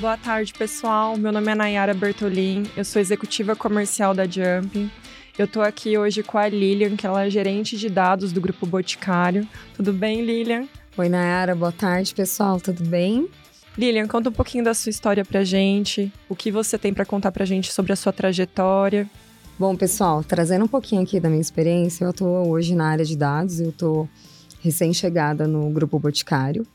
Boa 0.00 0.16
tarde, 0.16 0.54
pessoal. 0.54 1.14
Meu 1.18 1.30
nome 1.30 1.52
é 1.52 1.54
Nayara 1.54 1.92
Bertolin, 1.92 2.64
eu 2.74 2.86
sou 2.86 3.02
executiva 3.02 3.54
comercial 3.54 4.14
da 4.14 4.24
Jump. 4.24 4.90
Eu 5.38 5.46
tô 5.46 5.60
aqui 5.60 5.98
hoje 5.98 6.22
com 6.22 6.38
a 6.38 6.48
Lilian, 6.48 6.96
que 6.96 7.06
ela 7.06 7.26
é 7.26 7.28
gerente 7.28 7.76
de 7.76 7.90
dados 7.90 8.32
do 8.32 8.40
Grupo 8.40 8.64
Boticário. 8.64 9.46
Tudo 9.74 9.92
bem, 9.92 10.24
Lilian? 10.24 10.66
Oi, 10.96 11.10
Nayara. 11.10 11.54
Boa 11.54 11.70
tarde, 11.70 12.14
pessoal. 12.14 12.58
Tudo 12.58 12.82
bem? 12.82 13.28
Lilian, 13.76 14.08
conta 14.08 14.30
um 14.30 14.32
pouquinho 14.32 14.64
da 14.64 14.72
sua 14.72 14.88
história 14.88 15.22
pra 15.22 15.44
gente. 15.44 16.10
O 16.30 16.34
que 16.34 16.50
você 16.50 16.78
tem 16.78 16.94
para 16.94 17.04
contar 17.04 17.30
pra 17.30 17.44
gente 17.44 17.70
sobre 17.70 17.92
a 17.92 17.96
sua 17.96 18.10
trajetória? 18.10 19.06
Bom, 19.58 19.76
pessoal, 19.76 20.24
trazendo 20.24 20.64
um 20.64 20.68
pouquinho 20.68 21.02
aqui 21.02 21.20
da 21.20 21.28
minha 21.28 21.42
experiência, 21.42 22.06
eu 22.06 22.14
tô 22.14 22.24
hoje 22.48 22.74
na 22.74 22.86
área 22.86 23.04
de 23.04 23.18
dados, 23.18 23.60
eu 23.60 23.70
tô 23.70 24.08
recém-chegada 24.62 25.46
no 25.46 25.68
Grupo 25.68 25.98
Boticário. 25.98 26.66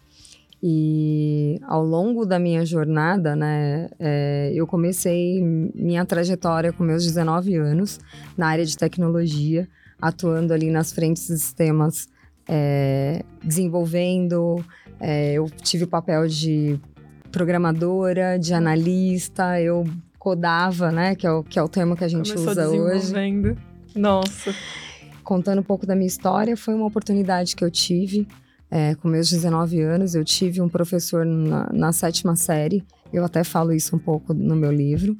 E 0.68 1.60
ao 1.62 1.86
longo 1.86 2.26
da 2.26 2.40
minha 2.40 2.66
jornada, 2.66 3.36
né, 3.36 3.88
é, 4.00 4.52
eu 4.52 4.66
comecei 4.66 5.40
minha 5.40 6.04
trajetória 6.08 6.73
com 6.73 6.84
meus 6.84 7.04
19 7.06 7.56
anos 7.56 8.00
na 8.36 8.48
área 8.48 8.66
de 8.66 8.76
tecnologia, 8.76 9.70
atuando 10.02 10.52
ali 10.52 10.72
nas 10.72 10.92
frentes 10.92 11.28
de 11.28 11.38
sistemas, 11.38 12.08
é, 12.48 13.23
desenvolvendo. 13.44 14.56
É, 15.00 15.34
eu 15.34 15.48
tive 15.62 15.84
o 15.84 15.88
papel 15.88 16.28
de 16.28 16.80
programadora, 17.32 18.40
de 18.40 18.52
analista, 18.52 19.62
eu 19.62 19.84
codava, 20.18 20.92
né, 20.92 21.14
que 21.14 21.28
é 21.28 21.32
o, 21.32 21.44
que 21.44 21.59
é 21.59 21.62
o 21.62 21.70
termo 21.70 21.95
que 21.95 22.04
a 22.04 22.08
gente 22.08 22.34
Começou 22.34 22.52
usa 22.52 22.70
hoje. 22.70 23.14
Nossa. 23.95 24.52
Contando 25.23 25.59
um 25.59 25.64
pouco 25.64 25.86
da 25.86 25.94
minha 25.94 26.08
história, 26.08 26.58
foi 26.58 26.73
uma 26.73 26.88
oportunidade 26.88 27.56
que 27.56 27.64
eu 27.64 27.70
tive 27.70 28.28
é, 28.76 28.94
com 28.94 29.08
meus 29.08 29.30
19 29.30 29.80
anos, 29.80 30.16
eu 30.16 30.26
tive 30.26 30.59
um 30.59 30.68
professor 30.68 31.26
na, 31.26 31.72
na, 31.72 31.94
sétima 31.94 32.36
série, 32.36 32.84
eu 33.14 33.23
até 33.23 33.42
falo 33.42 33.72
isso 33.72 33.95
um 33.95 34.00
pouco 34.00 34.34
no 34.34 34.54
meu 34.54 34.70
livro. 34.70 35.16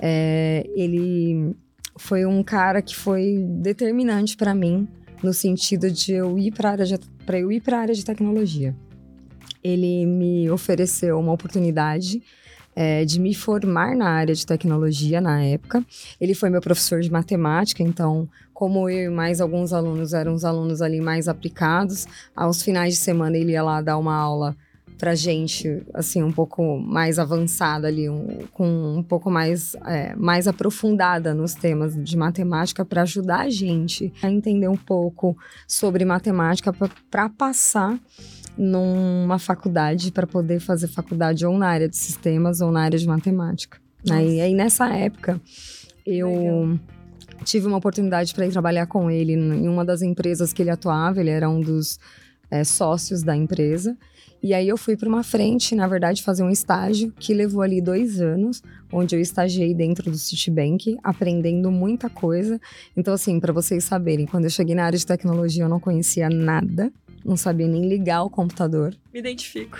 É, 0.00 0.68
ele 0.74 1.54
foi 1.96 2.26
um 2.26 2.42
cara 2.42 2.82
que 2.82 2.96
foi 2.96 3.46
determinante 3.60 4.36
para 4.36 4.52
mim 4.52 4.88
no 5.22 5.32
sentido 5.32 5.88
de 5.92 6.12
eu 6.12 6.36
ir 6.40 6.50
para 6.50 7.38
eu 7.38 7.52
ir 7.52 7.60
para 7.60 7.78
a 7.78 7.80
área 7.82 7.94
de 7.94 8.04
tecnologia. 8.04 8.74
Ele 9.62 10.04
me 10.04 10.50
ofereceu 10.50 11.20
uma 11.20 11.32
oportunidade 11.32 12.20
é, 12.80 13.04
de 13.04 13.18
me 13.18 13.34
formar 13.34 13.96
na 13.96 14.08
área 14.08 14.32
de 14.32 14.46
tecnologia 14.46 15.20
na 15.20 15.42
época. 15.42 15.84
Ele 16.20 16.32
foi 16.32 16.48
meu 16.48 16.60
professor 16.60 17.00
de 17.00 17.10
matemática, 17.10 17.82
então, 17.82 18.28
como 18.54 18.88
eu 18.88 19.10
e 19.10 19.12
mais 19.12 19.40
alguns 19.40 19.72
alunos 19.72 20.12
eram 20.12 20.32
os 20.32 20.44
alunos 20.44 20.80
ali 20.80 21.00
mais 21.00 21.26
aplicados, 21.26 22.06
aos 22.36 22.62
finais 22.62 22.94
de 22.94 23.00
semana 23.00 23.36
ele 23.36 23.50
ia 23.50 23.64
lá 23.64 23.82
dar 23.82 23.98
uma 23.98 24.14
aula 24.14 24.56
para 24.96 25.12
gente, 25.16 25.82
assim, 25.92 26.22
um 26.22 26.30
pouco 26.30 26.78
mais 26.78 27.18
avançada 27.18 27.88
ali, 27.88 28.08
um, 28.08 28.46
com 28.52 28.96
um 28.96 29.02
pouco 29.02 29.28
mais, 29.28 29.74
é, 29.84 30.14
mais 30.14 30.46
aprofundada 30.46 31.34
nos 31.34 31.54
temas 31.54 31.96
de 32.00 32.16
matemática 32.16 32.84
para 32.84 33.02
ajudar 33.02 33.40
a 33.40 33.50
gente 33.50 34.12
a 34.22 34.30
entender 34.30 34.68
um 34.68 34.76
pouco 34.76 35.36
sobre 35.66 36.04
matemática 36.04 36.72
para 37.10 37.28
passar 37.28 37.98
numa 38.58 39.38
faculdade 39.38 40.10
para 40.10 40.26
poder 40.26 40.58
fazer 40.58 40.88
faculdade 40.88 41.46
ou 41.46 41.56
na 41.56 41.68
área 41.68 41.88
de 41.88 41.96
sistemas 41.96 42.60
ou 42.60 42.72
na 42.72 42.82
área 42.82 42.98
de 42.98 43.06
matemática. 43.06 43.78
Né? 44.04 44.26
E 44.26 44.40
aí 44.40 44.54
nessa 44.54 44.88
época 44.92 45.40
eu 46.04 46.28
Legal. 46.28 46.78
tive 47.44 47.66
uma 47.66 47.76
oportunidade 47.76 48.34
para 48.34 48.46
ir 48.46 48.50
trabalhar 48.50 48.86
com 48.86 49.10
ele 49.10 49.34
em 49.34 49.68
uma 49.68 49.84
das 49.84 50.02
empresas 50.02 50.52
que 50.52 50.62
ele 50.62 50.70
atuava. 50.70 51.20
Ele 51.20 51.30
era 51.30 51.48
um 51.48 51.60
dos 51.60 52.00
é, 52.50 52.64
sócios 52.64 53.22
da 53.22 53.36
empresa. 53.36 53.96
E 54.42 54.54
aí 54.54 54.68
eu 54.68 54.76
fui 54.76 54.96
para 54.96 55.08
uma 55.08 55.22
frente, 55.22 55.74
na 55.74 55.86
verdade, 55.86 56.22
fazer 56.22 56.44
um 56.44 56.50
estágio 56.50 57.12
que 57.18 57.34
levou 57.34 57.60
ali 57.60 57.80
dois 57.80 58.20
anos, 58.20 58.62
onde 58.92 59.16
eu 59.16 59.20
estagiei 59.20 59.74
dentro 59.74 60.10
do 60.10 60.16
Citibank, 60.16 60.96
aprendendo 61.02 61.70
muita 61.72 62.08
coisa. 62.08 62.60
Então, 62.96 63.12
assim, 63.12 63.40
para 63.40 63.52
vocês 63.52 63.82
saberem, 63.82 64.26
quando 64.26 64.44
eu 64.44 64.50
cheguei 64.50 64.76
na 64.76 64.84
área 64.84 64.98
de 64.98 65.04
tecnologia, 65.04 65.64
eu 65.64 65.68
não 65.68 65.80
conhecia 65.80 66.30
nada 66.30 66.92
não 67.24 67.36
sabia 67.36 67.66
nem 67.66 67.88
ligar 67.88 68.22
o 68.22 68.30
computador. 68.30 68.94
Me 69.12 69.20
identifico. 69.20 69.78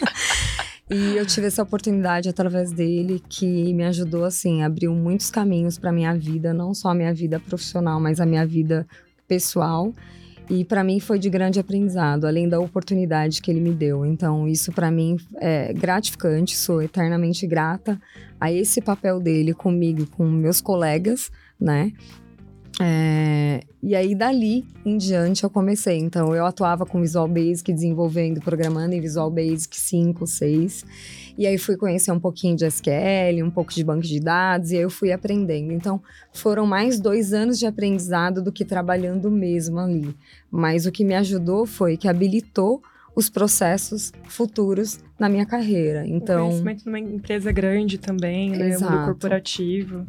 e 0.90 1.16
eu 1.16 1.26
tive 1.26 1.46
essa 1.46 1.62
oportunidade 1.62 2.28
através 2.28 2.72
dele 2.72 3.22
que 3.28 3.72
me 3.74 3.84
ajudou 3.84 4.24
assim, 4.24 4.62
abriu 4.62 4.94
muitos 4.94 5.30
caminhos 5.30 5.78
para 5.78 5.92
minha 5.92 6.14
vida, 6.14 6.52
não 6.52 6.74
só 6.74 6.88
a 6.90 6.94
minha 6.94 7.12
vida 7.14 7.40
profissional, 7.40 8.00
mas 8.00 8.20
a 8.20 8.26
minha 8.26 8.46
vida 8.46 8.86
pessoal. 9.26 9.92
E 10.50 10.64
para 10.64 10.82
mim 10.82 10.98
foi 10.98 11.16
de 11.16 11.30
grande 11.30 11.60
aprendizado, 11.60 12.26
além 12.26 12.48
da 12.48 12.58
oportunidade 12.58 13.40
que 13.40 13.52
ele 13.52 13.60
me 13.60 13.72
deu. 13.72 14.04
Então, 14.04 14.48
isso 14.48 14.72
para 14.72 14.90
mim 14.90 15.16
é 15.36 15.72
gratificante, 15.72 16.56
sou 16.56 16.82
eternamente 16.82 17.46
grata 17.46 18.00
a 18.40 18.50
esse 18.50 18.80
papel 18.80 19.20
dele 19.20 19.54
comigo, 19.54 20.04
com 20.06 20.24
meus 20.28 20.60
colegas, 20.60 21.30
né? 21.58 21.92
É, 22.82 23.60
e 23.82 23.94
aí, 23.94 24.14
dali 24.14 24.64
em 24.86 24.96
diante, 24.96 25.44
eu 25.44 25.50
comecei. 25.50 25.98
Então, 25.98 26.34
eu 26.34 26.46
atuava 26.46 26.86
com 26.86 27.00
Visual 27.02 27.28
Basic, 27.28 27.70
desenvolvendo, 27.70 28.40
programando 28.40 28.94
em 28.94 29.00
Visual 29.00 29.30
Basic 29.30 29.78
5, 29.78 30.26
6. 30.26 30.86
E 31.36 31.46
aí, 31.46 31.58
fui 31.58 31.76
conhecer 31.76 32.10
um 32.10 32.18
pouquinho 32.18 32.56
de 32.56 32.64
SQL, 32.64 33.44
um 33.44 33.50
pouco 33.50 33.70
de 33.70 33.84
banco 33.84 34.02
de 34.02 34.18
dados, 34.18 34.70
e 34.70 34.76
aí 34.76 34.82
eu 34.82 34.90
fui 34.90 35.12
aprendendo. 35.12 35.72
Então, 35.72 36.00
foram 36.32 36.64
mais 36.64 36.98
dois 36.98 37.34
anos 37.34 37.58
de 37.58 37.66
aprendizado 37.66 38.42
do 38.42 38.50
que 38.50 38.64
trabalhando 38.64 39.30
mesmo 39.30 39.78
ali. 39.78 40.16
Mas 40.50 40.86
o 40.86 40.92
que 40.92 41.04
me 41.04 41.14
ajudou 41.14 41.66
foi 41.66 41.98
que 41.98 42.08
habilitou 42.08 42.82
os 43.14 43.28
processos 43.28 44.10
futuros 44.26 44.98
na 45.20 45.28
minha 45.28 45.44
carreira. 45.44 46.06
Então, 46.06 46.46
o 46.46 46.48
conhecimento 46.48 46.86
numa 46.86 46.98
empresa 46.98 47.52
grande 47.52 47.98
também, 47.98 48.50
né, 48.50 48.70
Exato. 48.70 48.90
mundo 48.90 49.04
corporativo. 49.04 50.06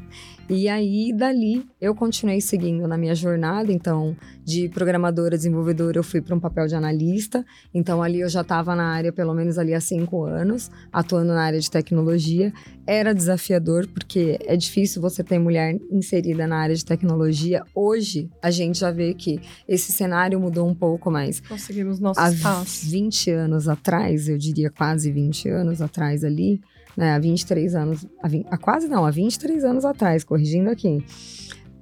E 0.50 0.68
aí, 0.68 1.14
dali, 1.14 1.66
eu 1.80 1.96
continuei 1.96 2.42
seguindo 2.42 2.86
na 2.88 2.98
minha 2.98 3.16
jornada. 3.16 3.72
Então, 3.72 4.16
de 4.44 4.68
programadora, 4.70 5.38
desenvolvedora, 5.38 5.98
eu 5.98 6.04
fui 6.04 6.22
para 6.22 6.36
um 6.36 6.40
papel 6.40 6.68
de 6.68 6.76
analista. 6.76 7.46
Então, 7.74 8.04
ali 8.04 8.20
eu 8.20 8.28
já 8.28 8.42
estava 8.42 8.76
na 8.76 8.86
área, 8.86 9.14
pelo 9.14 9.34
menos 9.34 9.58
ali 9.58 9.74
há 9.74 9.80
cinco 9.80 10.26
anos, 10.26 10.70
atuando 10.92 11.34
na 11.34 11.42
área 11.42 11.60
de 11.60 11.72
tecnologia. 11.72 12.52
Era 12.86 13.14
desafiador, 13.14 13.88
porque 13.88 14.38
é 14.46 14.58
difícil 14.58 15.02
você 15.02 15.24
ter 15.24 15.40
mulher 15.40 15.78
inserida 15.90 16.46
na 16.46 16.58
área 16.58 16.76
de 16.76 16.84
tecnologia. 16.84 17.64
Hoje, 17.74 18.30
a 18.42 18.52
gente 18.52 18.80
já 18.80 18.92
vê 18.92 19.14
que 19.14 19.40
esse 19.68 19.94
cenário 19.94 20.40
mudou 20.40 20.68
um 20.68 20.76
pouco 20.76 21.10
mais. 21.10 21.40
Conseguimos 21.40 22.00
nossos 22.00 22.22
há 22.22 22.44
passos. 22.44 22.90
20 22.92 23.32
anos 23.32 23.70
atrás, 23.70 24.28
eu 24.28 24.38
diria 24.38 24.70
quase 24.70 25.01
20 25.10 25.48
anos 25.48 25.82
atrás 25.82 26.24
ali, 26.24 26.60
né, 26.98 27.14
há 27.14 27.20
23 27.20 27.74
anos, 27.74 28.06
há, 28.22 28.28
20, 28.28 28.48
há 28.52 28.58
quase 28.58 28.88
não, 28.90 29.06
há 29.06 29.12
23 29.12 29.64
anos 29.64 29.86
atrás, 29.86 30.26
corrigindo 30.26 30.70
aqui, 30.70 31.04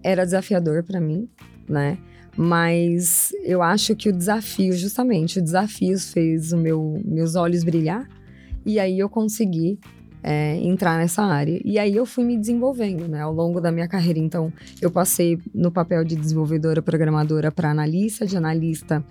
era 0.03 0.24
desafiador 0.24 0.84
para 0.84 1.02
mim, 1.02 1.28
né? 1.68 1.97
Mas 2.38 3.34
eu 3.44 3.62
acho 3.62 3.96
que 3.96 4.07
o 4.07 4.13
desafio, 4.13 4.72
justamente, 4.74 5.40
o 5.40 5.41
desafio 5.41 5.97
fez 6.00 6.53
o 6.53 6.57
meu, 6.57 7.02
meus 7.03 7.35
olhos 7.35 7.63
brilhar 7.63 8.07
e 8.66 8.80
aí 8.80 9.00
eu 9.00 9.09
consegui 9.09 9.80
é, 10.22 10.56
entrar 10.57 10.97
nessa 10.97 11.24
área. 11.24 11.59
E 11.63 11.80
aí 11.80 11.96
eu 11.96 12.06
fui 12.06 12.24
me 12.24 12.38
desenvolvendo, 12.38 13.07
né, 13.07 13.22
ao 13.22 13.34
longo 13.34 13.59
da 13.59 13.72
minha 13.72 13.88
carreira. 13.88 14.19
Então, 14.19 14.51
eu 14.81 14.91
passei 14.91 15.40
no 15.53 15.72
papel 15.72 16.03
de 16.03 16.16
desenvolvedora 16.16 16.81
programadora 16.81 17.51
para 17.51 17.72
analista, 17.72 18.25
de 18.25 18.38
analista 18.38 19.03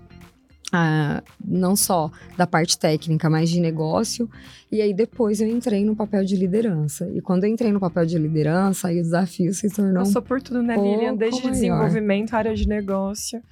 ah, 0.73 1.23
não 1.43 1.75
só 1.75 2.11
da 2.37 2.47
parte 2.47 2.79
técnica, 2.79 3.31
mas 3.31 3.49
de 3.49 3.61
negócio. 3.61 4.29
E 4.71 4.83
aí 4.83 4.93
depois 4.93 5.41
eu 5.41 5.49
entrei 5.49 5.85
no 5.85 5.97
papel 5.97 6.25
de 6.25 6.37
liderança. 6.37 7.09
E 7.15 7.21
quando 7.21 7.45
eu 7.45 7.51
entrei 7.51 7.73
no 7.73 7.81
papel 7.81 8.05
de 8.05 8.19
liderança, 8.19 8.89
aí 8.89 9.01
o 9.01 9.03
desafio 9.03 9.53
se 9.55 9.71
tornou. 9.71 10.05
Passou 10.05 10.21
por 10.23 10.43
tudo, 10.43 10.63
né, 10.63 10.77
Lilian? 10.77 11.15
Desde 11.15 11.41
maior. 11.41 11.53
desenvolvimento, 11.53 12.35
área 12.35 12.55
de 12.55 12.69
negócio. 12.69 13.43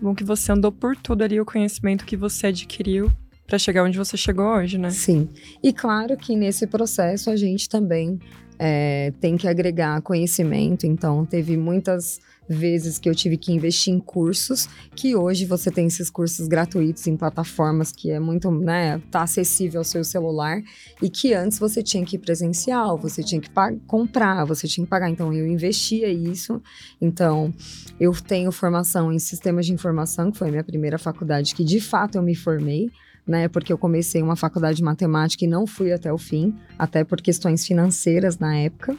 Bom 0.00 0.14
que 0.14 0.24
você 0.24 0.52
andou 0.52 0.72
por 0.72 0.96
tudo 0.96 1.22
ali, 1.22 1.40
o 1.40 1.44
conhecimento 1.44 2.04
que 2.04 2.16
você 2.16 2.48
adquiriu 2.48 3.10
para 3.46 3.58
chegar 3.58 3.84
onde 3.84 3.98
você 3.98 4.16
chegou 4.16 4.46
hoje, 4.46 4.78
né? 4.78 4.90
Sim. 4.90 5.28
E 5.62 5.72
claro 5.72 6.16
que 6.16 6.34
nesse 6.34 6.66
processo 6.66 7.28
a 7.28 7.36
gente 7.36 7.68
também 7.68 8.18
é, 8.64 9.12
tem 9.20 9.36
que 9.36 9.48
agregar 9.48 10.00
conhecimento. 10.02 10.86
Então, 10.86 11.26
teve 11.26 11.56
muitas 11.56 12.20
vezes 12.48 12.96
que 12.96 13.08
eu 13.08 13.14
tive 13.14 13.36
que 13.36 13.50
investir 13.50 13.92
em 13.92 13.98
cursos, 13.98 14.68
que 14.94 15.16
hoje 15.16 15.44
você 15.44 15.68
tem 15.68 15.86
esses 15.86 16.08
cursos 16.08 16.46
gratuitos 16.46 17.08
em 17.08 17.16
plataformas 17.16 17.90
que 17.90 18.12
é 18.12 18.20
muito, 18.20 18.52
né, 18.52 19.02
tá 19.10 19.22
acessível 19.22 19.80
ao 19.80 19.84
seu 19.84 20.04
celular 20.04 20.62
e 21.00 21.10
que 21.10 21.34
antes 21.34 21.58
você 21.58 21.82
tinha 21.82 22.04
que 22.04 22.14
ir 22.14 22.20
presencial, 22.20 22.96
você 22.96 23.20
tinha 23.20 23.40
que 23.40 23.50
comprar, 23.84 24.44
você 24.44 24.68
tinha 24.68 24.84
que 24.84 24.90
pagar. 24.90 25.10
Então 25.10 25.32
eu 25.32 25.46
investia 25.46 26.08
isso. 26.08 26.62
Então 27.00 27.52
eu 27.98 28.12
tenho 28.12 28.52
formação 28.52 29.12
em 29.12 29.18
sistemas 29.18 29.66
de 29.66 29.72
informação, 29.72 30.30
que 30.30 30.38
foi 30.38 30.48
a 30.48 30.50
minha 30.52 30.64
primeira 30.64 30.98
faculdade 30.98 31.52
que 31.52 31.64
de 31.64 31.80
fato 31.80 32.16
eu 32.16 32.22
me 32.22 32.36
formei 32.36 32.90
né? 33.26 33.48
Porque 33.48 33.72
eu 33.72 33.78
comecei 33.78 34.22
uma 34.22 34.36
faculdade 34.36 34.76
de 34.76 34.82
matemática 34.82 35.44
e 35.44 35.48
não 35.48 35.66
fui 35.66 35.92
até 35.92 36.12
o 36.12 36.18
fim, 36.18 36.54
até 36.78 37.04
por 37.04 37.20
questões 37.20 37.66
financeiras 37.66 38.38
na 38.38 38.56
época. 38.56 38.96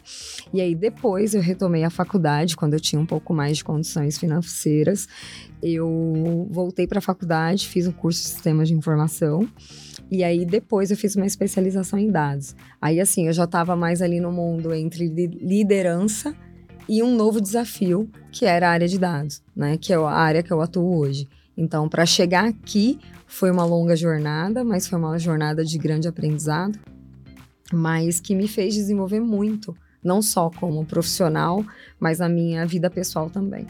E 0.53 0.61
aí 0.61 0.73
depois 0.73 1.33
eu 1.33 1.41
retomei 1.41 1.83
a 1.83 1.89
faculdade 1.89 2.55
quando 2.55 2.73
eu 2.73 2.79
tinha 2.79 2.99
um 2.99 3.05
pouco 3.05 3.33
mais 3.33 3.57
de 3.57 3.63
condições 3.63 4.17
financeiras. 4.17 5.07
Eu 5.61 6.47
voltei 6.49 6.87
para 6.87 6.99
a 6.99 7.01
faculdade, 7.01 7.67
fiz 7.67 7.87
um 7.87 7.91
curso 7.91 8.21
de 8.21 8.27
sistemas 8.29 8.67
de 8.67 8.73
informação. 8.73 9.47
E 10.09 10.23
aí 10.23 10.45
depois 10.45 10.91
eu 10.91 10.97
fiz 10.97 11.15
uma 11.15 11.25
especialização 11.25 11.99
em 11.99 12.09
dados. 12.09 12.55
Aí 12.81 12.99
assim, 12.99 13.27
eu 13.27 13.33
já 13.33 13.45
estava 13.45 13.75
mais 13.75 14.01
ali 14.01 14.19
no 14.19 14.31
mundo 14.31 14.73
entre 14.73 15.07
liderança 15.07 16.35
e 16.87 17.01
um 17.01 17.15
novo 17.15 17.41
desafio, 17.41 18.09
que 18.31 18.45
era 18.45 18.67
a 18.67 18.71
área 18.71 18.87
de 18.87 18.99
dados, 18.99 19.41
né? 19.55 19.77
Que 19.77 19.93
é 19.93 19.95
a 19.95 20.09
área 20.09 20.43
que 20.43 20.51
eu 20.51 20.61
atuo 20.61 20.97
hoje. 20.97 21.27
Então, 21.55 21.87
para 21.87 22.05
chegar 22.05 22.45
aqui 22.45 22.99
foi 23.27 23.51
uma 23.51 23.65
longa 23.65 23.95
jornada, 23.95 24.63
mas 24.63 24.87
foi 24.87 24.97
uma 24.97 25.17
jornada 25.17 25.63
de 25.63 25.77
grande 25.77 26.07
aprendizado, 26.07 26.77
mas 27.71 28.19
que 28.19 28.35
me 28.35 28.47
fez 28.47 28.73
desenvolver 28.73 29.19
muito, 29.19 29.75
não 30.03 30.21
só 30.21 30.49
como 30.49 30.85
profissional, 30.85 31.65
mas 31.99 32.21
a 32.21 32.29
minha 32.29 32.65
vida 32.65 32.89
pessoal 32.89 33.29
também. 33.29 33.65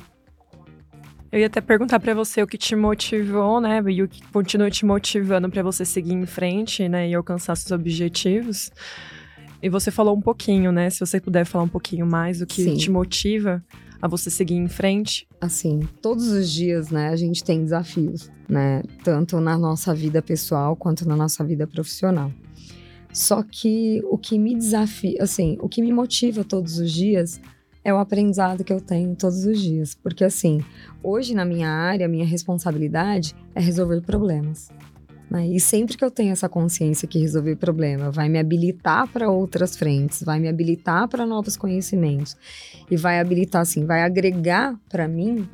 Eu 1.32 1.40
ia 1.40 1.48
até 1.48 1.62
perguntar 1.62 2.00
para 2.00 2.14
você 2.14 2.44
o 2.44 2.48
que 2.48 2.58
te 2.58 2.76
motivou, 2.76 3.60
né, 3.60 3.82
e 3.88 4.04
o 4.04 4.08
que 4.08 4.22
continua 4.28 4.70
te 4.70 4.86
motivando 4.86 5.50
para 5.50 5.64
você 5.64 5.84
seguir 5.84 6.14
em 6.14 6.26
frente, 6.26 6.88
né, 6.88 7.10
e 7.10 7.16
alcançar 7.16 7.56
seus 7.56 7.72
objetivos. 7.72 8.72
E 9.62 9.70
você 9.70 9.90
falou 9.90 10.16
um 10.16 10.22
pouquinho, 10.22 10.74
né? 10.74 10.90
Se 10.90 11.00
você 11.00 11.22
puder 11.22 11.46
falar 11.46 11.64
um 11.64 11.70
pouquinho 11.70 12.06
mais 12.06 12.40
do 12.40 12.46
que 12.46 12.64
Sim. 12.66 12.76
te 12.76 12.92
motiva 12.92 13.64
a 14.04 14.08
você 14.10 14.30
seguir 14.30 14.56
em 14.56 14.68
frente? 14.68 15.26
Assim, 15.40 15.80
todos 16.02 16.28
os 16.28 16.52
dias, 16.52 16.90
né, 16.90 17.08
a 17.08 17.16
gente 17.16 17.42
tem 17.42 17.64
desafios, 17.64 18.30
né? 18.50 18.84
Tanto 19.02 19.40
na 19.40 19.58
nossa 19.58 19.96
vida 19.96 20.22
pessoal 20.22 20.76
quanto 20.76 21.08
na 21.08 21.16
nossa 21.16 21.42
vida 21.42 21.66
profissional. 21.66 22.30
Só 23.14 23.42
que 23.42 24.02
o 24.12 24.18
que 24.18 24.38
me 24.38 24.56
desafia, 24.56 25.24
assim, 25.24 25.58
o 25.62 25.70
que 25.70 25.82
me 25.82 25.94
motiva 25.94 26.44
todos 26.44 26.80
os 26.80 26.92
dias 26.92 27.40
é 27.82 27.94
o 27.94 27.98
aprendizado 27.98 28.66
que 28.66 28.74
eu 28.74 28.82
tenho 28.82 29.16
todos 29.16 29.46
os 29.46 29.62
dias. 29.62 29.96
Porque, 29.96 30.26
assim, 30.26 30.60
hoje 31.02 31.34
na 31.34 31.46
minha 31.46 31.70
área, 31.70 32.06
a 32.06 32.10
minha 32.10 32.26
responsabilidade 32.26 33.34
é 33.56 33.62
resolver 33.62 34.02
problemas. 34.02 34.70
Né? 35.34 35.48
E 35.48 35.60
sempre 35.60 35.98
que 35.98 36.06
eu 36.06 36.12
tenho 36.12 36.32
essa 36.32 36.48
consciência 36.48 37.08
que 37.08 37.18
resolver 37.18 37.56
problema 37.56 38.12
vai 38.12 38.30
me 38.30 38.38
habilitar 38.38 39.12
para 39.12 39.32
outras 39.32 39.76
frentes, 39.76 40.22
vai 40.22 40.40
me 40.40 40.48
habilitar 40.48 41.08
para 41.08 41.26
novos 41.26 41.58
conhecimentos 41.58 42.38
e 42.90 42.96
vai 42.96 43.20
habilitar, 43.20 43.64
assim, 43.64 43.84
vai 43.84 44.04
agregar 44.04 44.80
para 44.88 45.08
mim. 45.08 45.50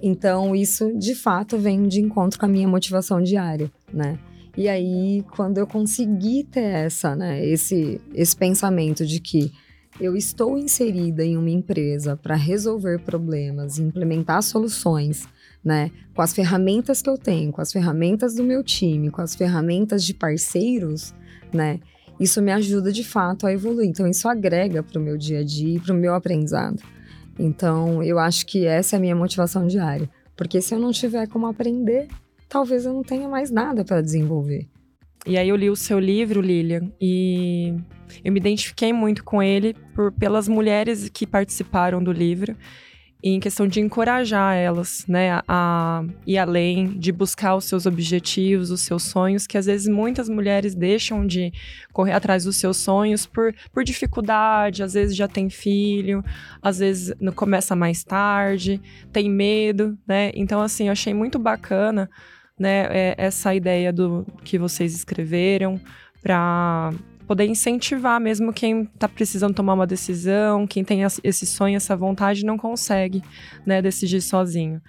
Então, 0.00 0.54
isso 0.54 0.96
de 0.96 1.16
fato 1.16 1.58
vem 1.58 1.88
de 1.88 2.00
encontro 2.00 2.38
com 2.38 2.46
a 2.46 2.48
minha 2.48 2.68
motivação 2.68 3.20
diária, 3.20 3.72
né? 3.92 4.16
E 4.56 4.68
aí, 4.68 5.24
quando 5.34 5.58
eu 5.58 5.66
consegui 5.66 6.44
ter 6.44 6.60
essa, 6.60 7.16
né, 7.16 7.44
esse, 7.44 8.00
esse 8.14 8.36
pensamento 8.36 9.04
de 9.04 9.18
que 9.18 9.50
eu 10.00 10.16
estou 10.16 10.56
inserida 10.56 11.24
em 11.24 11.36
uma 11.36 11.50
empresa 11.50 12.16
para 12.16 12.36
resolver 12.36 13.00
problemas, 13.00 13.80
implementar 13.80 14.40
soluções 14.44 15.26
né? 15.64 15.90
Com 16.14 16.22
as 16.22 16.34
ferramentas 16.34 17.00
que 17.00 17.08
eu 17.08 17.16
tenho, 17.16 17.50
com 17.50 17.60
as 17.60 17.72
ferramentas 17.72 18.34
do 18.34 18.44
meu 18.44 18.62
time, 18.62 19.10
com 19.10 19.22
as 19.22 19.34
ferramentas 19.34 20.04
de 20.04 20.12
parceiros, 20.12 21.14
né? 21.52 21.80
Isso 22.20 22.40
me 22.40 22.52
ajuda 22.52 22.92
de 22.92 23.02
fato 23.02 23.46
a 23.46 23.52
evoluir. 23.52 23.88
Então, 23.88 24.06
isso 24.06 24.28
agrega 24.28 24.82
para 24.82 25.00
o 25.00 25.02
meu 25.02 25.16
dia 25.16 25.40
a 25.40 25.44
dia 25.44 25.76
e 25.76 25.80
para 25.80 25.92
o 25.92 25.96
meu 25.96 26.14
aprendizado. 26.14 26.80
Então, 27.38 28.02
eu 28.02 28.18
acho 28.18 28.46
que 28.46 28.66
essa 28.66 28.94
é 28.94 28.98
a 28.98 29.00
minha 29.00 29.16
motivação 29.16 29.66
diária. 29.66 30.08
Porque 30.36 30.60
se 30.60 30.74
eu 30.74 30.78
não 30.78 30.92
tiver 30.92 31.26
como 31.26 31.46
aprender, 31.46 32.08
talvez 32.48 32.84
eu 32.84 32.92
não 32.92 33.02
tenha 33.02 33.28
mais 33.28 33.50
nada 33.50 33.84
para 33.84 34.00
desenvolver. 34.00 34.68
E 35.26 35.38
aí 35.38 35.48
eu 35.48 35.56
li 35.56 35.70
o 35.70 35.76
seu 35.76 35.98
livro, 35.98 36.40
Lilian, 36.40 36.92
e 37.00 37.74
eu 38.22 38.30
me 38.30 38.38
identifiquei 38.38 38.92
muito 38.92 39.24
com 39.24 39.42
ele 39.42 39.74
por, 39.94 40.12
pelas 40.12 40.46
mulheres 40.46 41.08
que 41.08 41.26
participaram 41.26 42.02
do 42.02 42.12
livro 42.12 42.54
em 43.26 43.40
questão 43.40 43.66
de 43.66 43.80
encorajar 43.80 44.54
elas, 44.54 45.06
né, 45.08 45.40
a 45.48 46.04
ir 46.26 46.36
além, 46.36 46.98
de 46.98 47.10
buscar 47.10 47.56
os 47.56 47.64
seus 47.64 47.86
objetivos, 47.86 48.70
os 48.70 48.82
seus 48.82 49.04
sonhos, 49.04 49.46
que 49.46 49.56
às 49.56 49.64
vezes 49.64 49.88
muitas 49.88 50.28
mulheres 50.28 50.74
deixam 50.74 51.26
de 51.26 51.50
correr 51.90 52.12
atrás 52.12 52.44
dos 52.44 52.56
seus 52.56 52.76
sonhos 52.76 53.24
por, 53.24 53.54
por 53.72 53.82
dificuldade, 53.82 54.82
às 54.82 54.92
vezes 54.92 55.16
já 55.16 55.26
tem 55.26 55.48
filho, 55.48 56.22
às 56.60 56.80
vezes 56.80 57.14
começa 57.34 57.74
mais 57.74 58.04
tarde, 58.04 58.78
tem 59.10 59.30
medo, 59.30 59.98
né? 60.06 60.30
Então, 60.34 60.60
assim, 60.60 60.88
eu 60.88 60.92
achei 60.92 61.14
muito 61.14 61.38
bacana, 61.38 62.10
né, 62.58 62.86
é, 62.90 63.14
essa 63.16 63.54
ideia 63.54 63.90
do 63.90 64.26
que 64.44 64.58
vocês 64.58 64.94
escreveram 64.94 65.80
para 66.22 66.92
poder 67.26 67.46
incentivar 67.46 68.20
mesmo 68.20 68.52
quem 68.52 68.82
está 68.82 69.08
precisando 69.08 69.54
tomar 69.54 69.74
uma 69.74 69.86
decisão, 69.86 70.66
quem 70.66 70.84
tem 70.84 71.00
esse 71.02 71.46
sonho, 71.46 71.76
essa 71.76 71.96
vontade, 71.96 72.44
não 72.44 72.56
consegue, 72.56 73.22
né, 73.66 73.80
decidir 73.80 74.20
sozinho. 74.20 74.80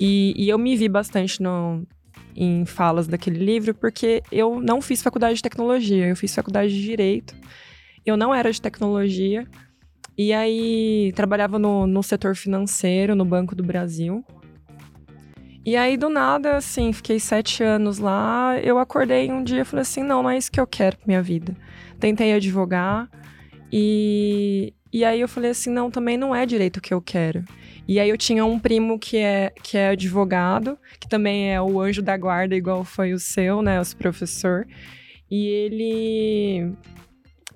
E, 0.00 0.34
e 0.36 0.48
eu 0.48 0.58
me 0.58 0.76
vi 0.76 0.88
bastante 0.88 1.42
no, 1.42 1.86
em 2.34 2.64
falas 2.64 3.06
daquele 3.06 3.44
livro, 3.44 3.74
porque 3.74 4.22
eu 4.32 4.60
não 4.60 4.80
fiz 4.80 5.02
faculdade 5.02 5.36
de 5.36 5.42
tecnologia, 5.42 6.06
eu 6.06 6.16
fiz 6.16 6.34
faculdade 6.34 6.72
de 6.72 6.82
direito. 6.82 7.34
Eu 8.04 8.16
não 8.16 8.34
era 8.34 8.50
de 8.50 8.60
tecnologia. 8.60 9.46
E 10.16 10.32
aí 10.32 11.12
trabalhava 11.14 11.58
no, 11.58 11.86
no 11.86 12.02
setor 12.02 12.34
financeiro, 12.34 13.14
no 13.14 13.24
Banco 13.24 13.54
do 13.54 13.62
Brasil. 13.62 14.24
E 15.64 15.76
aí, 15.76 15.96
do 15.96 16.08
nada, 16.08 16.56
assim, 16.56 16.92
fiquei 16.92 17.20
sete 17.20 17.62
anos 17.62 17.98
lá. 17.98 18.58
Eu 18.60 18.78
acordei 18.78 19.30
um 19.30 19.44
dia 19.44 19.62
e 19.62 19.64
falei 19.64 19.82
assim: 19.82 20.02
não, 20.02 20.22
não 20.22 20.30
é 20.30 20.36
isso 20.36 20.50
que 20.50 20.60
eu 20.60 20.66
quero 20.66 20.96
pra 20.96 21.06
minha 21.06 21.22
vida. 21.22 21.56
Tentei 22.02 22.32
advogar 22.32 23.08
e, 23.72 24.74
e 24.92 25.04
aí 25.04 25.20
eu 25.20 25.28
falei 25.28 25.52
assim: 25.52 25.70
não, 25.70 25.88
também 25.88 26.18
não 26.18 26.34
é 26.34 26.44
direito 26.44 26.80
que 26.80 26.92
eu 26.92 27.00
quero. 27.00 27.44
E 27.86 28.00
aí 28.00 28.10
eu 28.10 28.18
tinha 28.18 28.44
um 28.44 28.58
primo 28.58 28.98
que 28.98 29.18
é, 29.18 29.52
que 29.62 29.78
é 29.78 29.90
advogado, 29.90 30.76
que 30.98 31.08
também 31.08 31.54
é 31.54 31.62
o 31.62 31.80
anjo 31.80 32.02
da 32.02 32.16
guarda, 32.16 32.56
igual 32.56 32.82
foi 32.82 33.12
o 33.12 33.20
seu, 33.20 33.62
né, 33.62 33.80
o 33.80 33.96
professor. 33.96 34.66
E 35.30 35.46
ele 35.46 36.72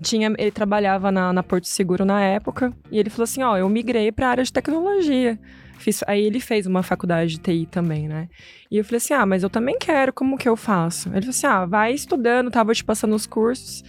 tinha, 0.00 0.32
ele 0.38 0.52
trabalhava 0.52 1.10
na, 1.10 1.32
na 1.32 1.42
Porto 1.42 1.66
Seguro 1.66 2.04
na 2.04 2.22
época, 2.22 2.72
e 2.88 3.00
ele 3.00 3.10
falou 3.10 3.24
assim: 3.24 3.42
ó, 3.42 3.56
eu 3.56 3.68
migrei 3.68 4.12
para 4.12 4.28
a 4.28 4.30
área 4.30 4.44
de 4.44 4.52
tecnologia. 4.52 5.36
Fiz, 5.76 6.04
aí 6.06 6.24
ele 6.24 6.38
fez 6.38 6.68
uma 6.68 6.84
faculdade 6.84 7.32
de 7.32 7.38
TI 7.40 7.66
também, 7.66 8.06
né? 8.06 8.28
E 8.70 8.78
eu 8.78 8.84
falei 8.84 8.98
assim: 8.98 9.12
ah, 9.12 9.26
mas 9.26 9.42
eu 9.42 9.50
também 9.50 9.76
quero, 9.76 10.12
como 10.12 10.38
que 10.38 10.48
eu 10.48 10.56
faço? 10.56 11.08
Ele 11.08 11.22
falou 11.22 11.30
assim: 11.30 11.46
ah, 11.48 11.66
vai 11.66 11.92
estudando, 11.92 12.48
tava 12.48 12.72
te 12.72 12.84
passando 12.84 13.16
os 13.16 13.26
cursos. 13.26 13.82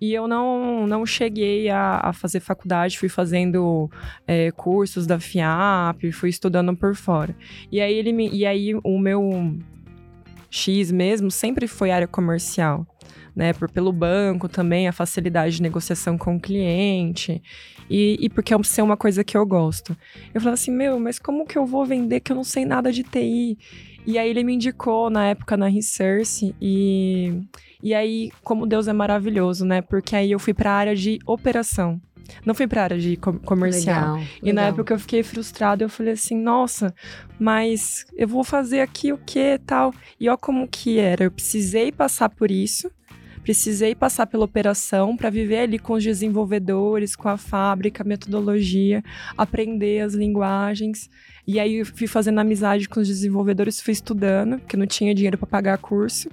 E 0.00 0.14
eu 0.14 0.26
não, 0.26 0.86
não 0.86 1.04
cheguei 1.04 1.68
a, 1.68 2.00
a 2.02 2.12
fazer 2.12 2.40
faculdade, 2.40 2.98
fui 2.98 3.08
fazendo 3.08 3.90
é, 4.26 4.50
cursos 4.50 5.06
da 5.06 5.20
FIAP, 5.20 6.10
fui 6.12 6.30
estudando 6.30 6.74
por 6.74 6.94
fora. 6.94 7.36
E 7.70 7.80
aí, 7.80 7.94
ele 7.94 8.12
me, 8.12 8.30
e 8.30 8.46
aí 8.46 8.74
o 8.82 8.98
meu 8.98 9.58
X 10.48 10.90
mesmo 10.90 11.30
sempre 11.30 11.66
foi 11.66 11.90
área 11.90 12.08
comercial. 12.08 12.86
Né, 13.36 13.52
por, 13.52 13.70
pelo 13.70 13.92
banco 13.92 14.48
também, 14.48 14.88
a 14.88 14.92
facilidade 14.92 15.56
de 15.56 15.62
negociação 15.62 16.18
com 16.18 16.34
o 16.34 16.40
cliente 16.40 17.40
e, 17.88 18.16
e 18.20 18.28
porque 18.28 18.52
é 18.52 18.62
ser 18.64 18.82
uma 18.82 18.96
coisa 18.96 19.22
que 19.22 19.36
eu 19.36 19.46
gosto. 19.46 19.96
Eu 20.34 20.40
falava 20.40 20.54
assim, 20.54 20.72
meu, 20.72 20.98
mas 20.98 21.18
como 21.18 21.46
que 21.46 21.56
eu 21.56 21.64
vou 21.64 21.86
vender 21.86 22.20
que 22.20 22.32
eu 22.32 22.36
não 22.36 22.44
sei 22.44 22.64
nada 22.64 22.92
de 22.92 23.04
TI? 23.04 23.56
E 24.06 24.18
aí 24.18 24.30
ele 24.30 24.44
me 24.44 24.54
indicou 24.54 25.10
na 25.10 25.28
época 25.28 25.56
na 25.56 25.68
Research 25.68 26.54
e 26.60 27.42
e 27.82 27.94
aí, 27.94 28.30
como 28.42 28.66
Deus 28.66 28.88
é 28.88 28.92
maravilhoso, 28.92 29.64
né? 29.64 29.80
Porque 29.80 30.14
aí 30.14 30.30
eu 30.32 30.38
fui 30.38 30.52
para 30.52 30.70
a 30.70 30.74
área 30.74 30.96
de 30.96 31.18
operação. 31.26 32.00
Não 32.44 32.54
fui 32.54 32.66
para 32.66 32.82
a 32.82 32.84
área 32.84 32.98
de 32.98 33.16
comercial. 33.16 34.14
Legal, 34.14 34.28
e 34.42 34.46
legal. 34.46 34.54
na 34.54 34.68
época 34.68 34.94
eu 34.94 34.98
fiquei 34.98 35.22
frustrada, 35.22 35.82
eu 35.82 35.88
falei 35.88 36.12
assim, 36.12 36.36
nossa, 36.36 36.94
mas 37.38 38.04
eu 38.16 38.28
vou 38.28 38.44
fazer 38.44 38.80
aqui 38.80 39.12
o 39.12 39.18
que 39.18 39.58
tal? 39.66 39.92
E 40.18 40.28
ó 40.28 40.36
como 40.36 40.68
que 40.68 40.98
era, 40.98 41.24
eu 41.24 41.30
precisei 41.30 41.90
passar 41.90 42.28
por 42.28 42.50
isso, 42.50 42.90
precisei 43.42 43.94
passar 43.94 44.26
pela 44.26 44.44
operação 44.44 45.16
para 45.16 45.30
viver 45.30 45.60
ali 45.60 45.78
com 45.78 45.94
os 45.94 46.04
desenvolvedores, 46.04 47.16
com 47.16 47.28
a 47.28 47.36
fábrica, 47.36 48.02
a 48.02 48.06
metodologia, 48.06 49.02
aprender 49.36 50.00
as 50.00 50.14
linguagens. 50.14 51.10
E 51.46 51.58
aí 51.58 51.76
eu 51.76 51.86
fui 51.86 52.06
fazendo 52.06 52.38
amizade 52.38 52.88
com 52.88 53.00
os 53.00 53.08
desenvolvedores, 53.08 53.80
fui 53.80 53.92
estudando, 53.92 54.58
porque 54.60 54.76
não 54.76 54.86
tinha 54.86 55.14
dinheiro 55.14 55.38
para 55.38 55.48
pagar 55.48 55.78
curso. 55.78 56.28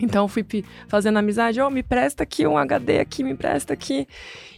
Então 0.00 0.28
fui 0.28 0.44
fazendo 0.86 1.18
amizade, 1.18 1.60
oh, 1.60 1.70
me 1.70 1.82
presta 1.82 2.22
aqui 2.22 2.46
um 2.46 2.56
HD 2.56 3.00
aqui, 3.00 3.24
me 3.24 3.34
presta 3.34 3.72
aqui. 3.72 4.06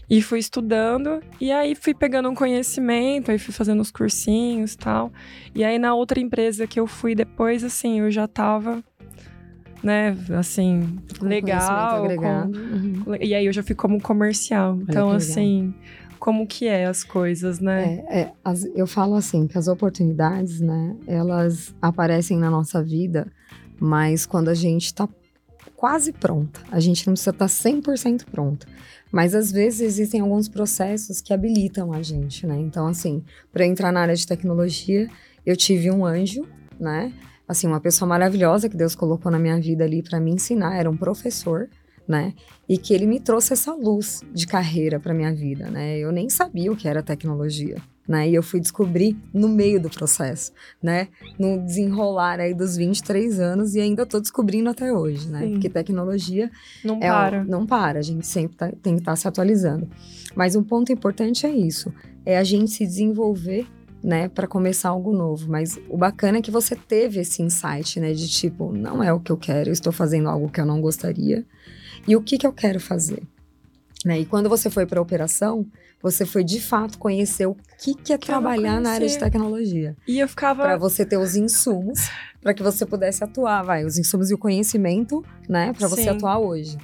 E 0.08 0.20
fui 0.20 0.40
estudando, 0.40 1.20
e 1.40 1.52
aí 1.52 1.76
fui 1.76 1.94
pegando 1.94 2.28
um 2.28 2.34
conhecimento, 2.34 3.30
aí 3.30 3.38
fui 3.38 3.54
fazendo 3.54 3.78
os 3.80 3.92
cursinhos 3.92 4.72
e 4.72 4.78
tal. 4.78 5.12
E 5.54 5.62
aí 5.62 5.78
na 5.78 5.94
outra 5.94 6.18
empresa 6.18 6.66
que 6.66 6.80
eu 6.80 6.86
fui 6.88 7.14
depois, 7.14 7.62
assim, 7.62 8.00
eu 8.00 8.10
já 8.10 8.26
tava, 8.26 8.82
né, 9.84 10.16
assim, 10.36 10.98
com 11.16 11.26
legal. 11.26 12.08
Com, 12.16 12.58
uhum. 12.58 13.16
E 13.20 13.32
aí 13.36 13.46
eu 13.46 13.52
já 13.52 13.62
fui 13.62 13.76
como 13.76 14.00
comercial. 14.02 14.72
Olha 14.72 14.82
então, 14.82 15.10
assim, 15.12 15.72
como 16.18 16.44
que 16.44 16.66
é 16.66 16.86
as 16.86 17.04
coisas, 17.04 17.60
né? 17.60 18.04
É, 18.08 18.20
é 18.22 18.32
as, 18.44 18.64
eu 18.74 18.88
falo 18.88 19.14
assim, 19.14 19.46
que 19.46 19.56
as 19.56 19.68
oportunidades, 19.68 20.60
né, 20.60 20.96
elas 21.06 21.72
aparecem 21.80 22.36
na 22.36 22.50
nossa 22.50 22.82
vida, 22.82 23.30
mas 23.78 24.26
quando 24.26 24.48
a 24.48 24.54
gente 24.54 24.92
tá 24.92 25.08
quase 25.80 26.12
pronta. 26.12 26.60
A 26.70 26.78
gente 26.78 27.06
não 27.06 27.14
precisa 27.14 27.30
estar 27.30 27.46
100% 27.46 28.26
pronta. 28.26 28.66
Mas 29.10 29.34
às 29.34 29.50
vezes 29.50 29.80
existem 29.80 30.20
alguns 30.20 30.46
processos 30.46 31.22
que 31.22 31.32
habilitam 31.32 31.90
a 31.90 32.02
gente, 32.02 32.46
né? 32.46 32.58
Então, 32.58 32.86
assim, 32.86 33.24
para 33.50 33.64
entrar 33.64 33.90
na 33.90 34.02
área 34.02 34.14
de 34.14 34.26
tecnologia, 34.26 35.08
eu 35.44 35.56
tive 35.56 35.90
um 35.90 36.04
anjo, 36.04 36.46
né? 36.78 37.14
Assim, 37.48 37.66
uma 37.66 37.80
pessoa 37.80 38.06
maravilhosa 38.06 38.68
que 38.68 38.76
Deus 38.76 38.94
colocou 38.94 39.32
na 39.32 39.38
minha 39.38 39.58
vida 39.58 39.82
ali 39.82 40.02
para 40.02 40.20
me 40.20 40.30
ensinar, 40.30 40.76
era 40.76 40.90
um 40.90 40.98
professor, 40.98 41.66
né? 42.06 42.34
E 42.68 42.76
que 42.76 42.92
ele 42.92 43.06
me 43.06 43.18
trouxe 43.18 43.54
essa 43.54 43.72
luz 43.72 44.20
de 44.34 44.46
carreira 44.46 45.00
para 45.00 45.14
minha 45.14 45.32
vida, 45.32 45.70
né? 45.70 45.96
Eu 45.96 46.12
nem 46.12 46.28
sabia 46.28 46.70
o 46.70 46.76
que 46.76 46.88
era 46.88 47.02
tecnologia 47.02 47.78
né? 48.10 48.28
E 48.28 48.34
eu 48.34 48.42
fui 48.42 48.58
descobrir 48.58 49.16
no 49.32 49.48
meio 49.48 49.80
do 49.80 49.88
processo, 49.88 50.50
né? 50.82 51.06
No 51.38 51.64
desenrolar 51.64 52.40
aí 52.40 52.52
dos 52.52 52.76
23 52.76 53.38
anos 53.38 53.76
e 53.76 53.80
ainda 53.80 54.02
estou 54.02 54.20
descobrindo 54.20 54.68
até 54.68 54.92
hoje, 54.92 55.28
né? 55.28 55.42
Sim. 55.42 55.52
Porque 55.52 55.68
tecnologia 55.68 56.50
não 56.84 56.96
é, 56.96 57.08
para. 57.08 57.44
Não 57.44 57.64
para, 57.64 58.00
a 58.00 58.02
gente 58.02 58.26
sempre 58.26 58.56
tá, 58.56 58.72
tem 58.82 58.96
que 58.96 59.02
estar 59.02 59.12
tá 59.12 59.16
se 59.16 59.28
atualizando. 59.28 59.88
Mas 60.34 60.56
um 60.56 60.62
ponto 60.64 60.90
importante 60.90 61.46
é 61.46 61.50
isso, 61.50 61.94
é 62.26 62.36
a 62.36 62.42
gente 62.42 62.72
se 62.72 62.84
desenvolver 62.84 63.64
né, 64.02 64.28
para 64.28 64.48
começar 64.48 64.88
algo 64.88 65.12
novo. 65.12 65.48
Mas 65.48 65.78
o 65.88 65.96
bacana 65.96 66.38
é 66.38 66.42
que 66.42 66.50
você 66.50 66.74
teve 66.74 67.20
esse 67.20 67.40
insight, 67.42 68.00
né, 68.00 68.12
de 68.12 68.28
tipo, 68.28 68.72
não 68.72 69.04
é 69.04 69.12
o 69.12 69.20
que 69.20 69.30
eu 69.30 69.36
quero, 69.36 69.68
eu 69.68 69.72
estou 69.72 69.92
fazendo 69.92 70.28
algo 70.28 70.50
que 70.50 70.60
eu 70.60 70.66
não 70.66 70.80
gostaria. 70.80 71.46
E 72.08 72.16
o 72.16 72.20
que 72.20 72.36
que 72.36 72.46
eu 72.46 72.52
quero 72.52 72.80
fazer? 72.80 73.22
Né? 74.04 74.20
E 74.20 74.24
quando 74.24 74.48
você 74.48 74.68
foi 74.68 74.84
para 74.84 74.98
a 74.98 75.02
operação, 75.02 75.64
você 76.02 76.24
foi 76.24 76.42
de 76.42 76.60
fato 76.60 76.98
conhecer 76.98 77.46
o 77.46 77.56
que, 77.78 77.94
que 77.94 78.12
é 78.12 78.18
que 78.18 78.26
trabalhar 78.26 78.80
na 78.80 78.92
área 78.92 79.06
de 79.06 79.18
tecnologia. 79.18 79.96
E 80.06 80.18
eu 80.18 80.28
ficava. 80.28 80.62
Para 80.62 80.76
você 80.76 81.04
ter 81.04 81.18
os 81.18 81.36
insumos, 81.36 82.08
para 82.40 82.54
que 82.54 82.62
você 82.62 82.86
pudesse 82.86 83.22
atuar, 83.22 83.62
vai, 83.62 83.84
os 83.84 83.98
insumos 83.98 84.30
e 84.30 84.34
o 84.34 84.38
conhecimento, 84.38 85.24
né, 85.48 85.72
para 85.72 85.88
você 85.88 86.08
atuar 86.08 86.38
hoje. 86.38 86.76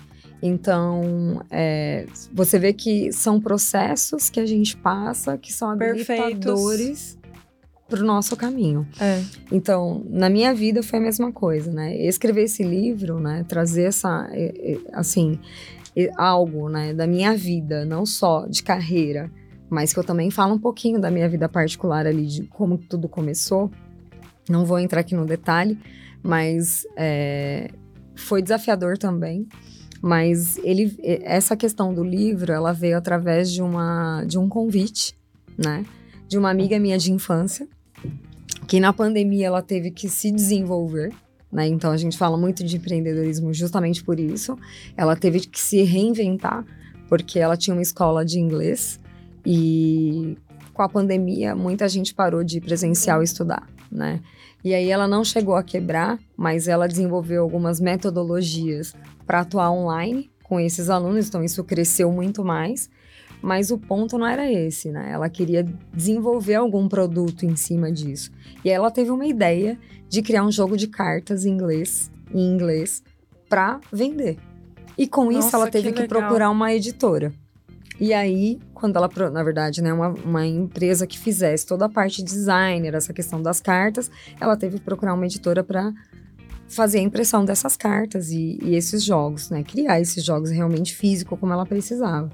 Então, 0.43 1.43
é, 1.51 2.07
você 2.33 2.59
vê 2.59 2.73
que 2.73 3.11
são 3.11 3.41
processos 3.41 4.29
que 4.29 4.39
a 4.39 4.47
gente 4.47 4.77
passa 4.77 5.39
que 5.39 5.53
são 5.53 5.71
habilitadores 5.71 7.19
para 7.89 8.01
o 8.01 8.05
nosso 8.05 8.37
caminho. 8.37 8.87
É. 9.01 9.23
Então, 9.51 10.05
na 10.11 10.29
minha 10.29 10.53
vida 10.55 10.83
foi 10.83 10.99
a 10.99 11.03
mesma 11.03 11.33
coisa, 11.33 11.73
né? 11.73 11.97
Escrever 11.97 12.43
esse 12.45 12.63
livro, 12.63 13.19
né? 13.19 13.45
Trazer 13.49 13.85
essa, 13.85 14.29
assim, 14.93 15.39
algo, 16.17 16.69
né, 16.69 16.93
da 16.93 17.07
minha 17.07 17.35
vida, 17.35 17.85
não 17.85 18.05
só 18.05 18.47
de 18.47 18.63
carreira, 18.63 19.31
mas 19.71 19.93
que 19.93 19.99
eu 19.99 20.05
também 20.05 20.31
falo 20.31 20.55
um 20.55 20.59
pouquinho 20.59 21.01
da 21.01 21.11
minha 21.11 21.29
vida 21.29 21.49
particular 21.49 22.07
ali, 22.07 22.27
de 22.27 22.43
como 22.45 22.79
tudo 22.79 23.09
começou. 23.09 23.71
Não 24.49 24.65
vou 24.65 24.79
entrar 24.79 25.01
aqui 25.01 25.15
no 25.15 25.25
detalhe, 25.25 25.79
mas 26.23 26.87
é, 26.97 27.71
foi 28.15 28.43
desafiador 28.43 28.97
também. 28.97 29.47
Mas 30.03 30.59
ele, 30.59 30.95
essa 31.03 31.57
questão 31.57 31.93
do 31.93 32.05
livro, 32.05 32.53
ela 32.53 32.73
veio 32.73 32.97
através 32.97 33.51
de, 33.51 33.63
uma, 33.63 34.23
de 34.25 34.39
um 34.39 34.49
convite, 34.49 35.19
né? 35.57 35.85
De 36.29 36.37
uma 36.37 36.51
amiga 36.51 36.79
minha 36.79 36.99
de 36.99 37.11
infância, 37.11 37.67
que 38.69 38.79
na 38.79 38.93
pandemia 38.93 39.47
ela 39.47 39.63
teve 39.63 39.91
que 39.91 40.09
se 40.09 40.31
desenvolver, 40.31 41.13
né? 41.51 41.67
Então 41.67 41.91
a 41.91 41.97
gente 41.97 42.17
fala 42.17 42.37
muito 42.37 42.65
de 42.65 42.77
empreendedorismo 42.77 43.53
justamente 43.53 44.03
por 44.03 44.19
isso. 44.19 44.59
Ela 44.97 45.17
teve 45.17 45.41
que 45.41 45.61
se 45.61 45.83
reinventar 45.83 46.65
porque 47.09 47.39
ela 47.39 47.57
tinha 47.57 47.75
uma 47.75 47.83
escola 47.83 48.25
de 48.25 48.39
inglês 48.39 49.01
e 49.45 50.37
com 50.75 50.83
a 50.83 50.89
pandemia 50.89 51.55
muita 51.55 51.89
gente 51.89 52.15
parou 52.15 52.43
de 52.45 52.61
presencial 52.61 53.23
estudar, 53.23 53.67
né? 53.91 54.21
E 54.65 54.75
aí 54.75 54.91
ela 54.91 55.07
não 55.07 55.25
chegou 55.25 55.55
a 55.55 55.63
quebrar, 55.63 56.19
mas 56.37 56.67
ela 56.67 56.89
desenvolveu 56.89 57.43
algumas 57.43 57.79
metodologias 57.79 58.95
para 59.25 59.41
atuar 59.41 59.71
online 59.71 60.31
com 60.43 60.59
esses 60.59 60.91
alunos, 60.91 61.29
então 61.29 61.43
isso 61.43 61.63
cresceu 61.63 62.11
muito 62.11 62.45
mais. 62.45 62.91
Mas 63.43 63.71
o 63.71 63.79
ponto 63.79 64.19
não 64.19 64.27
era 64.27 64.51
esse, 64.51 64.91
né? 64.91 65.11
Ela 65.13 65.29
queria 65.29 65.65
desenvolver 65.95 66.55
algum 66.55 66.89
produto 66.89 67.45
em 67.45 67.55
cima 67.55 67.93
disso. 67.93 68.31
E 68.65 68.71
ela 68.71 68.91
teve 68.91 69.11
uma 69.11 69.27
ideia 69.27 69.79
de 70.09 70.23
criar 70.23 70.45
um 70.45 70.51
jogo 70.51 70.77
de 70.77 70.89
cartas 70.89 71.45
em 71.45 71.51
inglês, 71.51 72.11
em 72.33 72.55
inglês, 72.55 73.03
para 73.49 73.81
vender. 73.93 74.39
E 74.99 75.07
com 75.07 75.27
Nossa, 75.27 75.39
isso 75.39 75.57
ela 75.57 75.71
teve 75.71 75.93
que, 75.93 76.03
que 76.03 76.09
procurar 76.09 76.51
uma 76.51 76.73
editora. 76.73 77.33
E 77.99 78.13
aí, 78.13 78.59
quando 78.75 78.97
ela, 78.97 79.11
na 79.31 79.43
verdade, 79.43 79.83
né, 79.83 79.93
uma, 79.93 80.09
uma 80.09 80.47
empresa 80.47 81.07
que 81.07 81.19
fizesse 81.19 81.65
toda 81.65 81.87
a 81.87 81.89
parte 81.89 82.19
de 82.19 82.25
designer, 82.25 82.95
essa 82.95 83.13
questão 83.13 83.41
das 83.41 83.61
cartas, 83.61 84.11
ela 84.39 84.57
teve 84.57 84.79
que 84.79 84.85
procurar 84.85 85.15
uma 85.15 85.25
editora 85.25 85.65
para 85.65 85.93
fazer 86.69 86.99
a 86.99 87.03
impressão 87.03 87.45
dessas 87.45 87.77
cartas 87.77 88.31
e, 88.31 88.59
e, 88.63 88.75
esses 88.75 89.03
jogos, 89.03 89.51
né? 89.51 89.63
Criar 89.63 90.01
esses 90.01 90.23
jogos 90.23 90.51
realmente 90.51 90.95
físico 90.95 91.37
como 91.37 91.53
ela 91.53 91.65
precisava. 91.65 92.29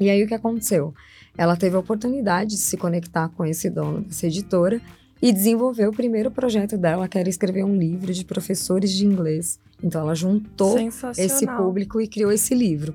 E 0.00 0.10
aí 0.10 0.22
o 0.22 0.26
que 0.26 0.34
aconteceu? 0.34 0.94
Ela 1.36 1.56
teve 1.56 1.76
a 1.76 1.78
oportunidade 1.78 2.50
de 2.50 2.58
se 2.58 2.76
conectar 2.76 3.28
com 3.30 3.44
esse 3.44 3.68
dono 3.68 4.00
dessa 4.02 4.26
editora 4.26 4.80
e 5.20 5.32
desenvolveu 5.32 5.90
o 5.90 5.94
primeiro 5.94 6.30
projeto 6.30 6.76
dela, 6.76 7.08
que 7.08 7.18
era 7.18 7.28
escrever 7.28 7.64
um 7.64 7.76
livro 7.76 8.12
de 8.12 8.24
professores 8.24 8.92
de 8.92 9.06
inglês. 9.06 9.58
Então 9.82 10.00
ela 10.00 10.14
juntou 10.14 10.76
esse 11.16 11.46
público 11.46 12.00
e 12.00 12.06
criou 12.06 12.30
esse 12.30 12.54
livro. 12.54 12.94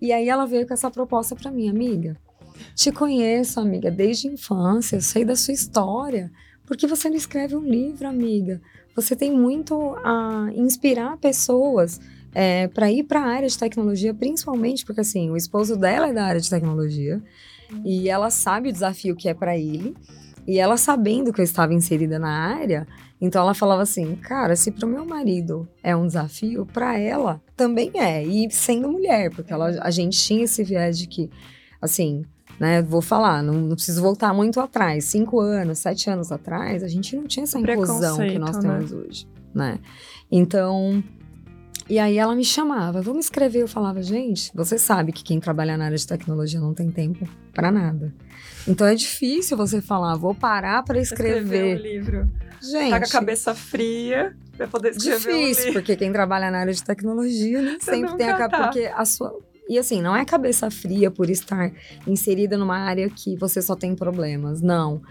E 0.00 0.12
aí 0.12 0.28
ela 0.28 0.46
veio 0.46 0.66
com 0.66 0.74
essa 0.74 0.90
proposta 0.90 1.34
para 1.36 1.50
mim, 1.50 1.68
amiga. 1.68 2.16
Te 2.74 2.90
conheço, 2.90 3.60
amiga, 3.60 3.90
desde 3.90 4.28
a 4.28 4.32
infância, 4.32 4.96
eu 4.96 5.00
sei 5.00 5.24
da 5.24 5.36
sua 5.36 5.54
história. 5.54 6.30
Por 6.66 6.76
que 6.76 6.86
você 6.86 7.08
não 7.08 7.16
escreve 7.16 7.56
um 7.56 7.62
livro, 7.62 8.06
amiga? 8.06 8.60
Você 8.94 9.14
tem 9.14 9.30
muito 9.30 9.94
a 10.04 10.50
inspirar 10.54 11.16
pessoas 11.18 12.00
é, 12.34 12.68
para 12.68 12.90
ir 12.90 13.04
para 13.04 13.20
a 13.20 13.26
área 13.26 13.48
de 13.48 13.58
tecnologia, 13.58 14.12
principalmente 14.14 14.84
porque 14.84 15.00
assim, 15.00 15.30
o 15.30 15.36
esposo 15.36 15.76
dela 15.76 16.08
é 16.08 16.12
da 16.12 16.24
área 16.24 16.40
de 16.40 16.48
tecnologia 16.48 17.22
e 17.84 18.08
ela 18.08 18.30
sabe 18.30 18.70
o 18.70 18.72
desafio 18.72 19.16
que 19.16 19.28
é 19.28 19.34
para 19.34 19.56
ele. 19.56 19.94
E 20.46 20.58
ela 20.58 20.78
sabendo 20.78 21.32
que 21.32 21.40
eu 21.40 21.44
estava 21.44 21.74
inserida 21.74 22.18
na 22.18 22.30
área, 22.30 22.86
então 23.20 23.42
ela 23.42 23.52
falava 23.52 23.82
assim: 23.82 24.16
"Cara, 24.16 24.56
se 24.56 24.70
para 24.70 24.86
o 24.86 24.88
meu 24.88 25.04
marido 25.04 25.68
é 25.82 25.94
um 25.94 26.06
desafio, 26.06 26.64
para 26.64 26.98
ela 26.98 27.42
também 27.54 27.90
é". 27.94 28.24
E 28.24 28.50
sendo 28.50 28.90
mulher, 28.90 29.30
porque 29.30 29.52
ela, 29.52 29.68
a 29.82 29.90
gente 29.90 30.18
tinha 30.18 30.44
esse 30.44 30.64
viés 30.64 30.98
de 30.98 31.06
que 31.06 31.28
assim, 31.80 32.24
né? 32.58 32.82
Vou 32.82 33.00
falar, 33.00 33.42
não, 33.42 33.54
não, 33.54 33.76
preciso 33.76 34.02
voltar 34.02 34.34
muito 34.34 34.60
atrás. 34.60 35.04
Cinco 35.04 35.40
anos, 35.40 35.78
sete 35.78 36.10
anos 36.10 36.32
atrás, 36.32 36.82
a 36.82 36.88
gente 36.88 37.14
não 37.14 37.24
tinha 37.24 37.44
essa 37.44 37.58
inclusão 37.58 38.18
que 38.18 38.38
nós 38.38 38.56
né? 38.56 38.62
temos 38.62 38.92
hoje, 38.92 39.28
né? 39.54 39.78
Então, 40.30 41.02
e 41.88 41.98
aí 41.98 42.18
ela 42.18 42.34
me 42.36 42.44
chamava, 42.44 43.00
vamos 43.00 43.26
escrever. 43.26 43.62
Eu 43.62 43.68
falava, 43.68 44.02
gente, 44.02 44.50
você 44.54 44.78
sabe 44.78 45.12
que 45.12 45.24
quem 45.24 45.40
trabalha 45.40 45.76
na 45.76 45.86
área 45.86 45.96
de 45.96 46.06
tecnologia 46.06 46.60
não 46.60 46.74
tem 46.74 46.90
tempo 46.90 47.26
para 47.54 47.70
nada. 47.70 48.12
Então 48.66 48.86
é 48.86 48.94
difícil 48.94 49.56
você 49.56 49.80
falar, 49.80 50.14
vou 50.16 50.34
parar 50.34 50.82
para 50.82 51.00
escrever. 51.00 51.42
escrever 51.42 51.78
um 51.78 51.82
livro. 51.82 52.30
Gente. 52.60 52.90
Tá 52.90 52.98
com 52.98 53.06
a 53.06 53.08
cabeça 53.08 53.54
fria 53.54 54.36
pra 54.56 54.68
poder 54.68 54.90
escrever 54.90 55.18
difícil, 55.18 55.36
um 55.36 55.66
livro. 55.66 55.72
porque 55.72 55.96
quem 55.96 56.12
trabalha 56.12 56.50
na 56.50 56.58
área 56.58 56.74
de 56.74 56.82
tecnologia 56.82 57.62
né, 57.62 57.78
sempre 57.80 58.16
tem 58.16 58.28
a 58.28 58.48
tá. 58.48 58.64
porque 58.64 58.90
a 58.94 59.04
sua 59.04 59.38
e 59.68 59.78
assim, 59.78 60.00
não 60.00 60.16
é 60.16 60.24
cabeça 60.24 60.70
fria 60.70 61.10
por 61.10 61.28
estar 61.28 61.70
inserida 62.06 62.56
numa 62.56 62.78
área 62.78 63.08
que 63.10 63.36
você 63.36 63.60
só 63.60 63.76
tem 63.76 63.94
problemas. 63.94 64.62
Não. 64.62 65.02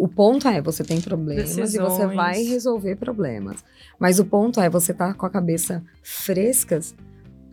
O 0.00 0.08
ponto 0.08 0.48
é, 0.48 0.62
você 0.62 0.82
tem 0.82 0.98
problemas 0.98 1.54
Decisões. 1.54 1.74
e 1.74 1.78
você 1.78 2.06
vai 2.06 2.42
resolver 2.42 2.96
problemas. 2.96 3.62
Mas 3.98 4.18
o 4.18 4.24
ponto 4.24 4.58
é, 4.58 4.70
você 4.70 4.94
tá 4.94 5.12
com 5.12 5.26
a 5.26 5.30
cabeça 5.30 5.84
frescas, 6.02 6.94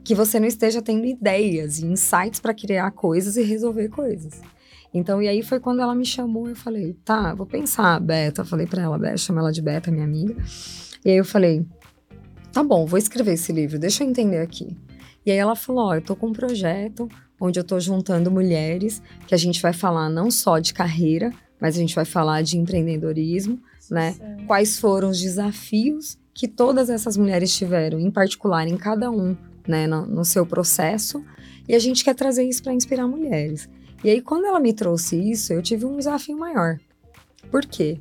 que 0.01 0.15
você 0.15 0.39
não 0.39 0.47
esteja 0.47 0.81
tendo 0.81 1.05
ideias 1.05 1.79
e 1.79 1.85
insights 1.85 2.39
para 2.39 2.53
criar 2.53 2.89
coisas 2.91 3.35
e 3.35 3.43
resolver 3.43 3.89
coisas. 3.89 4.39
Então, 4.93 5.21
e 5.21 5.27
aí 5.27 5.43
foi 5.43 5.59
quando 5.59 5.81
ela 5.81 5.93
me 5.93 6.05
chamou, 6.05 6.47
eu 6.47 6.55
falei, 6.55 6.95
tá, 7.03 7.35
vou 7.35 7.45
pensar, 7.45 7.99
Beta. 7.99 8.43
Eu 8.43 8.45
falei 8.45 8.65
para 8.65 8.81
ela, 8.81 8.97
Beta, 8.97 9.17
chama 9.17 9.41
ela 9.41 9.51
de 9.51 9.61
Beta, 9.61 9.91
minha 9.91 10.05
amiga. 10.05 10.33
E 11.03 11.11
aí 11.11 11.17
eu 11.17 11.25
falei, 11.25 11.65
tá 12.53 12.63
bom, 12.63 12.85
vou 12.85 12.97
escrever 12.97 13.33
esse 13.33 13.51
livro, 13.51 13.77
deixa 13.77 14.05
eu 14.05 14.09
entender 14.09 14.39
aqui. 14.39 14.73
E 15.25 15.31
aí 15.31 15.37
ela 15.37 15.53
falou, 15.53 15.87
ó, 15.87 15.95
eu 15.95 16.01
tô 16.01 16.15
com 16.15 16.27
um 16.27 16.33
projeto 16.33 17.09
onde 17.41 17.59
eu 17.59 17.63
tô 17.65 17.77
juntando 17.77 18.31
mulheres, 18.31 19.01
que 19.27 19.35
a 19.35 19.37
gente 19.37 19.61
vai 19.61 19.73
falar 19.73 20.09
não 20.09 20.31
só 20.31 20.59
de 20.59 20.73
carreira, 20.73 21.29
mas 21.59 21.75
a 21.75 21.79
gente 21.79 21.95
vai 21.95 22.05
falar 22.05 22.41
de 22.41 22.57
empreendedorismo, 22.57 23.59
né? 23.89 24.15
Quais 24.45 24.79
foram 24.79 25.09
os 25.09 25.19
desafios 25.19 26.17
que 26.33 26.47
todas 26.47 26.89
essas 26.89 27.17
mulheres 27.17 27.55
tiveram, 27.55 27.99
em 27.99 28.11
particular 28.11 28.67
em 28.67 28.77
cada 28.77 29.09
um, 29.09 29.35
né, 29.67 29.87
no, 29.87 30.05
no 30.05 30.23
seu 30.23 30.45
processo, 30.45 31.23
e 31.67 31.75
a 31.75 31.79
gente 31.79 32.03
quer 32.03 32.13
trazer 32.13 32.43
isso 32.43 32.63
para 32.63 32.73
inspirar 32.73 33.07
mulheres. 33.07 33.67
E 34.03 34.09
aí, 34.09 34.21
quando 34.21 34.45
ela 34.45 34.59
me 34.59 34.71
trouxe 34.71 35.17
isso, 35.17 35.51
eu 35.51 35.61
tive 35.61 35.85
um 35.85 35.97
desafio 35.97 36.37
maior. 36.37 36.77
Por 37.49 37.65
quê? 37.65 37.99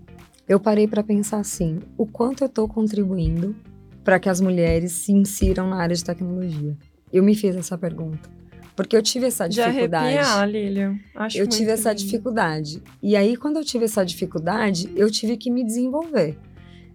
Eu 0.48 0.60
parei 0.60 0.86
para 0.86 1.02
pensar 1.02 1.38
assim: 1.38 1.80
o 1.96 2.06
quanto 2.06 2.44
eu 2.44 2.46
estou 2.46 2.68
contribuindo 2.68 3.56
para 4.04 4.20
que 4.20 4.28
as 4.28 4.40
mulheres 4.40 4.92
se 4.92 5.12
insiram 5.12 5.68
na 5.68 5.76
área 5.76 5.96
de 5.96 6.04
tecnologia? 6.04 6.76
Eu 7.12 7.22
me 7.22 7.34
fiz 7.34 7.56
essa 7.56 7.78
pergunta. 7.78 8.28
Porque 8.76 8.94
eu 8.94 9.02
tive 9.02 9.26
essa 9.26 9.48
dificuldade. 9.48 10.12
De 10.12 10.18
arrepiar, 10.18 10.48
Lilian. 10.48 10.98
Acho 11.14 11.38
eu 11.38 11.46
tive 11.46 11.70
essa 11.70 11.90
lindo. 11.90 12.04
dificuldade. 12.04 12.82
E 13.02 13.16
aí, 13.16 13.34
quando 13.34 13.56
eu 13.56 13.64
tive 13.64 13.86
essa 13.86 14.04
dificuldade, 14.04 14.92
eu 14.94 15.10
tive 15.10 15.38
que 15.38 15.50
me 15.50 15.64
desenvolver. 15.64 16.38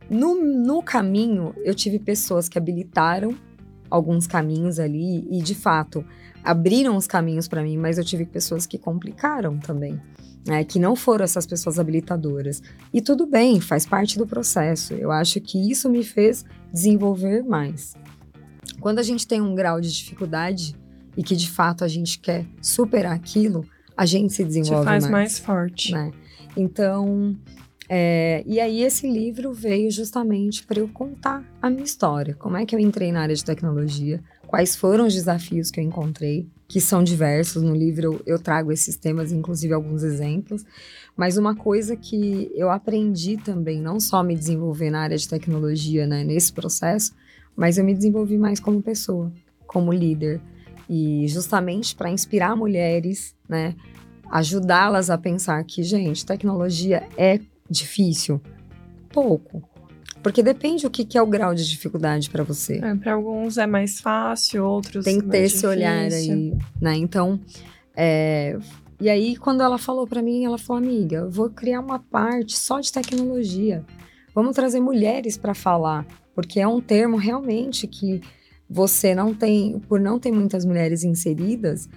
No, 0.07 0.35
no 0.35 0.83
caminho, 0.83 1.55
eu 1.63 1.73
tive 1.73 1.97
pessoas 1.97 2.47
que 2.47 2.57
habilitaram 2.57 3.35
alguns 3.89 4.27
caminhos 4.27 4.79
ali 4.79 5.27
e 5.29 5.41
de 5.41 5.55
fato 5.55 6.05
abriram 6.43 6.95
os 6.95 7.07
caminhos 7.07 7.47
para 7.47 7.61
mim, 7.61 7.77
mas 7.77 7.97
eu 7.97 8.03
tive 8.03 8.25
pessoas 8.25 8.65
que 8.65 8.77
complicaram 8.77 9.57
também. 9.57 9.99
Né, 10.43 10.63
que 10.63 10.79
não 10.79 10.95
foram 10.95 11.23
essas 11.23 11.45
pessoas 11.45 11.77
habilitadoras. 11.77 12.63
E 12.91 12.99
tudo 12.99 13.27
bem, 13.27 13.61
faz 13.61 13.85
parte 13.85 14.17
do 14.17 14.25
processo. 14.25 14.91
Eu 14.95 15.11
acho 15.11 15.39
que 15.39 15.69
isso 15.69 15.87
me 15.87 16.03
fez 16.03 16.43
desenvolver 16.73 17.43
mais. 17.43 17.93
Quando 18.79 18.97
a 18.97 19.03
gente 19.03 19.27
tem 19.27 19.39
um 19.39 19.53
grau 19.53 19.79
de 19.79 19.93
dificuldade 19.93 20.75
e 21.15 21.23
que 21.23 21.35
de 21.35 21.49
fato 21.49 21.83
a 21.83 21.87
gente 21.87 22.19
quer 22.19 22.45
superar 22.61 23.13
aquilo, 23.13 23.65
a 23.95 24.05
gente 24.05 24.33
se 24.33 24.43
desenvolve 24.43 24.83
Te 24.83 24.85
faz 24.85 25.03
mais, 25.03 25.11
mais 25.11 25.39
forte. 25.39 25.91
Né? 25.91 26.11
Então, 26.55 27.35
é, 27.93 28.43
e 28.45 28.59
aí 28.59 28.81
esse 28.81 29.09
livro 29.09 29.51
veio 29.51 29.91
justamente 29.91 30.65
para 30.65 30.79
eu 30.79 30.87
contar 30.87 31.43
a 31.61 31.69
minha 31.69 31.83
história. 31.83 32.33
Como 32.35 32.55
é 32.55 32.65
que 32.65 32.75
eu 32.75 32.79
entrei 32.79 33.11
na 33.11 33.21
área 33.21 33.35
de 33.35 33.43
tecnologia? 33.43 34.23
Quais 34.47 34.75
foram 34.75 35.07
os 35.07 35.13
desafios 35.13 35.69
que 35.69 35.79
eu 35.79 35.83
encontrei? 35.83 36.47
Que 36.67 36.79
são 36.79 37.03
diversos. 37.03 37.61
No 37.61 37.75
livro 37.75 38.03
eu, 38.03 38.21
eu 38.25 38.39
trago 38.39 38.71
esses 38.71 38.95
temas, 38.95 39.31
inclusive 39.31 39.73
alguns 39.73 40.03
exemplos. 40.03 40.65
Mas 41.17 41.37
uma 41.37 41.55
coisa 41.55 41.95
que 41.95 42.49
eu 42.55 42.69
aprendi 42.69 43.37
também, 43.37 43.81
não 43.81 43.99
só 43.99 44.23
me 44.23 44.35
desenvolver 44.35 44.89
na 44.89 45.01
área 45.01 45.17
de 45.17 45.27
tecnologia, 45.27 46.07
né, 46.07 46.23
nesse 46.23 46.53
processo, 46.53 47.13
mas 47.55 47.77
eu 47.77 47.83
me 47.83 47.93
desenvolvi 47.93 48.37
mais 48.37 48.59
como 48.59 48.81
pessoa, 48.81 49.31
como 49.67 49.91
líder. 49.91 50.41
E 50.93 51.25
justamente 51.29 51.95
para 51.95 52.09
inspirar 52.09 52.53
mulheres, 52.53 53.33
né, 53.47 53.75
ajudá-las 54.29 55.09
a 55.09 55.17
pensar 55.17 55.63
que, 55.63 55.83
gente, 55.83 56.25
tecnologia 56.25 57.07
é 57.17 57.39
difícil? 57.69 58.41
Pouco. 59.07 59.63
Porque 60.21 60.43
depende 60.43 60.85
o 60.85 60.89
que, 60.89 61.05
que 61.05 61.17
é 61.17 61.21
o 61.21 61.25
grau 61.25 61.55
de 61.55 61.65
dificuldade 61.65 62.29
para 62.29 62.43
você. 62.43 62.81
É, 62.83 62.93
para 62.93 63.13
alguns 63.13 63.57
é 63.57 63.65
mais 63.65 64.01
fácil, 64.01 64.65
outros 64.65 65.05
Tem 65.05 65.21
que 65.21 65.27
ter 65.27 65.37
esse 65.37 65.47
difícil. 65.55 65.69
olhar 65.69 66.11
aí, 66.11 66.53
né? 66.81 66.97
Então, 66.97 67.39
é, 67.95 68.59
e 68.99 69.09
aí 69.09 69.37
quando 69.37 69.63
ela 69.63 69.77
falou 69.77 70.05
para 70.05 70.21
mim, 70.21 70.43
ela 70.43 70.57
falou, 70.57 70.83
amiga, 70.83 71.19
eu 71.19 71.31
vou 71.31 71.49
criar 71.49 71.79
uma 71.79 71.99
parte 71.99 72.57
só 72.57 72.81
de 72.81 72.91
tecnologia. 72.91 73.85
Vamos 74.35 74.53
trazer 74.53 74.81
mulheres 74.81 75.37
para 75.37 75.53
falar, 75.53 76.05
porque 76.35 76.59
é 76.59 76.67
um 76.67 76.81
termo 76.81 77.15
realmente 77.15 77.87
que 77.87 78.21
você 78.71 79.13
não 79.13 79.33
tem, 79.33 79.79
por 79.79 79.99
não 79.99 80.17
ter 80.17 80.31
muitas 80.31 80.63
mulheres 80.63 81.03
inseridas, 81.03 81.89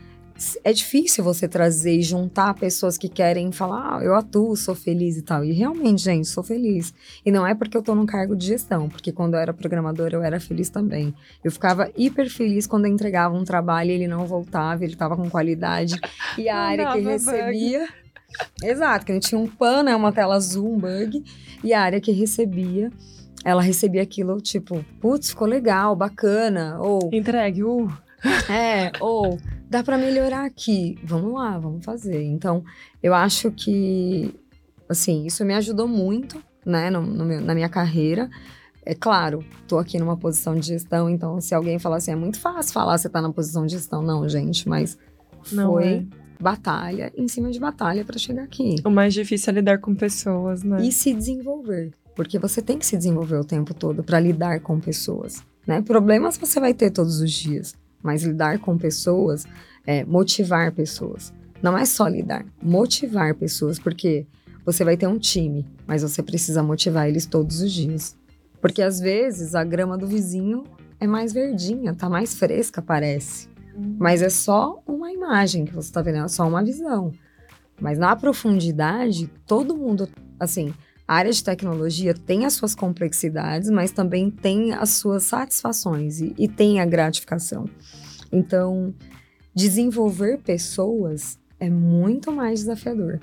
é 0.64 0.72
difícil 0.72 1.22
você 1.22 1.46
trazer 1.46 1.96
e 1.96 2.02
juntar 2.02 2.52
pessoas 2.54 2.98
que 2.98 3.08
querem 3.08 3.52
falar, 3.52 3.98
ah, 3.98 4.04
eu 4.04 4.16
atuo, 4.16 4.56
sou 4.56 4.74
feliz 4.74 5.16
e 5.16 5.22
tal. 5.22 5.44
E 5.44 5.52
realmente, 5.52 6.02
gente, 6.02 6.26
sou 6.26 6.42
feliz. 6.42 6.92
E 7.24 7.30
não 7.30 7.46
é 7.46 7.54
porque 7.54 7.76
eu 7.76 7.82
tô 7.82 7.94
num 7.94 8.04
cargo 8.04 8.34
de 8.34 8.46
gestão, 8.46 8.88
porque 8.88 9.12
quando 9.12 9.34
eu 9.34 9.40
era 9.40 9.54
programadora 9.54 10.16
eu 10.16 10.22
era 10.24 10.40
feliz 10.40 10.68
também. 10.68 11.14
Eu 11.44 11.52
ficava 11.52 11.88
hiper 11.96 12.28
feliz 12.28 12.66
quando 12.66 12.86
eu 12.86 12.92
entregava 12.92 13.36
um 13.36 13.44
trabalho 13.44 13.92
e 13.92 13.94
ele 13.94 14.08
não 14.08 14.26
voltava, 14.26 14.82
ele 14.82 14.96
tava 14.96 15.16
com 15.16 15.30
qualidade. 15.30 15.94
E 16.36 16.48
a 16.48 16.58
área 16.58 16.92
que 16.92 16.98
recebia. 16.98 17.88
Exato, 18.60 19.06
que 19.06 19.12
a 19.12 19.14
gente 19.14 19.28
tinha 19.28 19.40
um 19.40 19.46
pan, 19.46 19.84
né, 19.84 19.94
uma 19.94 20.10
tela 20.10 20.34
azul, 20.34 20.74
um 20.74 20.78
bug, 20.78 21.22
e 21.62 21.72
a 21.72 21.80
área 21.80 22.00
que 22.00 22.10
recebia 22.10 22.90
ela 23.44 23.60
recebia 23.60 24.02
aquilo 24.02 24.40
tipo, 24.40 24.84
putz, 25.00 25.30
ficou 25.30 25.46
legal, 25.46 25.94
bacana, 25.94 26.78
ou 26.80 27.10
Entregue, 27.12 27.62
uh. 27.62 27.92
é, 28.50 28.90
ou 29.00 29.38
dá 29.68 29.84
para 29.84 29.98
melhorar 29.98 30.46
aqui. 30.46 30.98
Vamos 31.04 31.34
lá, 31.34 31.58
vamos 31.58 31.84
fazer. 31.84 32.22
Então, 32.22 32.64
eu 33.02 33.12
acho 33.12 33.50
que, 33.50 34.34
assim, 34.88 35.26
isso 35.26 35.44
me 35.44 35.52
ajudou 35.54 35.86
muito, 35.86 36.42
né, 36.64 36.88
no, 36.90 37.02
no 37.02 37.24
meu, 37.24 37.40
na 37.42 37.54
minha 37.54 37.68
carreira. 37.68 38.30
É 38.86 38.94
claro, 38.94 39.44
tô 39.66 39.78
aqui 39.78 39.98
numa 39.98 40.16
posição 40.16 40.54
de 40.54 40.66
gestão, 40.66 41.08
então 41.08 41.40
se 41.40 41.54
alguém 41.54 41.78
falar 41.78 41.96
assim, 41.96 42.12
é 42.12 42.16
muito 42.16 42.38
fácil 42.38 42.72
falar 42.72 42.98
você 42.98 43.08
tá 43.08 43.20
na 43.20 43.32
posição 43.32 43.66
de 43.66 43.72
gestão. 43.72 44.02
Não, 44.02 44.28
gente, 44.28 44.68
mas 44.68 44.98
Não 45.50 45.72
foi 45.72 45.86
é. 45.86 46.04
batalha 46.38 47.10
em 47.16 47.26
cima 47.26 47.50
de 47.50 47.58
batalha 47.58 48.04
para 48.04 48.18
chegar 48.18 48.42
aqui. 48.42 48.76
O 48.84 48.90
mais 48.90 49.14
difícil 49.14 49.52
é 49.52 49.54
lidar 49.54 49.78
com 49.78 49.94
pessoas, 49.94 50.62
né? 50.62 50.82
E 50.82 50.92
se 50.92 51.14
desenvolver. 51.14 51.92
Porque 52.14 52.38
você 52.38 52.62
tem 52.62 52.78
que 52.78 52.86
se 52.86 52.96
desenvolver 52.96 53.36
o 53.36 53.44
tempo 53.44 53.74
todo 53.74 54.02
para 54.02 54.20
lidar 54.20 54.60
com 54.60 54.78
pessoas. 54.78 55.42
Né? 55.66 55.82
Problemas 55.82 56.36
você 56.36 56.60
vai 56.60 56.74
ter 56.74 56.90
todos 56.90 57.20
os 57.20 57.30
dias, 57.32 57.74
mas 58.02 58.22
lidar 58.22 58.58
com 58.58 58.76
pessoas 58.78 59.46
é 59.86 60.04
motivar 60.04 60.72
pessoas. 60.72 61.32
Não 61.62 61.76
é 61.76 61.84
só 61.84 62.06
lidar, 62.06 62.44
motivar 62.62 63.34
pessoas, 63.34 63.78
porque 63.78 64.26
você 64.64 64.84
vai 64.84 64.96
ter 64.96 65.06
um 65.06 65.18
time, 65.18 65.66
mas 65.86 66.02
você 66.02 66.22
precisa 66.22 66.62
motivar 66.62 67.08
eles 67.08 67.26
todos 67.26 67.60
os 67.60 67.72
dias. 67.72 68.16
Porque 68.60 68.82
às 68.82 69.00
vezes 69.00 69.54
a 69.54 69.64
grama 69.64 69.96
do 69.96 70.06
vizinho 70.06 70.64
é 71.00 71.06
mais 71.06 71.32
verdinha, 71.32 71.94
tá 71.94 72.08
mais 72.08 72.34
fresca, 72.34 72.80
parece. 72.80 73.48
Mas 73.98 74.22
é 74.22 74.30
só 74.30 74.82
uma 74.86 75.12
imagem 75.12 75.64
que 75.64 75.74
você 75.74 75.92
tá 75.92 76.00
vendo, 76.00 76.24
é 76.24 76.28
só 76.28 76.46
uma 76.46 76.62
visão. 76.62 77.12
Mas 77.80 77.98
na 77.98 78.14
profundidade, 78.14 79.30
todo 79.46 79.76
mundo, 79.76 80.08
assim, 80.38 80.72
a 81.06 81.14
área 81.16 81.32
de 81.32 81.44
tecnologia 81.44 82.14
tem 82.14 82.46
as 82.46 82.54
suas 82.54 82.74
complexidades, 82.74 83.70
mas 83.70 83.92
também 83.92 84.30
tem 84.30 84.72
as 84.72 84.90
suas 84.90 85.24
satisfações 85.24 86.20
e, 86.20 86.34
e 86.38 86.48
tem 86.48 86.80
a 86.80 86.86
gratificação. 86.86 87.68
Então, 88.32 88.94
desenvolver 89.54 90.38
pessoas 90.38 91.38
é 91.60 91.68
muito 91.68 92.32
mais 92.32 92.60
desafiador 92.60 93.20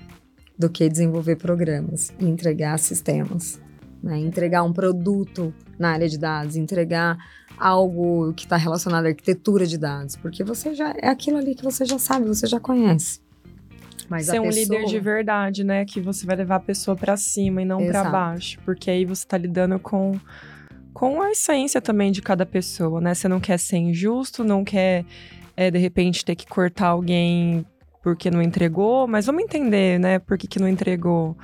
do 0.57 0.69
que 0.69 0.87
desenvolver 0.87 1.37
programas 1.37 2.13
e 2.19 2.25
entregar 2.25 2.77
sistemas. 2.77 3.59
Né? 4.01 4.19
Entregar 4.19 4.63
um 4.63 4.71
produto 4.71 5.53
na 5.77 5.89
área 5.89 6.07
de 6.07 6.17
dados, 6.17 6.55
entregar 6.55 7.17
algo 7.57 8.33
que 8.33 8.45
está 8.45 8.57
relacionado 8.57 9.05
à 9.05 9.09
arquitetura 9.09 9.65
de 9.65 9.77
dados, 9.77 10.15
porque 10.15 10.43
você 10.43 10.73
já 10.73 10.93
é 10.97 11.09
aquilo 11.09 11.37
ali 11.37 11.55
que 11.55 11.63
você 11.63 11.85
já 11.85 11.99
sabe, 11.99 12.27
você 12.27 12.47
já 12.47 12.59
conhece. 12.59 13.19
Mas 14.11 14.25
Ser 14.25 14.41
um 14.41 14.49
pessoa, 14.49 14.79
líder 14.79 14.89
de 14.89 14.99
verdade, 14.99 15.63
né? 15.63 15.85
Que 15.85 16.01
você 16.01 16.25
vai 16.25 16.35
levar 16.35 16.57
a 16.57 16.59
pessoa 16.59 16.97
pra 16.97 17.15
cima 17.15 17.61
e 17.61 17.65
não 17.65 17.77
pra 17.77 17.99
Exato. 18.01 18.11
baixo. 18.11 18.59
Porque 18.65 18.91
aí 18.91 19.05
você 19.05 19.25
tá 19.25 19.37
lidando 19.37 19.79
com, 19.79 20.19
com 20.93 21.21
a 21.21 21.31
essência 21.31 21.79
também 21.79 22.11
de 22.11 22.21
cada 22.21 22.45
pessoa, 22.45 22.99
né? 22.99 23.13
Você 23.13 23.29
não 23.29 23.39
quer 23.39 23.57
ser 23.57 23.77
injusto, 23.77 24.43
não 24.43 24.65
quer, 24.65 25.05
é, 25.55 25.71
de 25.71 25.79
repente, 25.79 26.25
ter 26.25 26.35
que 26.35 26.45
cortar 26.45 26.87
alguém 26.87 27.65
porque 28.03 28.29
não 28.29 28.41
entregou. 28.41 29.07
Mas 29.07 29.27
vamos 29.27 29.43
entender, 29.43 29.97
né? 29.97 30.19
Por 30.19 30.37
que, 30.37 30.45
que 30.45 30.59
não 30.59 30.67
entregou. 30.67 31.37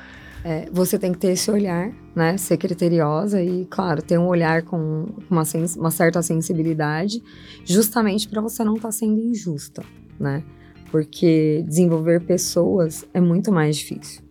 é, 0.44 0.70
você 0.70 1.00
tem 1.00 1.14
que 1.14 1.20
ter 1.20 1.32
esse 1.32 1.50
olhar, 1.50 1.90
né? 2.14 2.36
Ser 2.36 2.58
criteriosa 2.58 3.42
e, 3.42 3.66
claro, 3.68 4.02
ter 4.02 4.18
um 4.18 4.28
olhar 4.28 4.64
com 4.64 5.06
uma, 5.30 5.44
uma 5.78 5.92
certa 5.92 6.22
sensibilidade, 6.22 7.24
justamente 7.64 8.28
para 8.28 8.42
você 8.42 8.62
não 8.62 8.76
estar 8.76 8.92
sendo 8.92 9.22
injusta, 9.22 9.84
né? 10.20 10.44
Porque 10.92 11.64
desenvolver 11.68 12.22
pessoas 12.22 13.06
é 13.14 13.20
muito 13.20 13.52
mais 13.52 13.78
difícil, 13.78 14.24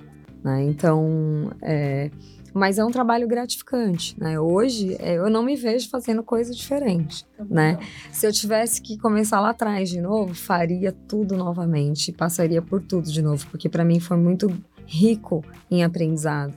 né? 0.42 0.62
Então, 0.64 1.50
é, 1.60 2.10
mas 2.56 2.78
é 2.78 2.84
um 2.84 2.90
trabalho 2.90 3.28
gratificante, 3.28 4.18
né? 4.18 4.40
Hoje 4.40 4.96
é, 4.98 5.18
eu 5.18 5.28
não 5.28 5.42
me 5.42 5.54
vejo 5.56 5.90
fazendo 5.90 6.22
coisa 6.22 6.54
diferente, 6.54 7.26
né? 7.50 7.78
Se 8.10 8.26
eu 8.26 8.32
tivesse 8.32 8.80
que 8.80 8.96
começar 8.96 9.40
lá 9.40 9.50
atrás 9.50 9.90
de 9.90 10.00
novo, 10.00 10.34
faria 10.34 10.90
tudo 10.90 11.36
novamente, 11.36 12.12
passaria 12.12 12.62
por 12.62 12.80
tudo 12.80 13.12
de 13.12 13.20
novo, 13.20 13.46
porque 13.50 13.68
para 13.68 13.84
mim 13.84 14.00
foi 14.00 14.16
muito 14.16 14.50
rico 14.86 15.44
em 15.70 15.84
aprendizado. 15.84 16.54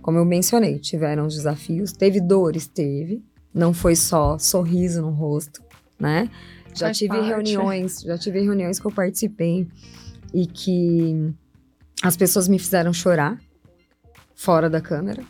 Como 0.00 0.18
eu 0.18 0.24
mencionei, 0.24 0.78
tiveram 0.78 1.26
os 1.26 1.34
desafios, 1.34 1.90
teve 1.90 2.20
dores, 2.20 2.68
teve, 2.68 3.20
não 3.52 3.74
foi 3.74 3.96
só 3.96 4.38
sorriso 4.38 5.02
no 5.02 5.10
rosto, 5.10 5.60
né? 5.98 6.30
Já 6.74 6.86
Faz 6.86 6.98
tive 6.98 7.16
parte. 7.16 7.28
reuniões, 7.28 8.00
já 8.02 8.18
tive 8.18 8.40
reuniões 8.40 8.80
que 8.80 8.86
eu 8.86 8.90
participei 8.90 9.68
e 10.32 10.46
que 10.46 11.32
as 12.02 12.16
pessoas 12.16 12.48
me 12.48 12.58
fizeram 12.58 12.92
chorar 12.92 13.38
fora 14.34 14.68
da 14.68 14.80
câmera, 14.80 15.22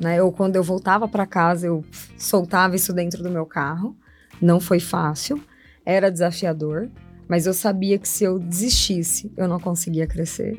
né? 0.00 0.22
Ou 0.22 0.32
quando 0.32 0.56
eu 0.56 0.62
voltava 0.62 1.06
para 1.06 1.26
casa, 1.26 1.66
eu 1.66 1.84
soltava 2.18 2.74
isso 2.74 2.92
dentro 2.92 3.22
do 3.22 3.30
meu 3.30 3.44
carro. 3.44 3.94
Não 4.40 4.58
foi 4.58 4.80
fácil, 4.80 5.40
era 5.84 6.10
desafiador, 6.10 6.90
mas 7.28 7.46
eu 7.46 7.52
sabia 7.54 7.98
que 7.98 8.08
se 8.08 8.24
eu 8.24 8.38
desistisse, 8.38 9.30
eu 9.36 9.46
não 9.46 9.60
conseguia 9.60 10.06
crescer. 10.06 10.58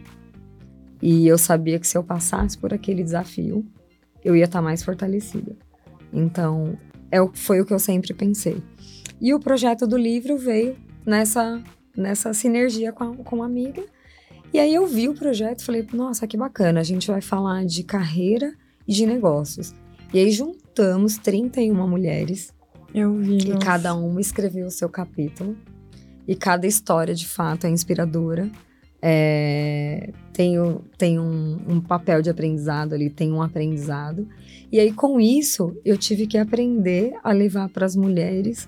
E 1.02 1.28
eu 1.28 1.38
sabia 1.38 1.80
que 1.80 1.88
se 1.88 1.98
eu 1.98 2.04
passasse 2.04 2.58
por 2.58 2.74
aquele 2.74 3.04
desafio, 3.04 3.66
eu 4.24 4.36
ia 4.36 4.46
estar 4.46 4.62
mais 4.62 4.84
fortalecida. 4.84 5.56
Então, 6.12 6.78
é, 7.12 7.18
foi 7.34 7.62
o 7.62 7.66
que 7.66 7.74
eu 7.74 7.80
sempre 7.80 8.14
pensei. 8.14 8.62
E 9.22 9.34
o 9.34 9.40
projeto 9.40 9.88
do 9.88 9.98
livro 9.98 10.38
veio 10.38 10.76
nessa, 11.06 11.62
nessa 11.96 12.34
sinergia 12.34 12.92
com, 12.92 13.04
a, 13.04 13.16
com 13.16 13.36
uma 13.38 13.46
amiga. 13.46 13.84
E 14.54 14.60
aí 14.60 14.74
eu 14.74 14.86
vi 14.88 15.10
o 15.10 15.14
projeto 15.16 15.60
e 15.62 15.64
falei, 15.66 15.86
nossa, 15.94 16.26
que 16.28 16.38
bacana, 16.38 16.80
a 16.80 16.84
gente 16.84 17.08
vai 17.08 17.22
falar 17.22 17.66
de 17.66 17.84
carreira 17.84 18.54
e 18.88 18.94
de 18.94 19.06
negócios. 19.06 19.74
E 20.14 20.20
aí 20.20 20.32
juntamos 20.32 21.18
31 21.18 21.88
mulheres 21.88 22.54
Eu 22.94 23.14
vi. 23.16 23.40
e 23.40 23.48
nossa. 23.50 23.60
cada 23.66 23.94
uma 23.96 24.22
escreveu 24.22 24.68
o 24.68 24.72
seu 24.72 24.88
capítulo. 24.88 25.58
E 26.28 26.36
cada 26.36 26.66
história, 26.68 27.14
de 27.14 27.26
fato, 27.28 27.66
é 27.68 27.70
inspiradora. 27.70 28.50
É, 29.02 30.12
tem 30.34 30.60
o- 30.60 30.82
tem 30.98 31.20
um, 31.20 31.58
um 31.68 31.80
papel 31.82 32.22
de 32.22 32.30
aprendizado 32.30 32.94
ali, 32.94 33.10
tem 33.10 33.32
um 33.32 33.42
aprendizado. 33.42 34.28
E 34.72 34.80
aí, 34.80 34.92
com 34.92 35.20
isso, 35.20 35.76
eu 35.86 35.98
tive 35.98 36.26
que 36.28 36.38
aprender 36.38 37.14
a 37.24 37.32
levar 37.32 37.70
para 37.70 37.86
as 37.86 37.96
mulheres 37.96 38.68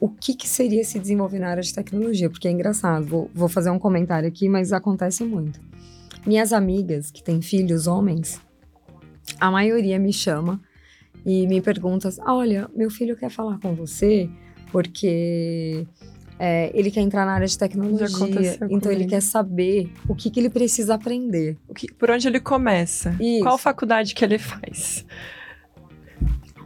o 0.00 0.08
que, 0.08 0.34
que 0.34 0.48
seria 0.48 0.84
se 0.84 0.98
desenvolver 0.98 1.38
na 1.38 1.48
área 1.48 1.62
de 1.62 1.74
tecnologia, 1.74 2.30
porque 2.30 2.46
é 2.46 2.50
engraçado, 2.50 3.04
vou, 3.04 3.30
vou 3.34 3.48
fazer 3.48 3.70
um 3.70 3.78
comentário 3.78 4.28
aqui, 4.28 4.48
mas 4.48 4.72
acontece 4.72 5.24
muito. 5.24 5.60
Minhas 6.26 6.52
amigas 6.52 7.10
que 7.10 7.22
têm 7.22 7.40
filhos 7.40 7.86
homens, 7.86 8.40
a 9.40 9.50
maioria 9.50 9.98
me 9.98 10.12
chama 10.12 10.60
e 11.24 11.46
me 11.46 11.60
pergunta: 11.60 12.08
olha, 12.26 12.68
meu 12.74 12.90
filho 12.90 13.16
quer 13.16 13.30
falar 13.30 13.58
com 13.58 13.74
você 13.74 14.28
porque 14.70 15.86
é, 16.38 16.70
ele 16.74 16.90
quer 16.90 17.00
entrar 17.00 17.24
na 17.24 17.32
área 17.32 17.46
de 17.46 17.56
tecnologia, 17.56 18.58
então 18.70 18.92
ele 18.92 19.06
quer 19.06 19.20
saber 19.20 19.90
o 20.08 20.14
que, 20.14 20.30
que 20.30 20.38
ele 20.38 20.50
precisa 20.50 20.94
aprender. 20.94 21.56
Que, 21.74 21.92
por 21.92 22.10
onde 22.10 22.28
ele 22.28 22.40
começa? 22.40 23.16
Isso. 23.20 23.42
Qual 23.42 23.58
faculdade 23.58 24.14
que 24.14 24.24
ele 24.24 24.38
faz? 24.38 25.04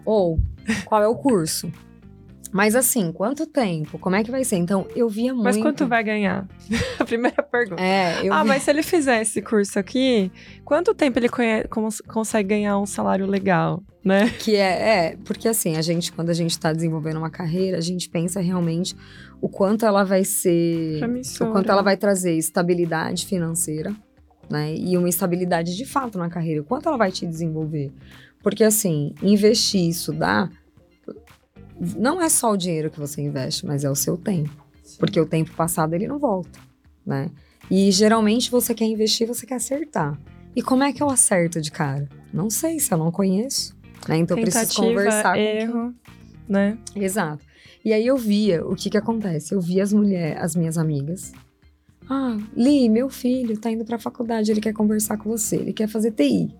Ou 0.04 0.38
qual 0.84 1.02
é 1.02 1.08
o 1.08 1.14
curso? 1.14 1.72
Mas 2.52 2.76
assim, 2.76 3.10
quanto 3.10 3.46
tempo? 3.46 3.98
Como 3.98 4.14
é 4.14 4.22
que 4.22 4.30
vai 4.30 4.44
ser? 4.44 4.56
Então, 4.56 4.86
eu 4.94 5.08
via 5.08 5.32
muito. 5.32 5.44
Mas 5.44 5.56
quanto 5.56 5.86
vai 5.86 6.04
ganhar? 6.04 6.46
a 7.00 7.04
primeira 7.04 7.42
pergunta. 7.42 7.82
É, 7.82 8.20
eu 8.22 8.32
Ah, 8.32 8.42
vi... 8.42 8.48
mas 8.50 8.62
se 8.62 8.70
ele 8.70 8.82
fizer 8.82 9.22
esse 9.22 9.40
curso 9.40 9.78
aqui, 9.78 10.30
quanto 10.62 10.94
tempo 10.94 11.18
ele 11.18 11.30
conhe... 11.30 11.64
consegue 12.06 12.50
ganhar 12.50 12.78
um 12.78 12.84
salário 12.84 13.26
legal, 13.26 13.82
né? 14.04 14.28
Que 14.38 14.56
é, 14.56 14.88
é, 15.12 15.16
porque 15.24 15.48
assim, 15.48 15.76
a 15.76 15.82
gente, 15.82 16.12
quando 16.12 16.28
a 16.28 16.34
gente 16.34 16.58
tá 16.60 16.74
desenvolvendo 16.74 17.16
uma 17.16 17.30
carreira, 17.30 17.78
a 17.78 17.80
gente 17.80 18.06
pensa 18.10 18.38
realmente 18.38 18.94
o 19.40 19.48
quanto 19.48 19.86
ela 19.86 20.04
vai 20.04 20.22
ser. 20.22 20.98
Promissora. 20.98 21.48
O 21.48 21.52
quanto 21.54 21.70
ela 21.72 21.82
vai 21.82 21.96
trazer 21.96 22.36
estabilidade 22.36 23.24
financeira, 23.24 23.96
né? 24.50 24.74
E 24.74 24.98
uma 24.98 25.08
estabilidade 25.08 25.74
de 25.74 25.86
fato 25.86 26.18
na 26.18 26.28
carreira. 26.28 26.60
O 26.60 26.64
quanto 26.64 26.86
ela 26.86 26.98
vai 26.98 27.10
te 27.10 27.26
desenvolver. 27.26 27.90
Porque 28.42 28.62
assim, 28.62 29.14
investir, 29.22 29.88
estudar 29.88 30.50
não 31.80 32.20
é 32.20 32.28
só 32.28 32.52
o 32.52 32.56
dinheiro 32.56 32.90
que 32.90 32.98
você 32.98 33.22
investe, 33.22 33.66
mas 33.66 33.84
é 33.84 33.90
o 33.90 33.94
seu 33.94 34.16
tempo. 34.16 34.64
Sim. 34.82 34.96
Porque 34.98 35.20
o 35.20 35.26
tempo 35.26 35.50
passado 35.52 35.94
ele 35.94 36.06
não 36.06 36.18
volta, 36.18 36.58
né? 37.04 37.30
E 37.70 37.90
geralmente 37.90 38.50
você 38.50 38.74
quer 38.74 38.84
investir, 38.84 39.26
você 39.26 39.46
quer 39.46 39.54
acertar. 39.54 40.18
E 40.54 40.62
como 40.62 40.82
é 40.82 40.92
que 40.92 41.02
eu 41.02 41.08
acerto 41.08 41.60
de 41.60 41.70
cara? 41.70 42.08
Não 42.32 42.50
sei, 42.50 42.78
se 42.78 42.92
eu 42.92 42.98
não 42.98 43.10
conheço. 43.10 43.74
Né? 44.08 44.18
Então 44.18 44.36
Tentativa, 44.36 44.58
eu 44.58 44.66
preciso 44.66 44.82
conversar 44.82 45.38
erro, 45.38 45.72
com 45.72 45.94
né? 46.52 46.76
Exato. 46.94 47.44
E 47.84 47.92
aí 47.92 48.06
eu 48.06 48.16
via 48.16 48.64
o 48.64 48.74
que 48.74 48.90
que 48.90 48.96
acontece. 48.96 49.54
Eu 49.54 49.60
via 49.60 49.82
as 49.82 49.92
mulheres, 49.92 50.40
as 50.40 50.54
minhas 50.54 50.78
amigas. 50.78 51.32
Ah, 52.08 52.36
Li, 52.56 52.88
meu 52.88 53.08
filho 53.08 53.58
tá 53.58 53.70
indo 53.70 53.84
pra 53.84 53.98
faculdade, 53.98 54.50
ele 54.50 54.60
quer 54.60 54.72
conversar 54.72 55.16
com 55.16 55.30
você, 55.30 55.56
ele 55.56 55.72
quer 55.72 55.88
fazer 55.88 56.12
TI. 56.12 56.54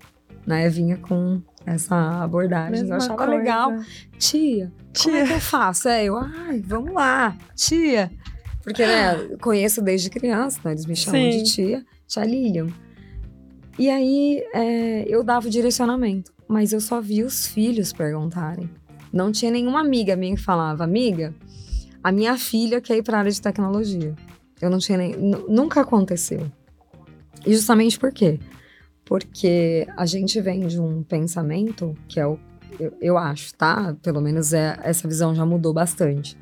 Né? 0.45 0.67
Eu 0.67 0.71
vinha 0.71 0.97
com 0.97 1.41
essa 1.65 2.23
abordagem. 2.23 2.71
Mesma 2.71 2.95
eu 2.95 2.97
achava 2.97 3.17
coisa. 3.17 3.31
legal. 3.31 3.71
Tia, 4.17 4.71
tia, 4.93 5.11
como 5.11 5.17
é 5.17 5.27
que 5.27 5.33
eu 5.33 5.41
faço? 5.41 5.89
É, 5.89 6.05
eu, 6.05 6.17
ai, 6.17 6.61
vamos 6.65 6.93
lá, 6.93 7.37
tia. 7.55 8.11
Porque, 8.63 8.85
né, 8.85 9.35
conheço 9.41 9.81
desde 9.81 10.09
criança, 10.09 10.59
né? 10.63 10.71
Eles 10.71 10.85
me 10.85 10.95
chamam 10.95 11.19
Sim. 11.19 11.43
de 11.43 11.51
tia, 11.51 11.85
tia 12.07 12.23
Lilian. 12.23 12.67
E 13.77 13.89
aí, 13.89 14.41
é, 14.53 15.05
eu 15.07 15.23
dava 15.23 15.47
o 15.47 15.49
direcionamento. 15.49 16.31
Mas 16.47 16.71
eu 16.71 16.79
só 16.79 17.01
vi 17.01 17.23
os 17.23 17.47
filhos 17.47 17.91
perguntarem. 17.91 18.69
Não 19.11 19.31
tinha 19.31 19.51
nenhuma 19.51 19.81
amiga 19.81 20.15
minha 20.15 20.35
que 20.35 20.41
falava, 20.41 20.83
amiga, 20.83 21.33
a 22.03 22.11
minha 22.11 22.37
filha 22.37 22.79
quer 22.79 22.97
ir 22.97 23.03
para 23.03 23.17
a 23.17 23.19
área 23.19 23.31
de 23.31 23.41
tecnologia. 23.41 24.15
Eu 24.61 24.69
não 24.69 24.77
tinha 24.77 24.97
nem. 24.97 25.15
Nunca 25.49 25.81
aconteceu. 25.81 26.49
E 27.45 27.53
justamente 27.53 27.99
por 27.99 28.11
quê? 28.13 28.39
porque 29.05 29.85
a 29.95 30.05
gente 30.05 30.39
vem 30.41 30.65
de 30.67 30.79
um 30.79 31.03
pensamento 31.03 31.95
que 32.07 32.19
é 32.19 32.25
o 32.25 32.39
eu, 32.79 32.93
eu 33.01 33.17
acho, 33.17 33.53
tá? 33.55 33.95
Pelo 34.01 34.21
menos 34.21 34.53
é, 34.53 34.79
essa 34.83 35.07
visão 35.07 35.33
já 35.33 35.45
mudou 35.45 35.73
bastante. 35.73 36.37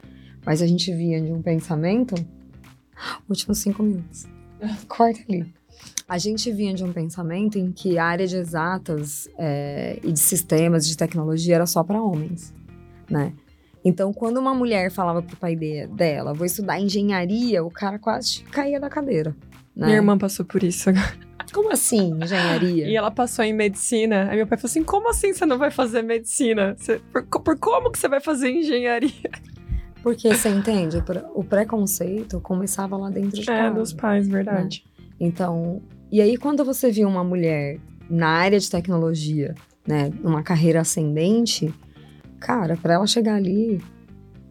Mas 0.46 0.62
a 0.62 0.68
gente 0.68 0.94
vinha 0.94 1.22
de 1.22 1.32
um 1.32 1.42
pensamento. 1.42 2.16
Últimos 3.30 3.60
cinco 3.60 3.84
minutos. 3.84 4.28
Corta 4.88 5.20
ali. 5.28 5.52
A 6.08 6.18
gente 6.18 6.52
vinha 6.52 6.74
de 6.74 6.84
um 6.84 6.92
pensamento 6.92 7.58
em 7.58 7.72
que 7.72 7.98
a 7.98 8.06
área 8.06 8.28
de 8.28 8.36
exatas 8.36 9.30
é, 9.38 10.00
e 10.04 10.12
de 10.12 10.20
sistemas 10.20 10.86
de 10.88 10.96
tecnologia 10.98 11.56
era 11.56 11.66
só 11.66 11.84
para 11.84 12.02
homens, 12.02 12.54
né? 13.10 13.34
Então, 13.84 14.14
quando 14.14 14.38
uma 14.38 14.54
mulher 14.54 14.92
falava 14.92 15.22
pro 15.24 15.36
pai 15.38 15.56
de, 15.56 15.88
dela, 15.88 16.34
vou 16.34 16.46
estudar 16.46 16.80
engenharia, 16.80 17.64
o 17.64 17.72
cara 17.72 17.98
quase 17.98 18.44
caía 18.44 18.80
da 18.80 18.90
cadeira. 18.90 19.36
Né? 19.76 19.88
Minha 19.88 19.98
irmã 19.98 20.18
passou 20.18 20.46
por 20.46 20.62
isso 20.62 20.90
agora. 20.90 21.31
Como 21.54 21.72
assim, 21.72 22.18
engenharia? 22.22 22.88
E 22.88 22.96
ela 22.96 23.12
passou 23.12 23.44
em 23.44 23.54
medicina. 23.54 24.28
Aí 24.30 24.38
meu 24.38 24.48
pai 24.48 24.58
falou 24.58 24.70
assim: 24.70 24.84
como 24.84 25.10
assim 25.10 25.34
você 25.34 25.46
não 25.46 25.58
vai 25.58 25.72
fazer 25.72 26.02
medicina? 26.02 26.76
Você, 26.78 27.02
por, 27.12 27.24
por 27.24 27.60
como 27.60 27.92
que 27.92 28.00
você 28.00 28.08
vai 28.08 28.22
fazer 28.22 28.50
engenharia? 28.50 29.12
Porque 30.02 30.34
você 30.34 30.50
entende, 30.50 30.98
o 31.36 31.44
preconceito 31.44 32.42
começava 32.42 32.98
lá 32.98 33.12
dentro 33.12 33.40
de 33.40 33.42
é, 33.42 33.46
casa. 33.46 33.68
É, 33.68 33.80
dos 33.80 33.94
pais, 33.94 34.28
verdade. 34.28 34.84
Né? 34.84 35.06
Então, 35.20 35.80
e 36.12 36.20
aí 36.20 36.38
quando 36.38 36.66
você 36.66 36.90
viu 36.90 37.08
uma 37.08 37.24
mulher 37.24 37.78
na 38.10 38.30
área 38.30 38.60
de 38.60 38.68
tecnologia, 38.68 39.54
né, 39.88 40.12
numa 40.22 40.42
carreira 40.42 40.82
ascendente, 40.82 41.72
cara, 42.40 42.76
para 42.76 42.96
ela 42.96 43.06
chegar 43.06 43.36
ali, 43.36 43.80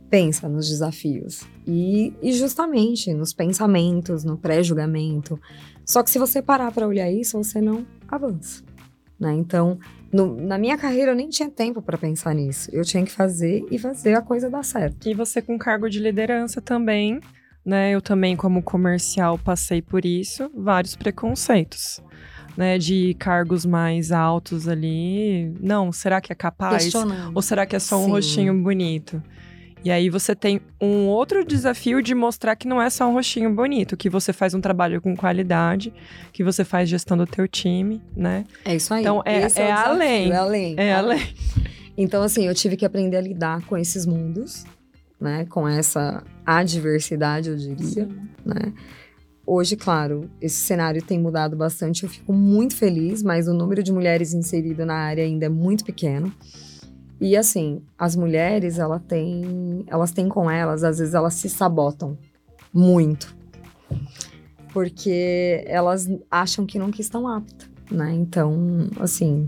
pensa 0.09 0.49
nos 0.49 0.69
desafios. 0.69 1.43
E, 1.67 2.13
e 2.23 2.33
justamente 2.33 3.13
nos 3.15 3.33
pensamentos, 3.33 4.25
no 4.25 4.37
pré-julgamento. 4.37 5.39
Só 5.91 6.05
que 6.05 6.11
se 6.11 6.21
você 6.21 6.41
parar 6.41 6.71
para 6.71 6.87
olhar 6.87 7.11
isso, 7.11 7.37
você 7.37 7.61
não 7.61 7.85
avança. 8.07 8.63
Né? 9.19 9.33
Então, 9.33 9.77
no, 10.13 10.37
na 10.37 10.57
minha 10.57 10.79
carreira 10.79 11.11
eu 11.11 11.17
nem 11.17 11.29
tinha 11.29 11.51
tempo 11.51 11.83
para 11.83 11.99
pensar 11.99 12.33
nisso. 12.33 12.71
Eu 12.73 12.85
tinha 12.85 13.05
que 13.05 13.11
fazer 13.11 13.67
e 13.73 13.77
fazer 13.77 14.15
a 14.15 14.23
coisa 14.23 14.49
dar 14.49 14.63
certo. 14.63 15.09
E 15.09 15.15
você 15.15 15.43
com 15.43 15.59
cargo 15.59 15.91
de 15.91 15.99
liderança 15.99 16.61
também, 16.61 17.19
né? 17.67 17.91
Eu 17.91 18.01
também 18.01 18.37
como 18.37 18.63
comercial 18.63 19.37
passei 19.37 19.83
por 19.83 20.05
isso, 20.05 20.49
vários 20.55 20.95
preconceitos. 20.95 22.01
Né, 22.57 22.79
de 22.79 23.15
cargos 23.15 23.65
mais 23.65 24.13
altos 24.13 24.69
ali. 24.69 25.55
Não, 25.61 25.91
será 25.93 26.21
que 26.21 26.33
é 26.33 26.37
capaz? 26.37 26.93
Ou 27.35 27.41
será 27.41 27.65
que 27.65 27.75
é 27.75 27.79
só 27.79 27.97
um 27.99 28.05
Sim. 28.05 28.11
rostinho 28.11 28.63
bonito? 28.63 29.23
E 29.83 29.91
aí 29.91 30.11
você 30.11 30.35
tem 30.35 30.61
um 30.81 31.07
outro 31.07 31.45
desafio 31.45 32.03
de 32.03 32.15
mostrar 32.15 32.55
que 32.55 32.69
não 32.69 32.81
é 32.81 32.91
só 32.91 33.09
um 33.09 33.15
rostinho 33.15 33.55
bonito, 33.55 33.97
que 33.97 34.11
você 34.11 34.33
faz 34.33 34.53
um 34.53 34.61
trabalho 34.61 35.01
com 35.01 35.17
qualidade, 35.17 35.93
que 36.33 36.45
você 36.45 36.65
faz 36.65 36.89
gestão 36.89 37.17
do 37.17 37.27
teu 37.27 37.49
time, 37.49 38.03
né? 38.15 38.45
É 38.65 38.75
isso 38.75 38.93
aí. 38.93 39.01
Então 39.01 39.23
é, 39.25 39.43
é, 39.43 39.49
é 39.57 39.73
além. 39.73 40.31
É 40.31 40.37
além. 40.37 40.75
É 40.77 40.93
além. 40.93 41.35
Então, 41.97 42.23
assim, 42.23 42.47
eu 42.47 42.55
tive 42.55 42.77
que 42.77 42.85
aprender 42.85 43.17
a 43.17 43.21
lidar 43.21 43.63
com 43.67 43.77
esses 43.77 44.07
mundos, 44.07 44.65
né? 45.21 45.47
Com 45.51 45.69
essa 45.69 46.23
adversidade, 46.47 47.51
eu 47.51 47.57
diria, 47.57 48.07
Sim. 48.07 48.29
né? 48.45 48.73
Hoje, 49.47 49.77
claro, 49.77 50.31
esse 50.41 50.57
cenário 50.57 51.03
tem 51.03 51.19
mudado 51.19 51.57
bastante, 51.57 52.05
eu 52.05 52.09
fico 52.09 52.33
muito 52.33 52.77
feliz, 52.77 53.23
mas 53.23 53.49
o 53.49 53.53
número 53.53 53.83
de 53.83 53.93
mulheres 53.93 54.33
inseridas 54.33 54.87
na 54.87 54.95
área 54.95 55.25
ainda 55.25 55.47
é 55.47 55.49
muito 55.49 55.85
pequeno. 55.85 56.33
E 57.21 57.37
assim, 57.37 57.83
as 57.99 58.17
mulheres, 58.17 58.79
ela 58.79 58.99
tem, 58.99 59.85
elas 59.87 60.11
têm 60.11 60.29
com 60.29 60.51
elas, 60.51 60.83
às 60.83 60.99
vezes 60.99 61.13
elas 61.13 61.35
se 61.35 61.51
sabotam 61.51 62.17
muito. 62.73 63.37
Porque 64.73 65.63
elas 65.67 66.09
acham 66.31 66.65
que 66.65 66.79
nunca 66.79 67.01
estão 67.01 67.29
aptas, 67.29 67.69
né? 67.91 68.13
Então, 68.15 68.89
assim, 68.99 69.47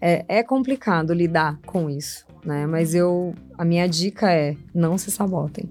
é, 0.00 0.24
é 0.28 0.42
complicado 0.44 1.12
lidar 1.12 1.58
com 1.66 1.90
isso, 1.90 2.24
né? 2.44 2.66
Mas 2.66 2.94
eu, 2.94 3.34
a 3.58 3.64
minha 3.64 3.88
dica 3.88 4.30
é, 4.30 4.56
não 4.72 4.96
se 4.96 5.10
sabotem. 5.10 5.68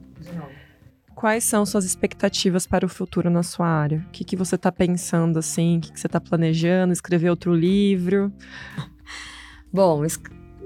Quais 1.14 1.46
são 1.46 1.66
suas 1.66 1.86
expectativas 1.86 2.68
para 2.68 2.86
o 2.86 2.90
futuro 2.90 3.30
na 3.30 3.42
sua 3.42 3.68
área? 3.68 4.00
O 4.10 4.12
que, 4.12 4.26
que 4.26 4.36
você 4.36 4.56
está 4.56 4.70
pensando, 4.70 5.40
assim? 5.40 5.78
O 5.78 5.82
que, 5.82 5.94
que 5.94 6.00
você 6.00 6.08
está 6.08 6.20
planejando? 6.20 6.92
Escrever 6.92 7.30
outro 7.30 7.54
livro? 7.54 8.34
Bom, 9.72 10.04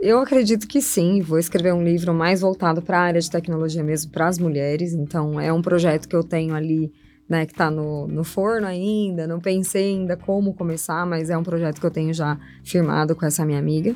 eu 0.01 0.19
acredito 0.19 0.67
que 0.67 0.81
sim. 0.81 1.21
Vou 1.21 1.39
escrever 1.39 1.73
um 1.73 1.83
livro 1.83 2.13
mais 2.13 2.41
voltado 2.41 2.81
para 2.81 2.99
a 2.99 3.01
área 3.01 3.21
de 3.21 3.29
tecnologia 3.29 3.83
mesmo, 3.83 4.11
para 4.11 4.27
as 4.27 4.39
mulheres. 4.39 4.93
Então, 4.93 5.39
é 5.39 5.51
um 5.51 5.61
projeto 5.61 6.07
que 6.07 6.15
eu 6.15 6.23
tenho 6.23 6.55
ali, 6.55 6.91
né, 7.27 7.45
que 7.45 7.51
está 7.51 7.69
no, 7.69 8.07
no 8.07 8.23
forno 8.23 8.67
ainda. 8.67 9.27
Não 9.27 9.39
pensei 9.39 9.93
ainda 9.93 10.15
como 10.15 10.53
começar, 10.53 11.05
mas 11.05 11.29
é 11.29 11.37
um 11.37 11.43
projeto 11.43 11.79
que 11.79 11.85
eu 11.85 11.91
tenho 11.91 12.13
já 12.13 12.39
firmado 12.63 13.15
com 13.15 13.25
essa 13.25 13.45
minha 13.45 13.59
amiga. 13.59 13.95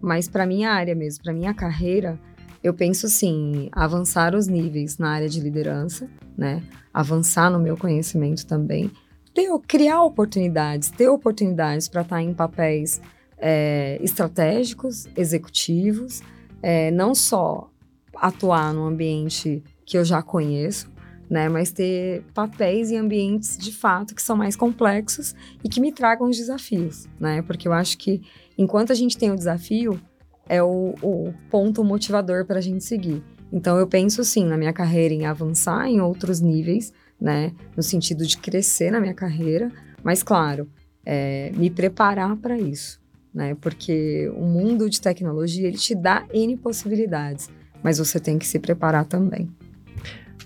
Mas 0.00 0.28
para 0.28 0.46
minha 0.46 0.70
área 0.70 0.94
mesmo, 0.94 1.22
para 1.22 1.32
minha 1.32 1.54
carreira, 1.54 2.18
eu 2.62 2.72
penso 2.72 3.08
sim, 3.08 3.68
avançar 3.72 4.34
os 4.34 4.46
níveis 4.46 4.98
na 4.98 5.10
área 5.10 5.28
de 5.28 5.40
liderança, 5.40 6.08
né? 6.36 6.62
Avançar 6.92 7.50
no 7.50 7.58
meu 7.58 7.76
conhecimento 7.76 8.46
também. 8.46 8.90
Ter, 9.34 9.50
criar 9.66 10.02
oportunidades, 10.02 10.90
ter 10.90 11.08
oportunidades 11.08 11.88
para 11.88 12.02
estar 12.02 12.16
tá 12.16 12.22
em 12.22 12.32
papéis 12.32 13.00
é, 13.46 13.98
estratégicos, 14.00 15.06
executivos, 15.14 16.22
é, 16.62 16.90
não 16.90 17.14
só 17.14 17.70
atuar 18.16 18.72
no 18.72 18.86
ambiente 18.86 19.62
que 19.84 19.98
eu 19.98 20.04
já 20.04 20.22
conheço, 20.22 20.90
né, 21.28 21.46
mas 21.50 21.70
ter 21.70 22.22
papéis 22.32 22.90
em 22.90 22.96
ambientes 22.96 23.58
de 23.58 23.70
fato 23.70 24.14
que 24.14 24.22
são 24.22 24.34
mais 24.34 24.56
complexos 24.56 25.34
e 25.62 25.68
que 25.68 25.78
me 25.78 25.92
tragam 25.92 26.28
os 26.28 26.38
desafios, 26.38 27.06
né? 27.20 27.42
Porque 27.42 27.68
eu 27.68 27.72
acho 27.72 27.98
que 27.98 28.22
enquanto 28.56 28.92
a 28.92 28.94
gente 28.94 29.18
tem 29.18 29.30
o 29.30 29.36
desafio, 29.36 30.00
é 30.48 30.62
o, 30.62 30.94
o 31.02 31.34
ponto 31.50 31.84
motivador 31.84 32.46
para 32.46 32.58
a 32.58 32.62
gente 32.62 32.84
seguir. 32.84 33.22
Então 33.52 33.78
eu 33.78 33.86
penso 33.86 34.24
sim 34.24 34.46
na 34.46 34.56
minha 34.56 34.72
carreira 34.72 35.12
em 35.12 35.26
avançar 35.26 35.86
em 35.86 36.00
outros 36.00 36.40
níveis, 36.40 36.92
né, 37.20 37.52
no 37.76 37.82
sentido 37.82 38.26
de 38.26 38.38
crescer 38.38 38.90
na 38.90 39.00
minha 39.00 39.14
carreira, 39.14 39.70
mas 40.02 40.22
claro, 40.22 40.66
é, 41.04 41.52
me 41.54 41.68
preparar 41.68 42.36
para 42.36 42.58
isso, 42.58 43.00
né, 43.34 43.56
porque 43.60 44.30
o 44.36 44.44
mundo 44.44 44.88
de 44.88 45.00
tecnologia 45.00 45.66
ele 45.66 45.76
te 45.76 45.94
dá 45.94 46.24
n 46.32 46.56
possibilidades, 46.56 47.50
mas 47.82 47.98
você 47.98 48.20
tem 48.20 48.38
que 48.38 48.46
se 48.46 48.58
preparar 48.58 49.04
também. 49.04 49.50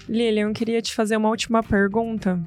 Lilian, 0.08 0.48
eu 0.48 0.52
queria 0.54 0.80
te 0.80 0.94
fazer 0.94 1.16
uma 1.16 1.28
última 1.28 1.62
pergunta. 1.62 2.40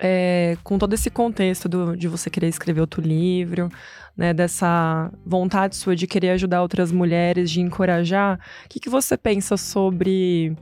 É, 0.00 0.56
com 0.62 0.78
todo 0.78 0.94
esse 0.94 1.10
contexto 1.10 1.68
do, 1.68 1.96
de 1.96 2.06
você 2.06 2.30
querer 2.30 2.46
escrever 2.46 2.80
outro 2.80 3.02
livro, 3.02 3.68
né, 4.16 4.32
dessa 4.32 5.12
vontade 5.26 5.74
sua 5.74 5.96
de 5.96 6.06
querer 6.06 6.30
ajudar 6.30 6.62
outras 6.62 6.92
mulheres, 6.92 7.50
de 7.50 7.60
encorajar, 7.60 8.38
o 8.64 8.68
que, 8.68 8.78
que 8.78 8.88
você 8.88 9.16
pensa 9.16 9.56
sobre 9.56 10.56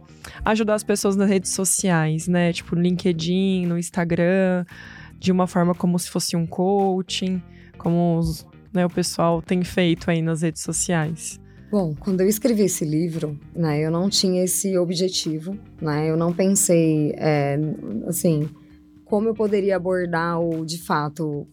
ajudar 0.44 0.74
as 0.74 0.82
pessoas 0.82 1.16
nas 1.16 1.28
redes 1.28 1.52
sociais, 1.52 2.26
né? 2.26 2.52
Tipo, 2.52 2.74
no 2.74 2.82
LinkedIn, 2.82 3.66
no 3.66 3.78
Instagram, 3.78 4.64
de 5.18 5.30
uma 5.30 5.46
forma 5.46 5.74
como 5.74 5.98
se 5.98 6.10
fosse 6.10 6.34
um 6.34 6.46
coaching, 6.46 7.42
como 7.78 8.18
os, 8.18 8.46
né, 8.76 8.84
o 8.84 8.90
pessoal 8.90 9.40
tem 9.40 9.64
feito 9.64 10.10
aí 10.10 10.20
nas 10.20 10.42
redes 10.42 10.62
sociais. 10.62 11.40
Bom, 11.70 11.94
quando 11.98 12.20
eu 12.20 12.28
escrevi 12.28 12.62
esse 12.62 12.84
livro, 12.84 13.38
né, 13.54 13.80
eu 13.80 13.90
não 13.90 14.08
tinha 14.08 14.44
esse 14.44 14.78
objetivo, 14.78 15.58
né, 15.80 16.08
eu 16.08 16.16
não 16.16 16.32
pensei, 16.32 17.12
é, 17.16 17.58
assim, 18.06 18.48
como 19.04 19.28
eu 19.28 19.34
poderia 19.34 19.76
abordar 19.76 20.38
ou, 20.38 20.64
de 20.64 20.78
fato, 20.78 21.46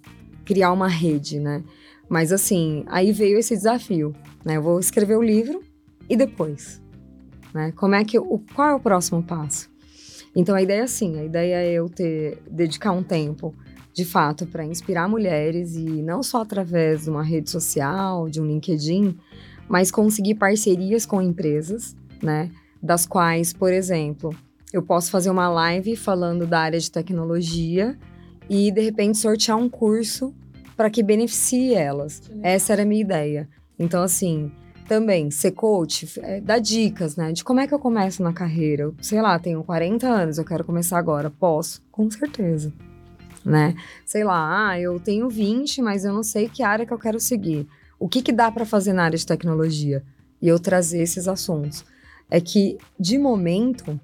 criar 0.45 0.71
uma 0.71 0.88
rede, 0.88 1.39
né, 1.39 1.63
mas 2.07 2.31
assim, 2.31 2.83
aí 2.88 3.12
veio 3.12 3.39
esse 3.39 3.55
desafio, 3.55 4.13
né, 4.45 4.57
eu 4.57 4.62
vou 4.62 4.79
escrever 4.79 5.17
o 5.17 5.23
livro 5.23 5.63
e 6.07 6.15
depois, 6.15 6.81
né, 7.53 7.71
como 7.71 7.95
é 7.95 8.03
que, 8.03 8.19
o, 8.19 8.39
qual 8.53 8.67
é 8.67 8.75
o 8.75 8.79
próximo 8.79 9.23
passo? 9.23 9.71
Então 10.36 10.53
a 10.53 10.62
ideia 10.62 10.81
é 10.81 10.83
assim, 10.83 11.19
a 11.19 11.23
ideia 11.23 11.55
é 11.55 11.71
eu 11.71 11.88
ter, 11.89 12.39
dedicar 12.49 12.91
um 12.91 13.03
tempo 13.03 13.55
de 13.93 14.03
fato, 14.03 14.47
para 14.47 14.65
inspirar 14.65 15.08
mulheres 15.08 15.75
e 15.75 16.01
não 16.01 16.23
só 16.23 16.41
através 16.41 17.03
de 17.03 17.10
uma 17.10 17.23
rede 17.23 17.49
social, 17.49 18.27
de 18.27 18.41
um 18.41 18.45
LinkedIn, 18.45 19.15
mas 19.69 19.91
conseguir 19.91 20.36
parcerias 20.36 21.06
com 21.06 21.21
empresas, 21.21 21.95
né? 22.21 22.49
Das 22.82 23.06
quais, 23.06 23.53
por 23.53 23.71
exemplo, 23.71 24.36
eu 24.73 24.82
posso 24.82 25.12
fazer 25.12 25.29
uma 25.29 25.47
live 25.47 25.95
falando 25.95 26.47
da 26.47 26.60
área 26.60 26.79
de 26.79 26.89
tecnologia 26.89 27.97
e 28.49 28.71
de 28.71 28.82
repente 28.82 29.17
sortear 29.17 29.58
um 29.58 29.69
curso 29.69 30.34
para 30.75 30.89
que 30.89 31.03
beneficie 31.03 31.75
elas. 31.75 32.21
Essa 32.41 32.73
era 32.73 32.82
a 32.82 32.86
minha 32.86 33.01
ideia. 33.01 33.47
Então, 33.77 34.01
assim, 34.01 34.51
também 34.88 35.29
ser 35.29 35.51
coach, 35.51 36.19
é, 36.21 36.41
dá 36.41 36.58
dicas, 36.58 37.15
né? 37.15 37.32
De 37.32 37.43
como 37.43 37.60
é 37.60 37.67
que 37.67 37.73
eu 37.73 37.79
começo 37.79 38.23
na 38.23 38.34
carreira. 38.34 38.84
Eu, 38.84 38.95
sei 39.01 39.21
lá, 39.21 39.38
tenho 39.38 39.63
40 39.63 40.08
anos, 40.08 40.38
eu 40.39 40.45
quero 40.45 40.63
começar 40.63 40.97
agora. 40.97 41.29
Posso? 41.29 41.82
Com 41.91 42.10
certeza. 42.10 42.73
Né? 43.45 43.75
Sei 44.06 44.23
lá, 44.23 44.69
ah, 44.69 44.79
eu 44.79 44.99
tenho 44.99 45.29
20, 45.29 45.82
mas 45.82 46.06
eu 46.06 46.13
não 46.13 46.23
sei 46.23 46.47
que 46.47 46.63
área 46.63 46.86
que 46.86 46.93
eu 46.93 46.99
quero 46.99 47.19
seguir 47.19 47.67
o 48.03 48.10
que, 48.10 48.21
que 48.21 48.34
dá 48.34 48.51
para 48.51 48.65
fazer 48.65 48.91
na 48.91 49.06
área 49.06 49.17
de 49.17 49.25
tecnologia? 49.25 50.03
E 50.41 50.47
eu 50.49 50.60
trazer 50.60 51.01
esses 51.01 51.25
assuntos. 51.25 51.86
É 52.29 52.41
que, 52.41 52.77
de 52.99 53.17
momento, 53.17 53.97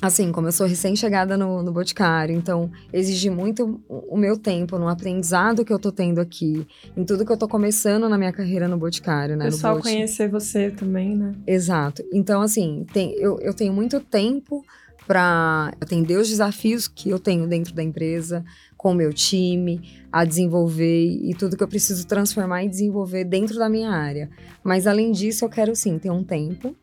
assim, 0.00 0.30
como 0.30 0.46
eu 0.46 0.52
sou 0.52 0.68
recém-chegada 0.68 1.36
no, 1.36 1.60
no 1.60 1.72
Boticário, 1.72 2.32
então 2.32 2.70
exige 2.92 3.30
muito 3.30 3.80
o 3.88 4.16
meu 4.16 4.38
tempo 4.38 4.78
no 4.78 4.88
aprendizado 4.88 5.64
que 5.64 5.72
eu 5.72 5.80
tô 5.80 5.90
tendo 5.90 6.20
aqui, 6.20 6.64
em 6.96 7.04
tudo 7.04 7.26
que 7.26 7.32
eu 7.32 7.36
tô 7.36 7.48
começando 7.48 8.08
na 8.08 8.16
minha 8.16 8.32
carreira 8.32 8.68
no 8.68 8.76
Boticário, 8.76 9.36
né? 9.36 9.46
Pessoal 9.46 9.80
conhecer 9.80 10.28
você 10.28 10.70
também, 10.70 11.16
né? 11.16 11.34
Exato. 11.44 12.04
Então, 12.12 12.40
assim, 12.40 12.86
tem, 12.92 13.16
eu, 13.18 13.40
eu 13.40 13.52
tenho 13.52 13.72
muito 13.72 13.98
tempo 13.98 14.64
para 15.06 15.72
atender 15.80 16.16
os 16.16 16.28
desafios 16.28 16.88
que 16.88 17.10
eu 17.10 17.18
tenho 17.18 17.46
dentro 17.46 17.74
da 17.74 17.82
empresa, 17.82 18.44
com 18.76 18.92
o 18.92 18.94
meu 18.94 19.12
time, 19.12 19.80
a 20.10 20.24
desenvolver 20.24 21.06
e 21.06 21.34
tudo 21.34 21.56
que 21.56 21.62
eu 21.62 21.68
preciso 21.68 22.06
transformar 22.06 22.64
e 22.64 22.68
desenvolver 22.68 23.24
dentro 23.24 23.58
da 23.58 23.68
minha 23.68 23.90
área. 23.90 24.30
Mas 24.62 24.86
além 24.86 25.12
disso, 25.12 25.44
eu 25.44 25.48
quero 25.48 25.74
sim 25.74 25.98
ter 25.98 26.10
um 26.10 26.24
tempo 26.24 26.74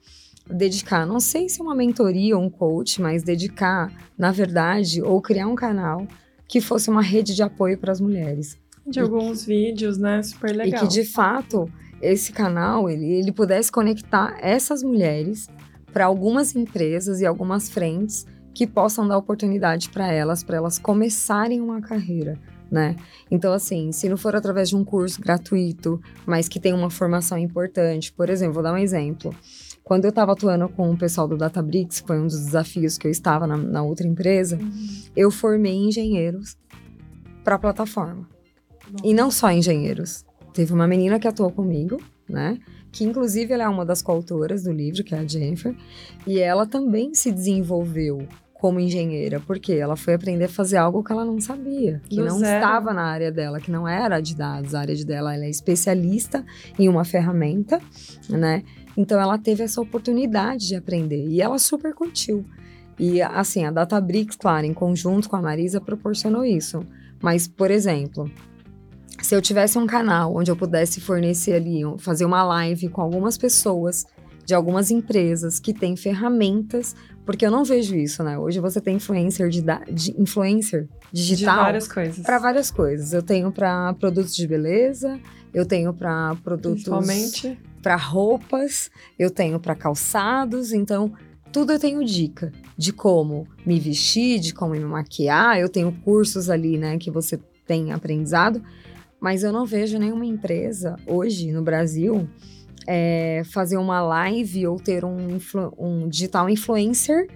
dedicar, 0.49 1.05
não 1.05 1.19
sei 1.19 1.47
se 1.47 1.61
uma 1.61 1.75
mentoria 1.75 2.35
ou 2.35 2.43
um 2.43 2.49
coach, 2.49 3.01
mas 3.01 3.23
dedicar, 3.23 3.91
na 4.17 4.31
verdade, 4.31 5.01
ou 5.01 5.21
criar 5.21 5.47
um 5.47 5.55
canal 5.55 6.07
que 6.47 6.59
fosse 6.59 6.89
uma 6.89 7.01
rede 7.01 7.33
de 7.33 7.41
apoio 7.43 7.77
para 7.77 7.91
as 7.91 8.01
mulheres. 8.01 8.57
De 8.85 8.99
e 8.99 9.01
alguns 9.01 9.45
vídeos, 9.45 9.97
né? 9.97 10.21
Super 10.23 10.55
legal. 10.55 10.83
E 10.83 10.87
que 10.87 10.93
de 10.93 11.05
fato 11.05 11.71
esse 12.01 12.31
canal 12.31 12.89
ele, 12.89 13.05
ele 13.05 13.31
pudesse 13.31 13.71
conectar 13.71 14.35
essas 14.41 14.81
mulheres 14.81 15.47
para 15.93 16.05
algumas 16.05 16.55
empresas 16.55 17.21
e 17.21 17.25
algumas 17.25 17.69
frentes 17.69 18.25
que 18.53 18.67
possam 18.67 19.07
dar 19.07 19.17
oportunidade 19.17 19.89
para 19.89 20.11
elas, 20.11 20.43
para 20.43 20.57
elas 20.57 20.77
começarem 20.77 21.61
uma 21.61 21.81
carreira, 21.81 22.37
né? 22.69 22.95
Então, 23.29 23.53
assim, 23.53 23.91
se 23.91 24.09
não 24.09 24.17
for 24.17 24.35
através 24.35 24.69
de 24.69 24.75
um 24.75 24.83
curso 24.83 25.21
gratuito, 25.21 26.01
mas 26.25 26.47
que 26.47 26.59
tem 26.59 26.73
uma 26.73 26.89
formação 26.89 27.37
importante, 27.37 28.11
por 28.11 28.29
exemplo, 28.29 28.55
vou 28.55 28.63
dar 28.63 28.73
um 28.73 28.77
exemplo. 28.77 29.33
Quando 29.83 30.05
eu 30.05 30.09
estava 30.09 30.33
atuando 30.33 30.69
com 30.69 30.91
o 30.91 30.97
pessoal 30.97 31.27
do 31.27 31.37
Databricks, 31.37 32.03
foi 32.05 32.19
um 32.19 32.27
dos 32.27 32.45
desafios 32.45 32.97
que 32.97 33.07
eu 33.07 33.11
estava 33.11 33.47
na, 33.47 33.57
na 33.57 33.81
outra 33.81 34.07
empresa, 34.07 34.57
uhum. 34.57 35.01
eu 35.15 35.31
formei 35.31 35.75
engenheiros 35.75 36.57
para 37.43 37.55
a 37.55 37.59
plataforma. 37.59 38.27
E 39.03 39.13
não 39.13 39.31
só 39.31 39.51
engenheiros. 39.51 40.25
Teve 40.53 40.73
uma 40.73 40.87
menina 40.87 41.19
que 41.19 41.27
atuou 41.27 41.49
comigo, 41.51 42.01
né? 42.27 42.59
Que 42.91 43.03
inclusive 43.03 43.53
ela 43.53 43.63
é 43.63 43.69
uma 43.69 43.85
das 43.85 44.01
coautoras 44.01 44.63
do 44.63 44.71
livro, 44.71 45.03
que 45.03 45.15
é 45.15 45.19
a 45.19 45.25
Jennifer, 45.25 45.75
e 46.27 46.39
ela 46.39 46.65
também 46.65 47.13
se 47.13 47.31
desenvolveu 47.31 48.27
como 48.53 48.79
engenheira, 48.79 49.39
porque 49.39 49.73
ela 49.73 49.95
foi 49.95 50.13
aprender 50.13 50.45
a 50.45 50.49
fazer 50.49 50.77
algo 50.77 51.03
que 51.03 51.11
ela 51.11 51.25
não 51.25 51.41
sabia, 51.41 51.99
que 52.07 52.17
Do 52.17 52.25
não 52.25 52.37
zero. 52.37 52.57
estava 52.63 52.93
na 52.93 53.01
área 53.03 53.31
dela, 53.31 53.59
que 53.59 53.71
não 53.71 53.87
era 53.87 54.19
de 54.19 54.35
dados. 54.35 54.75
A 54.75 54.81
área 54.81 54.95
de 54.95 55.03
dela 55.03 55.33
ela 55.33 55.45
é 55.45 55.49
especialista 55.49 56.45
em 56.77 56.87
uma 56.87 57.03
ferramenta, 57.03 57.81
né? 58.29 58.61
Então 58.95 59.19
ela 59.19 59.37
teve 59.39 59.63
essa 59.63 59.81
oportunidade 59.81 60.67
de 60.67 60.75
aprender 60.75 61.25
e 61.27 61.41
ela 61.41 61.57
super 61.57 61.93
curtiu. 61.95 62.45
E 62.99 63.19
assim, 63.19 63.65
a 63.65 63.71
Databricks, 63.71 64.35
claro, 64.35 64.67
em 64.67 64.73
conjunto 64.75 65.27
com 65.27 65.35
a 65.37 65.41
Marisa, 65.41 65.81
proporcionou 65.81 66.45
isso. 66.45 66.85
Mas, 67.19 67.47
por 67.47 67.71
exemplo, 67.71 68.29
se 69.21 69.35
eu 69.35 69.41
tivesse 69.41 69.77
um 69.77 69.85
canal 69.85 70.35
onde 70.35 70.49
eu 70.51 70.55
pudesse 70.55 70.99
fornecer 70.99 71.53
ali, 71.53 71.81
fazer 71.99 72.25
uma 72.25 72.43
live 72.43 72.89
com 72.89 73.01
algumas 73.01 73.37
pessoas 73.37 74.05
de 74.45 74.53
algumas 74.53 74.91
empresas 74.91 75.59
que 75.59 75.73
têm 75.73 75.95
ferramentas, 75.95 76.95
porque 77.25 77.45
eu 77.45 77.51
não 77.51 77.63
vejo 77.63 77.95
isso, 77.95 78.23
né? 78.23 78.37
Hoje 78.37 78.59
você 78.59 78.81
tem 78.81 78.95
influencer 78.95 79.49
de, 79.49 79.61
de 79.91 80.19
influencer 80.19 80.89
digital 81.11 81.55
de 81.55 81.61
várias 81.61 81.87
coisas. 81.87 82.25
Para 82.25 82.39
várias 82.39 82.71
coisas. 82.71 83.13
Eu 83.13 83.21
tenho 83.21 83.51
para 83.51 83.93
produtos 83.93 84.35
de 84.35 84.47
beleza, 84.47 85.19
eu 85.53 85.65
tenho 85.65 85.93
para 85.93 86.35
produtos 86.43 86.83
para 87.81 87.95
roupas, 87.95 88.91
eu 89.17 89.29
tenho 89.29 89.59
para 89.59 89.75
calçados, 89.75 90.71
então 90.71 91.13
tudo 91.51 91.73
eu 91.73 91.79
tenho 91.79 92.03
dica 92.03 92.51
de 92.77 92.93
como 92.93 93.47
me 93.65 93.79
vestir, 93.79 94.39
de 94.39 94.53
como 94.53 94.71
me 94.71 94.79
maquiar. 94.79 95.59
Eu 95.59 95.67
tenho 95.67 95.91
cursos 96.03 96.49
ali, 96.49 96.77
né, 96.77 96.97
que 96.97 97.11
você 97.11 97.39
tem 97.65 97.91
aprendizado, 97.91 98.61
mas 99.21 99.43
eu 99.43 99.53
não 99.53 99.67
vejo 99.67 99.99
nenhuma 99.99 100.25
empresa 100.25 100.95
hoje 101.05 101.51
no 101.51 101.61
Brasil 101.61 102.27
é, 102.87 103.43
fazer 103.45 103.77
uma 103.77 104.01
live 104.01 104.65
ou 104.65 104.79
ter 104.79 105.05
um, 105.05 105.37
um 105.77 106.09
digital 106.09 106.49
influencer 106.49 107.29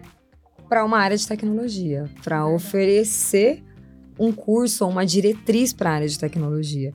para 0.67 0.83
uma 0.83 0.97
área 0.97 1.15
de 1.15 1.27
tecnologia, 1.27 2.09
para 2.23 2.47
oferecer 2.47 3.63
um 4.19 4.31
curso 4.31 4.83
ou 4.83 4.89
uma 4.89 5.05
diretriz 5.05 5.71
para 5.71 5.91
a 5.91 5.93
área 5.93 6.07
de 6.07 6.17
tecnologia. 6.17 6.91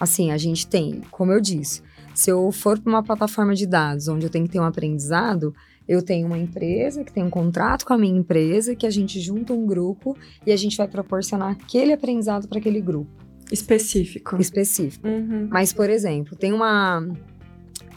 Assim, 0.00 0.30
a 0.30 0.38
gente 0.38 0.66
tem, 0.66 1.02
como 1.10 1.32
eu 1.32 1.40
disse, 1.40 1.82
se 2.14 2.30
eu 2.30 2.50
for 2.50 2.78
para 2.78 2.90
uma 2.90 3.02
plataforma 3.02 3.54
de 3.54 3.66
dados 3.66 4.08
onde 4.08 4.24
eu 4.24 4.30
tenho 4.30 4.46
que 4.46 4.52
ter 4.52 4.60
um 4.60 4.64
aprendizado, 4.64 5.54
eu 5.86 6.00
tenho 6.00 6.26
uma 6.26 6.38
empresa 6.38 7.04
que 7.04 7.12
tem 7.12 7.22
um 7.22 7.28
contrato 7.28 7.84
com 7.84 7.92
a 7.92 7.98
minha 7.98 8.16
empresa, 8.16 8.74
que 8.74 8.86
a 8.86 8.90
gente 8.90 9.20
junta 9.20 9.52
um 9.52 9.66
grupo 9.66 10.16
e 10.46 10.52
a 10.52 10.56
gente 10.56 10.78
vai 10.78 10.88
proporcionar 10.88 11.50
aquele 11.50 11.92
aprendizado 11.92 12.48
para 12.48 12.58
aquele 12.58 12.80
grupo. 12.80 13.29
Específico. 13.50 14.40
Específico. 14.40 15.06
Uhum. 15.06 15.48
Mas, 15.50 15.72
por 15.72 15.90
exemplo, 15.90 16.36
tem 16.36 16.52
uma, 16.52 17.06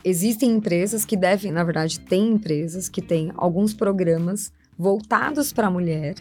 existem 0.04 0.52
empresas 0.52 1.06
que 1.06 1.16
devem, 1.16 1.52
na 1.52 1.64
verdade, 1.64 2.00
tem 2.00 2.34
empresas 2.34 2.90
que 2.90 3.02
têm 3.02 3.32
alguns 3.36 3.74
programas 3.74 4.52
voltados 4.78 5.54
para 5.54 5.68
a 5.68 5.72
mulher 5.72 6.16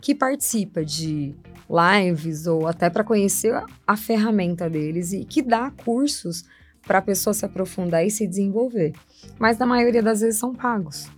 que 0.00 0.14
participa 0.14 0.84
de 0.84 1.34
lives 1.68 2.46
ou 2.46 2.66
até 2.66 2.88
para 2.88 3.04
conhecer 3.04 3.62
a 3.86 3.96
ferramenta 3.96 4.68
deles 4.68 5.12
e 5.12 5.24
que 5.24 5.42
dá 5.42 5.70
cursos 5.70 6.44
para 6.86 6.98
a 6.98 7.02
pessoa 7.02 7.34
se 7.34 7.44
aprofundar 7.44 8.04
e 8.04 8.10
se 8.10 8.26
desenvolver. 8.26 8.92
Mas 9.38 9.58
na 9.58 9.66
maioria 9.66 10.02
das 10.02 10.20
vezes 10.20 10.40
são 10.40 10.54
pagos, 10.54 11.08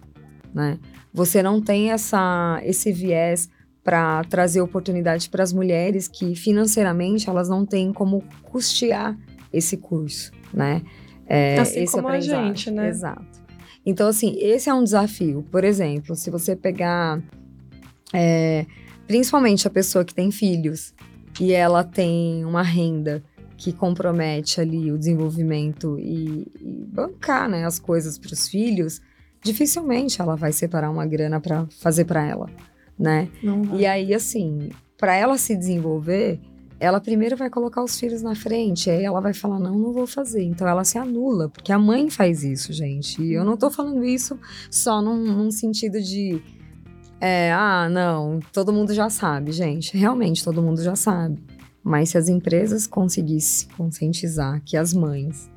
né? 0.53 0.79
Você 1.15 1.43
não 1.43 1.61
tem 1.61 1.93
essa 1.93 2.61
esse 2.65 2.91
viés 2.91 3.49
para 3.83 4.23
trazer 4.25 4.61
oportunidade 4.61 5.29
para 5.29 5.43
as 5.43 5.53
mulheres 5.53 6.07
que 6.07 6.35
financeiramente 6.35 7.29
elas 7.29 7.49
não 7.49 7.67
têm 7.67 7.93
como 7.93 8.23
custear 8.43 9.19
esse 9.53 9.77
curso, 9.77 10.33
né? 10.53 10.83
É, 11.27 11.59
assim 11.59 11.87
como 11.87 12.09
a 12.09 12.21
gente, 12.21 12.71
né? 12.71 12.89
Exato. 12.89 13.43
Então, 13.85 14.09
assim, 14.09 14.37
esse 14.39 14.69
é 14.69 14.75
um 14.75 14.85
desafio. 14.85 15.45
Por 15.51 15.65
exemplo, 15.65 16.15
se 16.15 16.31
você 16.31 16.55
pegar. 16.55 17.21
É, 18.13 18.67
principalmente 19.07 19.67
a 19.67 19.71
pessoa 19.71 20.05
que 20.05 20.15
tem 20.15 20.31
filhos 20.31 20.95
e 21.41 21.53
ela 21.53 21.83
tem 21.83 22.45
uma 22.45 22.63
renda 22.63 23.23
que 23.57 23.73
compromete 23.73 24.61
ali 24.61 24.91
o 24.93 24.99
desenvolvimento 24.99 25.99
e, 25.99 26.47
e 26.61 26.85
bancar 26.87 27.49
né, 27.49 27.65
as 27.65 27.79
coisas 27.79 28.19
para 28.19 28.33
os 28.33 28.49
filhos, 28.49 29.01
dificilmente 29.43 30.21
ela 30.21 30.37
vai 30.37 30.53
separar 30.53 30.91
uma 30.91 31.07
grana 31.07 31.41
para 31.41 31.67
fazer 31.81 32.05
para 32.05 32.27
ela, 32.27 32.51
né? 33.03 33.29
E 33.75 33.85
aí, 33.85 34.15
assim, 34.15 34.71
para 34.97 35.17
ela 35.17 35.37
se 35.37 35.57
desenvolver, 35.57 36.41
ela 36.79 37.01
primeiro 37.01 37.37
vai 37.37 37.51
colocar 37.51 37.83
os 37.83 37.99
filhos 37.99 38.23
na 38.23 38.37
frente, 38.37 38.89
aí 38.89 39.05
ela 39.05 39.21
vai 39.21 39.35
falar: 39.35 39.59
não, 39.59 39.77
não 39.77 39.93
vou 39.93 40.07
fazer. 40.07 40.45
Então 40.45 40.67
ela 40.67 40.85
se 40.85 40.97
anula, 40.97 41.49
porque 41.49 41.73
a 41.73 41.79
mãe 41.79 42.09
faz 42.09 42.45
isso, 42.45 42.73
gente. 42.73 43.21
E 43.21 43.33
eu 43.33 43.45
não 43.45 43.57
tô 43.57 43.71
falando 43.71 44.05
isso 44.05 44.39
só 44.71 45.03
num, 45.03 45.17
num 45.17 45.51
sentido 45.51 46.01
de. 46.01 46.41
É, 47.21 47.53
ah, 47.53 47.89
não, 47.89 48.39
todo 48.53 48.73
mundo 48.73 48.95
já 48.95 49.11
sabe, 49.11 49.53
gente. 49.53 49.97
Realmente 49.97 50.45
todo 50.45 50.63
mundo 50.63 50.83
já 50.83 50.97
sabe. 50.97 51.43
Mas 51.83 52.11
se 52.11 52.19
as 52.19 52.29
empresas 52.29 52.87
conseguissem 52.87 53.69
conscientizar 53.77 54.63
que 54.65 54.77
as 54.77 54.93
mães, 54.93 55.51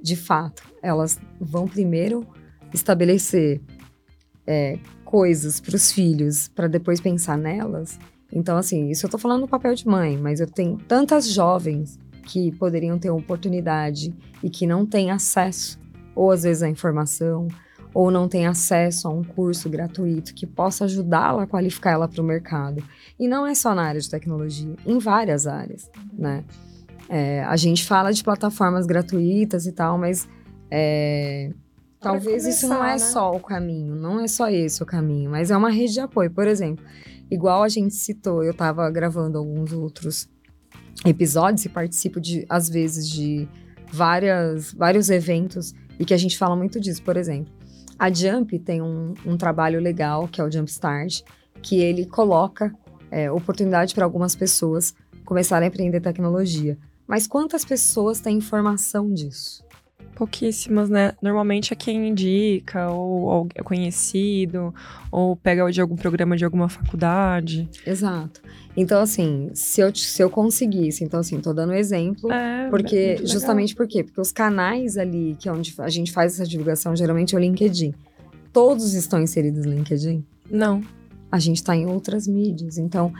de 0.00 0.14
fato, 0.14 0.62
elas 0.80 1.18
vão 1.40 1.66
primeiro 1.66 2.24
estabelecer 2.72 3.60
é, 4.48 4.78
coisas 5.04 5.60
para 5.60 5.76
os 5.76 5.92
filhos, 5.92 6.48
para 6.48 6.66
depois 6.66 7.00
pensar 7.02 7.36
nelas. 7.36 7.98
Então, 8.32 8.56
assim, 8.56 8.88
isso 8.88 9.04
eu 9.04 9.08
estou 9.08 9.20
falando 9.20 9.42
no 9.42 9.48
papel 9.48 9.74
de 9.74 9.86
mãe, 9.86 10.16
mas 10.16 10.40
eu 10.40 10.46
tenho 10.46 10.78
tantas 10.78 11.28
jovens 11.28 11.98
que 12.24 12.50
poderiam 12.52 12.98
ter 12.98 13.10
oportunidade 13.10 14.14
e 14.42 14.48
que 14.48 14.66
não 14.66 14.86
têm 14.86 15.10
acesso, 15.10 15.78
ou 16.14 16.30
às 16.30 16.42
vezes 16.42 16.62
à 16.62 16.68
informação, 16.68 17.48
ou 17.92 18.10
não 18.10 18.28
têm 18.28 18.46
acesso 18.46 19.08
a 19.08 19.10
um 19.10 19.22
curso 19.22 19.68
gratuito 19.68 20.34
que 20.34 20.46
possa 20.46 20.84
ajudá-la 20.84 21.44
a 21.44 21.46
qualificar 21.46 21.92
ela 21.92 22.08
para 22.08 22.22
o 22.22 22.24
mercado. 22.24 22.82
E 23.18 23.28
não 23.28 23.46
é 23.46 23.54
só 23.54 23.74
na 23.74 23.82
área 23.82 24.00
de 24.00 24.08
tecnologia, 24.08 24.74
em 24.86 24.98
várias 24.98 25.46
áreas, 25.46 25.90
né? 26.12 26.44
É, 27.08 27.42
a 27.44 27.56
gente 27.56 27.86
fala 27.86 28.12
de 28.12 28.22
plataformas 28.22 28.86
gratuitas 28.86 29.66
e 29.66 29.72
tal, 29.72 29.96
mas 29.96 30.28
é, 30.70 31.50
talvez 32.00 32.42
começar, 32.42 32.48
isso 32.48 32.68
não 32.68 32.84
é 32.84 32.92
né? 32.92 32.98
só 32.98 33.30
o 33.32 33.40
caminho, 33.40 33.94
não 33.94 34.20
é 34.20 34.28
só 34.28 34.48
esse 34.48 34.82
o 34.82 34.86
caminho, 34.86 35.30
mas 35.30 35.50
é 35.50 35.56
uma 35.56 35.70
rede 35.70 35.94
de 35.94 36.00
apoio. 36.00 36.30
Por 36.30 36.46
exemplo, 36.46 36.84
igual 37.30 37.62
a 37.62 37.68
gente 37.68 37.94
citou, 37.94 38.42
eu 38.42 38.52
estava 38.52 38.88
gravando 38.90 39.38
alguns 39.38 39.72
outros 39.72 40.28
episódios 41.04 41.64
e 41.64 41.68
participo 41.68 42.20
de, 42.20 42.44
às 42.48 42.68
vezes, 42.68 43.08
de 43.08 43.48
várias, 43.92 44.72
vários 44.72 45.10
eventos 45.10 45.74
e 45.98 46.04
que 46.04 46.14
a 46.14 46.18
gente 46.18 46.38
fala 46.38 46.56
muito 46.56 46.80
disso. 46.80 47.02
Por 47.02 47.16
exemplo, 47.16 47.52
a 47.98 48.12
Jump 48.12 48.58
tem 48.60 48.80
um, 48.80 49.14
um 49.26 49.36
trabalho 49.36 49.80
legal, 49.80 50.28
que 50.28 50.40
é 50.40 50.44
o 50.44 50.50
Jump 50.50 50.70
Start, 50.70 51.22
que 51.62 51.80
ele 51.80 52.06
coloca 52.06 52.72
é, 53.10 53.30
oportunidade 53.30 53.94
para 53.94 54.04
algumas 54.04 54.36
pessoas 54.36 54.94
começarem 55.24 55.66
a 55.66 55.68
aprender 55.68 56.00
tecnologia. 56.00 56.78
Mas 57.06 57.26
quantas 57.26 57.64
pessoas 57.64 58.20
têm 58.20 58.36
informação 58.36 59.12
disso? 59.12 59.64
Pouquíssimas, 60.18 60.90
né? 60.90 61.12
Normalmente 61.22 61.72
é 61.72 61.76
quem 61.76 62.08
indica, 62.08 62.90
ou, 62.90 63.22
ou 63.22 63.48
é 63.54 63.62
conhecido, 63.62 64.74
ou 65.12 65.36
pega 65.36 65.70
de 65.70 65.80
algum 65.80 65.94
programa 65.94 66.36
de 66.36 66.44
alguma 66.44 66.68
faculdade. 66.68 67.70
Exato. 67.86 68.42
Então, 68.76 69.00
assim, 69.00 69.48
se 69.54 69.80
eu, 69.80 69.94
se 69.94 70.20
eu 70.20 70.28
conseguisse, 70.28 71.04
então, 71.04 71.20
assim, 71.20 71.38
tô 71.40 71.54
dando 71.54 71.72
exemplo, 71.72 72.32
é, 72.32 72.68
porque, 72.68 73.18
justamente 73.24 73.76
por 73.76 73.86
quê? 73.86 74.02
Porque 74.02 74.20
os 74.20 74.32
canais 74.32 74.98
ali, 74.98 75.36
que 75.38 75.48
é 75.48 75.52
onde 75.52 75.72
a 75.78 75.88
gente 75.88 76.10
faz 76.10 76.34
essa 76.34 76.44
divulgação, 76.44 76.96
geralmente 76.96 77.36
é 77.36 77.38
o 77.38 77.40
LinkedIn. 77.40 77.94
Todos 78.52 78.94
estão 78.94 79.22
inseridos 79.22 79.66
no 79.66 79.72
LinkedIn? 79.72 80.24
Não. 80.50 80.82
A 81.30 81.38
gente 81.38 81.58
está 81.58 81.76
em 81.76 81.86
outras 81.86 82.26
mídias. 82.26 82.76
Então, 82.76 83.12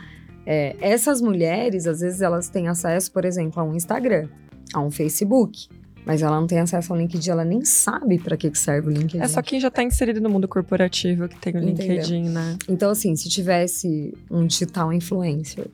é, 0.45 0.75
essas 0.81 1.21
mulheres, 1.21 1.87
às 1.87 2.01
vezes, 2.01 2.19
elas 2.19 2.49
têm 2.49 2.67
acesso, 2.67 3.09
por 3.09 3.23
exemplo, 3.23 3.61
a 3.61 3.63
um 3.63 3.73
Instagram, 3.73 4.27
a 4.73 4.81
um 4.81 4.91
Facebook 4.91 5.69
mas 6.05 6.21
ela 6.21 6.39
não 6.39 6.47
tem 6.47 6.59
acesso 6.59 6.91
ao 6.91 6.99
LinkedIn, 6.99 7.29
ela 7.29 7.45
nem 7.45 7.63
sabe 7.63 8.17
para 8.17 8.35
que, 8.35 8.53
serve 8.55 8.89
o 8.89 8.91
LinkedIn. 8.91 9.23
É 9.23 9.27
só 9.27 9.41
quem 9.41 9.59
já 9.59 9.67
está 9.67 9.83
inserido 9.83 10.19
no 10.19 10.29
mundo 10.29 10.47
corporativo 10.47 11.27
que 11.27 11.39
tem 11.39 11.53
o 11.53 11.57
Entendeu? 11.57 11.95
LinkedIn, 11.95 12.29
né? 12.29 12.57
Então, 12.67 12.89
assim, 12.91 13.15
se 13.15 13.29
tivesse 13.29 14.13
um 14.29 14.45
digital 14.45 14.91
influencer 14.93 15.67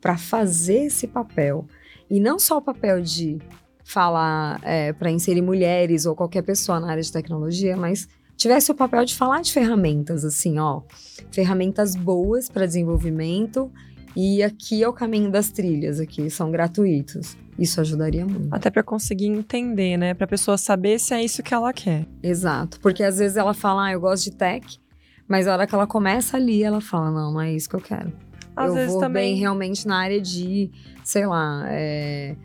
para 0.00 0.16
fazer 0.16 0.86
esse 0.86 1.06
papel, 1.06 1.66
e 2.10 2.20
não 2.20 2.38
só 2.38 2.58
o 2.58 2.62
papel 2.62 3.00
de 3.00 3.38
falar 3.84 4.60
é, 4.62 4.92
para 4.92 5.10
inserir 5.10 5.42
mulheres 5.42 6.06
ou 6.06 6.14
qualquer 6.14 6.42
pessoa 6.42 6.78
na 6.78 6.90
área 6.90 7.02
de 7.02 7.10
tecnologia, 7.10 7.76
mas 7.76 8.08
tivesse 8.36 8.70
o 8.70 8.74
papel 8.74 9.04
de 9.04 9.14
falar 9.14 9.40
de 9.40 9.52
ferramentas, 9.52 10.24
assim, 10.24 10.58
ó, 10.58 10.82
ferramentas 11.30 11.94
boas 11.94 12.48
para 12.48 12.66
desenvolvimento 12.66 13.70
e 14.16 14.42
aqui 14.42 14.82
é 14.82 14.88
o 14.88 14.92
caminho 14.92 15.30
das 15.30 15.50
trilhas, 15.50 16.00
aqui 16.00 16.28
são 16.28 16.50
gratuitos. 16.50 17.36
Isso 17.58 17.80
ajudaria 17.80 18.24
muito. 18.24 18.48
Até 18.50 18.70
para 18.70 18.82
conseguir 18.82 19.26
entender, 19.26 19.96
né? 19.96 20.14
Para 20.14 20.24
a 20.24 20.28
pessoa 20.28 20.56
saber 20.56 20.98
se 20.98 21.14
é 21.14 21.22
isso 21.22 21.42
que 21.42 21.52
ela 21.52 21.72
quer. 21.72 22.06
Exato. 22.22 22.80
Porque 22.80 23.02
às 23.02 23.18
vezes 23.18 23.36
ela 23.36 23.54
fala, 23.54 23.86
ah, 23.86 23.92
eu 23.92 24.00
gosto 24.00 24.24
de 24.24 24.36
tech, 24.36 24.78
mas 25.28 25.46
a 25.46 25.52
hora 25.52 25.66
que 25.66 25.74
ela 25.74 25.86
começa 25.86 26.36
ali, 26.36 26.62
ela 26.62 26.80
fala, 26.80 27.10
não, 27.10 27.32
não 27.32 27.40
é 27.40 27.52
isso 27.52 27.68
que 27.68 27.76
eu 27.76 27.80
quero. 27.80 28.12
Às 28.56 28.68
eu 28.68 28.74
vezes 28.74 28.92
vou 28.92 29.00
também... 29.00 29.32
bem 29.32 29.40
realmente 29.40 29.86
na 29.86 29.96
área 29.96 30.20
de, 30.20 30.70
sei 31.04 31.26
lá, 31.26 31.64
é, 31.68 32.36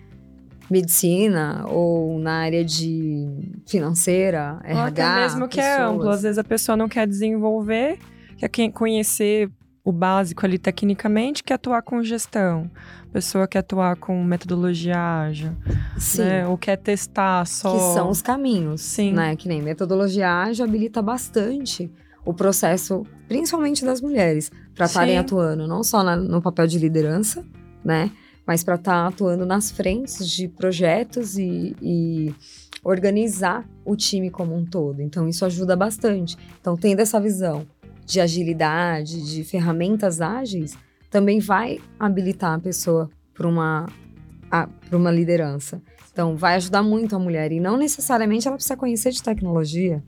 medicina 0.70 1.66
ou 1.68 2.20
na 2.20 2.34
área 2.34 2.64
de 2.64 3.28
financeira, 3.66 4.60
RH. 4.64 4.82
Ou 4.82 4.88
até 4.88 5.16
mesmo 5.22 5.48
que 5.48 5.58
pessoas. 5.58 5.80
é 5.80 5.84
amplo. 5.84 6.10
Às 6.10 6.22
vezes 6.22 6.38
a 6.38 6.44
pessoa 6.44 6.78
não 6.78 6.88
quer 6.88 7.08
desenvolver, 7.08 7.98
quer 8.38 8.50
conhecer 8.72 9.50
o 9.88 9.92
básico 9.94 10.46
ali 10.46 10.58
tecnicamente, 10.58 11.42
quer 11.42 11.54
atuar 11.54 11.82
com 11.82 12.04
gestão. 12.04 12.70
Pessoa 13.14 13.48
quer 13.48 13.60
atuar 13.60 13.96
com 13.96 14.22
metodologia 14.22 15.00
ágil. 15.00 15.54
Sim. 15.98 16.24
Né? 16.24 16.46
Ou 16.46 16.58
quer 16.58 16.76
testar 16.76 17.48
só. 17.48 17.72
Que 17.72 17.80
são 17.94 18.10
os 18.10 18.22
caminhos. 18.22 18.82
Sim. 18.82 19.14
Né? 19.14 19.34
Que 19.38 19.48
nem 19.48 19.62
metodologia 19.62 20.30
ágil 20.30 20.66
habilita 20.66 21.02
bastante 21.02 21.90
o 22.26 22.34
processo, 22.34 23.06
principalmente 23.30 23.86
das 23.86 24.02
mulheres, 24.02 24.52
para 24.76 24.88
estarem 24.88 25.18
atuando 25.18 25.66
não 25.66 25.82
só 25.86 26.04
na, 26.04 26.18
no 26.18 26.42
papel 26.42 26.68
de 26.68 26.78
liderança, 26.78 27.46
né? 27.82 28.12
Mas 28.46 28.66
para 28.66 28.76
estar 28.76 29.04
tá 29.04 29.08
atuando 29.08 29.46
nas 29.46 29.72
frentes 29.72 30.28
de 30.28 30.50
projetos 30.50 31.38
e, 31.38 31.74
e 31.82 32.36
organizar 32.84 33.66
o 33.86 33.96
time 33.96 34.30
como 34.30 34.54
um 34.54 34.66
todo. 34.66 35.02
Então, 35.02 35.30
isso 35.30 35.46
ajuda 35.46 35.78
bastante. 35.78 36.36
Então, 36.60 36.76
tendo 36.76 37.00
essa 37.00 37.22
visão 37.22 37.66
de 38.08 38.22
agilidade, 38.22 39.22
de 39.22 39.44
ferramentas 39.44 40.22
ágeis, 40.22 40.78
também 41.12 41.40
vai 41.40 41.80
habilitar 42.00 42.54
a 42.54 42.60
pessoa 42.60 43.10
para 43.34 43.46
uma, 43.46 43.86
para 44.50 44.98
uma 44.98 45.12
liderança. 45.12 45.82
Então, 46.12 46.36
vai 46.36 46.56
ajudar 46.56 46.82
muito 46.82 47.18
a 47.18 47.20
mulher. 47.20 47.52
E 47.52 47.60
não 47.60 47.76
necessariamente 47.76 48.48
ela 48.48 48.56
precisa 48.56 48.78
conhecer 48.78 49.12
de 49.12 49.22
tecnologia. 49.22 50.02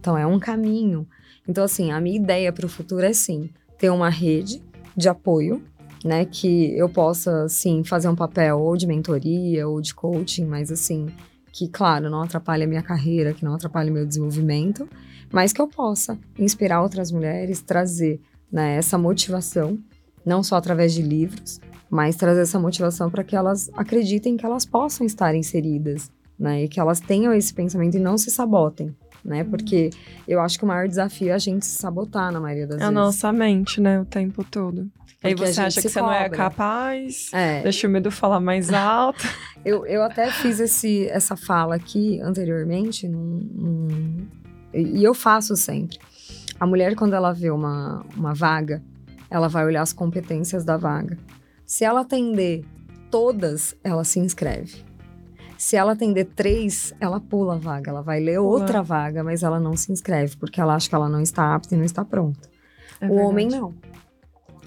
Então, 0.00 0.16
é 0.16 0.26
um 0.26 0.38
caminho. 0.40 1.06
Então, 1.46 1.62
assim, 1.62 1.92
a 1.92 2.00
minha 2.00 2.16
ideia 2.16 2.50
para 2.50 2.64
o 2.64 2.68
futuro 2.68 3.04
é, 3.04 3.12
sim, 3.12 3.50
ter 3.78 3.90
uma 3.90 4.08
rede 4.08 4.62
de 4.96 5.08
apoio, 5.08 5.62
né? 6.02 6.24
Que 6.24 6.76
eu 6.76 6.88
possa, 6.88 7.46
sim, 7.48 7.84
fazer 7.84 8.08
um 8.08 8.16
papel 8.16 8.58
ou 8.58 8.74
de 8.74 8.86
mentoria 8.86 9.68
ou 9.68 9.82
de 9.82 9.94
coaching, 9.94 10.46
mas, 10.46 10.72
assim, 10.72 11.08
que, 11.56 11.68
claro, 11.68 12.10
não 12.10 12.22
atrapalhe 12.22 12.64
a 12.64 12.66
minha 12.66 12.82
carreira, 12.82 13.32
que 13.32 13.44
não 13.44 13.54
atrapalhe 13.54 13.90
meu 13.90 14.04
desenvolvimento 14.04 14.88
mas 15.34 15.52
que 15.52 15.60
eu 15.60 15.66
possa 15.66 16.16
inspirar 16.38 16.80
outras 16.80 17.10
mulheres, 17.10 17.60
trazer 17.60 18.20
né, 18.52 18.76
essa 18.76 18.96
motivação, 18.96 19.76
não 20.24 20.44
só 20.44 20.54
através 20.54 20.94
de 20.94 21.02
livros, 21.02 21.60
mas 21.90 22.14
trazer 22.14 22.42
essa 22.42 22.58
motivação 22.58 23.10
para 23.10 23.24
que 23.24 23.34
elas 23.34 23.68
acreditem 23.74 24.36
que 24.36 24.46
elas 24.46 24.64
possam 24.64 25.04
estar 25.04 25.34
inseridas, 25.34 26.08
né, 26.38 26.62
e 26.62 26.68
que 26.68 26.78
elas 26.78 27.00
tenham 27.00 27.32
esse 27.32 27.52
pensamento 27.52 27.96
e 27.96 28.00
não 28.00 28.16
se 28.16 28.30
sabotem. 28.30 28.94
Né? 29.24 29.42
Uhum. 29.42 29.50
Porque 29.50 29.90
eu 30.28 30.40
acho 30.40 30.56
que 30.56 30.64
o 30.64 30.68
maior 30.68 30.86
desafio 30.86 31.30
é 31.30 31.32
a 31.32 31.38
gente 31.38 31.66
se 31.66 31.78
sabotar 31.78 32.30
na 32.30 32.38
maioria 32.38 32.68
das 32.68 32.76
é 32.76 32.78
vezes. 32.78 32.94
É 32.94 32.96
a 32.96 33.04
nossa 33.04 33.32
mente, 33.32 33.80
né? 33.80 33.98
O 33.98 34.04
tempo 34.04 34.44
todo. 34.44 34.86
Aí 35.24 35.34
você 35.34 35.60
acha 35.60 35.80
que 35.80 35.88
você 35.88 36.00
cobra. 36.00 36.18
não 36.18 36.24
é 36.24 36.28
capaz, 36.28 37.30
é. 37.32 37.62
deixa 37.62 37.88
o 37.88 37.90
medo 37.90 38.10
falar 38.10 38.40
mais 38.40 38.72
alto. 38.72 39.26
eu, 39.64 39.86
eu 39.86 40.02
até 40.02 40.30
fiz 40.30 40.60
esse, 40.60 41.08
essa 41.08 41.34
fala 41.34 41.74
aqui 41.74 42.20
anteriormente, 42.20 43.08
num, 43.08 43.40
num, 43.52 44.28
e 44.74 45.02
eu 45.02 45.14
faço 45.14 45.56
sempre. 45.56 45.98
A 46.60 46.66
mulher, 46.66 46.94
quando 46.94 47.14
ela 47.14 47.32
vê 47.32 47.50
uma, 47.50 48.04
uma 48.16 48.34
vaga, 48.34 48.82
ela 49.30 49.48
vai 49.48 49.64
olhar 49.64 49.82
as 49.82 49.92
competências 49.92 50.64
da 50.64 50.76
vaga. 50.76 51.18
Se 51.64 51.84
ela 51.84 52.02
atender 52.02 52.64
todas, 53.10 53.74
ela 53.82 54.04
se 54.04 54.18
inscreve. 54.18 54.84
Se 55.56 55.76
ela 55.76 55.92
atender 55.92 56.26
três, 56.26 56.92
ela 57.00 57.20
pula 57.20 57.54
a 57.54 57.58
vaga. 57.58 57.90
Ela 57.90 58.02
vai 58.02 58.20
ler 58.20 58.36
pula. 58.36 58.48
outra 58.48 58.82
vaga, 58.82 59.24
mas 59.24 59.42
ela 59.42 59.58
não 59.58 59.76
se 59.76 59.90
inscreve, 59.90 60.36
porque 60.36 60.60
ela 60.60 60.74
acha 60.74 60.88
que 60.88 60.94
ela 60.94 61.08
não 61.08 61.20
está 61.20 61.54
apta 61.54 61.74
e 61.74 61.78
não 61.78 61.84
está 61.84 62.04
pronta. 62.04 62.48
É 63.00 63.06
o 63.06 63.14
homem 63.14 63.48
não. 63.48 63.72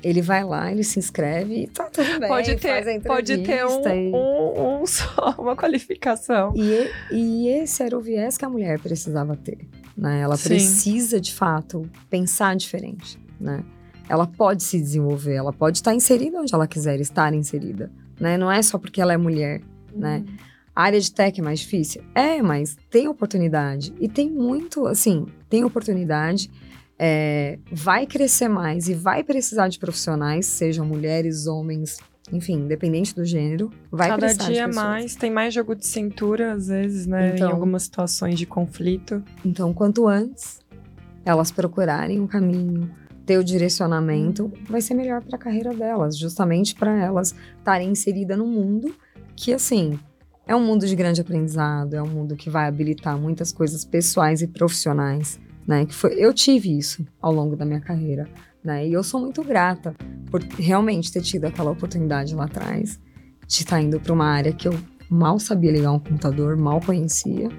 Ele 0.04 0.22
vai 0.22 0.44
lá, 0.44 0.72
ele 0.72 0.84
se 0.84 1.00
inscreve 1.00 1.64
e 1.64 1.68
tá 1.68 1.86
tudo 1.86 2.20
bem. 2.20 2.30
Pode 2.30 2.56
ter, 2.56 3.02
pode 3.02 3.38
ter 3.40 3.66
um, 3.66 3.82
e... 3.88 4.12
um, 4.14 4.82
um, 4.82 4.86
só, 4.86 5.36
uma 5.40 5.56
qualificação. 5.56 6.54
E, 6.56 6.90
e 7.12 7.48
esse 7.50 7.82
era 7.84 7.98
o 7.98 8.02
viés 8.02 8.38
que 8.38 8.46
a 8.46 8.50
mulher 8.50 8.80
precisava 8.80 9.36
ter 9.36 9.68
né? 9.98 10.22
Ela 10.22 10.38
Sim. 10.38 10.50
precisa, 10.50 11.20
de 11.20 11.34
fato, 11.34 11.90
pensar 12.10 12.56
diferente, 12.56 13.20
né? 13.40 13.64
Ela 14.08 14.28
pode 14.28 14.64
se 14.64 14.80
desenvolver, 14.80 15.34
ela 15.34 15.52
pode 15.52 15.80
estar 15.80 15.94
inserida 15.94 16.40
onde 16.40 16.54
ela 16.54 16.68
quiser 16.68 17.02
estar 17.02 17.34
inserida, 17.34 17.92
né? 18.20 18.38
Não 18.38 18.50
é 18.50 18.62
só 18.62 18.78
porque 18.78 19.02
ela 19.02 19.12
é 19.12 19.18
mulher, 19.18 19.62
né? 19.94 20.24
A 20.74 20.84
área 20.84 21.02
de 21.02 21.12
tech 21.12 21.40
é 21.40 21.44
mais 21.44 21.60
difícil? 21.60 22.04
É, 22.14 22.40
mas 22.42 22.78
tem 22.92 23.08
oportunidade. 23.08 23.92
E 24.00 24.08
tem 24.08 24.30
muito, 24.30 24.86
assim, 24.86 25.26
tem 25.50 25.64
oportunidade. 25.64 26.52
É, 27.00 27.60
vai 27.72 28.06
crescer 28.06 28.48
mais 28.48 28.88
e 28.88 28.94
vai 28.94 29.24
precisar 29.24 29.68
de 29.68 29.78
profissionais, 29.78 30.46
sejam 30.46 30.86
mulheres, 30.86 31.46
homens, 31.46 31.98
enfim, 32.32 32.56
independente 32.56 33.16
do 33.16 33.24
gênero, 33.24 33.70
vai 33.92 34.10
Cada 34.10 34.20
precisar 34.20 34.46
de 34.46 34.54
dia 34.54 34.68
mais, 34.68 35.16
tem 35.16 35.32
mais 35.32 35.54
jogo 35.54 35.76
de 35.76 35.86
cintura, 35.86 36.54
às 36.54 36.68
vezes, 36.68 37.06
né? 37.06 37.34
Então. 37.36 37.50
em 37.50 37.52
algumas 37.52 37.84
situações 37.84 38.38
de 38.38 38.46
conflito. 38.46 39.24
Então, 39.46 39.74
quanto 39.74 40.08
antes 40.08 40.60
elas 41.24 41.52
procurarem 41.52 42.20
um 42.20 42.28
caminho, 42.28 42.90
ter 43.26 43.38
o 43.38 43.44
direcionamento, 43.44 44.52
vai 44.70 44.80
ser 44.80 44.94
melhor 44.94 45.22
para 45.22 45.36
a 45.36 45.40
carreira 45.40 45.74
delas, 45.74 46.18
justamente 46.18 46.74
para 46.74 46.96
elas 46.98 47.36
estarem 47.58 47.90
inseridas 47.92 48.38
num 48.38 48.48
mundo 48.48 48.96
que, 49.36 49.54
assim, 49.54 50.00
é 50.48 50.56
um 50.56 50.66
mundo 50.66 50.88
de 50.88 50.96
grande 50.96 51.20
aprendizado, 51.20 51.94
é 51.94 52.02
um 52.02 52.08
mundo 52.08 52.38
que 52.38 52.50
vai 52.50 52.68
habilitar 52.68 53.18
muitas 53.18 53.52
coisas 53.52 53.84
pessoais 53.84 54.42
e 54.42 54.48
profissionais, 54.48 55.38
né? 55.68 55.86
Que 55.86 55.94
foi, 55.94 56.14
eu 56.14 56.34
tive 56.34 56.78
isso 56.78 57.06
ao 57.22 57.34
longo 57.34 57.56
da 57.56 57.66
minha 57.66 57.82
carreira, 57.82 58.28
né? 58.64 58.88
E 58.88 58.94
eu 58.94 59.04
sou 59.04 59.20
muito 59.20 59.44
grata 59.44 59.94
por 60.32 60.42
realmente 60.42 61.12
ter 61.12 61.22
tido 61.22 61.46
aquela 61.46 61.72
oportunidade 61.72 62.34
lá 62.34 62.46
atrás 62.46 63.00
de 63.46 63.56
estar 63.56 63.82
indo 63.82 64.00
para 64.00 64.14
uma 64.14 64.26
área 64.26 64.54
que 64.54 64.68
eu 64.68 64.78
mal 65.10 65.40
sabia 65.40 65.72
ligar 65.72 65.92
um 65.92 66.00
computador, 66.00 66.56
mal 66.58 66.82
conhecia. 66.82 67.50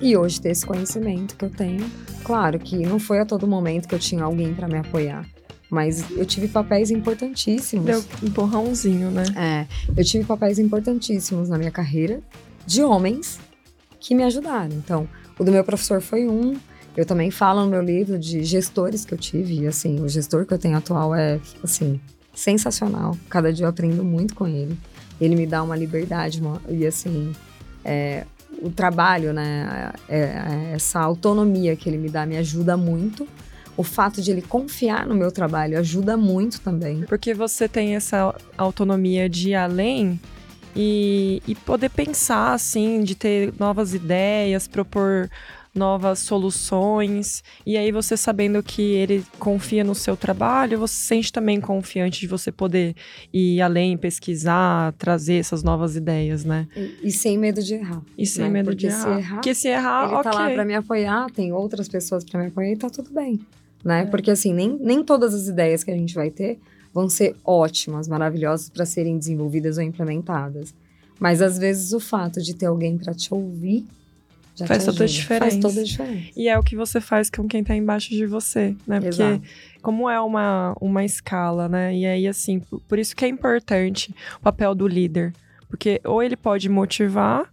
E 0.00 0.16
hoje 0.16 0.40
ter 0.40 0.50
esse 0.50 0.64
conhecimento 0.64 1.36
que 1.36 1.44
eu 1.44 1.50
tenho. 1.50 1.84
Claro 2.22 2.58
que 2.58 2.76
não 2.78 2.98
foi 2.98 3.18
a 3.18 3.26
todo 3.26 3.46
momento 3.46 3.88
que 3.88 3.94
eu 3.94 3.98
tinha 3.98 4.22
alguém 4.22 4.54
para 4.54 4.68
me 4.68 4.78
apoiar, 4.78 5.26
mas 5.70 6.08
eu 6.12 6.24
tive 6.24 6.46
papéis 6.46 6.90
importantíssimos. 6.90 7.84
Deu 7.84 8.04
um 8.22 8.26
empurrãozinho, 8.26 9.10
né? 9.10 9.24
É, 9.36 9.66
eu 9.96 10.04
tive 10.04 10.24
papéis 10.24 10.58
importantíssimos 10.58 11.48
na 11.48 11.58
minha 11.58 11.70
carreira 11.70 12.20
de 12.64 12.82
homens 12.82 13.40
que 13.98 14.14
me 14.14 14.22
ajudaram. 14.22 14.74
Então, 14.76 15.08
o 15.38 15.44
do 15.44 15.50
meu 15.50 15.64
professor 15.64 16.00
foi 16.00 16.28
um. 16.28 16.56
Eu 16.98 17.06
também 17.06 17.30
falo 17.30 17.60
no 17.64 17.70
meu 17.70 17.80
livro 17.80 18.18
de 18.18 18.42
gestores 18.42 19.04
que 19.04 19.14
eu 19.14 19.18
tive. 19.18 19.60
E, 19.60 19.66
assim, 19.68 20.00
o 20.00 20.08
gestor 20.08 20.44
que 20.44 20.52
eu 20.52 20.58
tenho 20.58 20.76
atual 20.76 21.14
é, 21.14 21.38
assim, 21.62 22.00
sensacional. 22.34 23.16
Cada 23.28 23.52
dia 23.52 23.66
eu 23.66 23.70
aprendo 23.70 24.02
muito 24.02 24.34
com 24.34 24.48
ele. 24.48 24.76
Ele 25.20 25.36
me 25.36 25.46
dá 25.46 25.62
uma 25.62 25.76
liberdade 25.76 26.40
uma- 26.40 26.60
e, 26.68 26.84
assim, 26.84 27.32
é, 27.84 28.24
o 28.60 28.68
trabalho, 28.68 29.32
né? 29.32 29.92
é- 30.08 30.16
é- 30.18 30.72
essa 30.74 30.98
autonomia 30.98 31.76
que 31.76 31.88
ele 31.88 31.98
me 31.98 32.08
dá 32.08 32.26
me 32.26 32.36
ajuda 32.36 32.76
muito. 32.76 33.28
O 33.76 33.84
fato 33.84 34.20
de 34.20 34.32
ele 34.32 34.42
confiar 34.42 35.06
no 35.06 35.14
meu 35.14 35.30
trabalho 35.30 35.78
ajuda 35.78 36.16
muito 36.16 36.60
também. 36.60 37.02
Porque 37.02 37.32
você 37.32 37.68
tem 37.68 37.94
essa 37.94 38.34
autonomia 38.56 39.28
de 39.28 39.50
ir 39.50 39.54
além 39.54 40.18
e, 40.74 41.40
e 41.46 41.54
poder 41.54 41.90
pensar, 41.90 42.54
assim, 42.54 43.04
de 43.04 43.14
ter 43.14 43.54
novas 43.56 43.94
ideias, 43.94 44.66
propor 44.66 45.30
novas 45.78 46.18
soluções. 46.18 47.42
E 47.64 47.76
aí 47.76 47.90
você 47.92 48.16
sabendo 48.16 48.62
que 48.62 48.82
ele 48.82 49.24
confia 49.38 49.82
no 49.84 49.94
seu 49.94 50.16
trabalho, 50.16 50.78
você 50.78 50.94
se 50.94 51.06
sente 51.06 51.32
também 51.32 51.60
confiante 51.60 52.20
de 52.20 52.26
você 52.26 52.52
poder 52.52 52.94
ir 53.32 53.60
além, 53.62 53.96
pesquisar, 53.96 54.92
trazer 54.98 55.34
essas 55.36 55.62
novas 55.62 55.96
ideias, 55.96 56.44
né? 56.44 56.66
E, 56.76 57.08
e 57.08 57.10
sem 57.12 57.38
medo 57.38 57.62
de 57.62 57.74
errar. 57.74 58.02
E 58.16 58.26
sem 58.26 58.44
né? 58.44 58.50
medo 58.50 58.66
Porque 58.66 58.88
de 58.88 58.92
se 58.92 58.98
errar. 59.06 59.18
errar, 59.18 59.34
Porque 59.36 59.54
se 59.54 59.68
errar, 59.68 60.04
ele 60.06 60.14
Ah, 60.14 60.20
ok. 60.20 60.30
tá 60.30 60.38
lá 60.38 60.50
pra 60.50 60.64
me 60.64 60.74
apoiar, 60.74 61.30
tem 61.30 61.52
outras 61.52 61.88
pessoas 61.88 62.24
pra 62.24 62.40
me 62.40 62.46
apoiar 62.48 62.72
e 62.72 62.76
tá 62.76 62.90
tudo 62.90 63.10
bem, 63.10 63.40
né? 63.84 64.02
É. 64.02 64.04
Porque 64.06 64.30
assim, 64.30 64.52
nem, 64.52 64.76
nem 64.80 65.02
todas 65.04 65.32
as 65.32 65.46
ideias 65.46 65.82
que 65.84 65.90
a 65.90 65.96
gente 65.96 66.14
vai 66.14 66.30
ter 66.30 66.58
vão 66.92 67.08
ser 67.08 67.36
ótimas, 67.44 68.08
maravilhosas 68.08 68.68
para 68.68 68.84
serem 68.84 69.16
desenvolvidas 69.18 69.76
ou 69.76 69.82
implementadas. 69.84 70.74
Mas 71.20 71.42
às 71.42 71.58
vezes 71.58 71.92
o 71.92 72.00
fato 72.00 72.40
de 72.42 72.54
ter 72.54 72.66
alguém 72.66 72.96
pra 72.96 73.12
te 73.12 73.32
ouvir 73.34 73.84
já 74.58 74.66
Faz 74.66 74.84
toda 74.84 75.04
a 75.04 75.06
diferença. 75.06 75.50
Faz 75.50 75.56
toda 75.62 75.80
a 75.80 75.84
diferença. 75.84 76.32
E 76.36 76.48
é 76.48 76.58
o 76.58 76.62
que 76.62 76.74
você 76.74 77.00
faz 77.00 77.30
com 77.30 77.46
quem 77.46 77.62
tá 77.62 77.76
embaixo 77.76 78.10
de 78.10 78.26
você, 78.26 78.74
né? 78.86 79.00
Porque 79.00 79.22
Exato. 79.22 79.42
como 79.80 80.10
é 80.10 80.20
uma, 80.20 80.74
uma 80.80 81.04
escala, 81.04 81.68
né? 81.68 81.94
E 81.94 82.04
aí, 82.04 82.26
assim, 82.26 82.58
por, 82.58 82.80
por 82.80 82.98
isso 82.98 83.14
que 83.14 83.24
é 83.24 83.28
importante 83.28 84.12
o 84.36 84.40
papel 84.40 84.74
do 84.74 84.88
líder. 84.88 85.32
Porque 85.68 86.00
ou 86.04 86.22
ele 86.22 86.36
pode 86.36 86.68
motivar, 86.68 87.48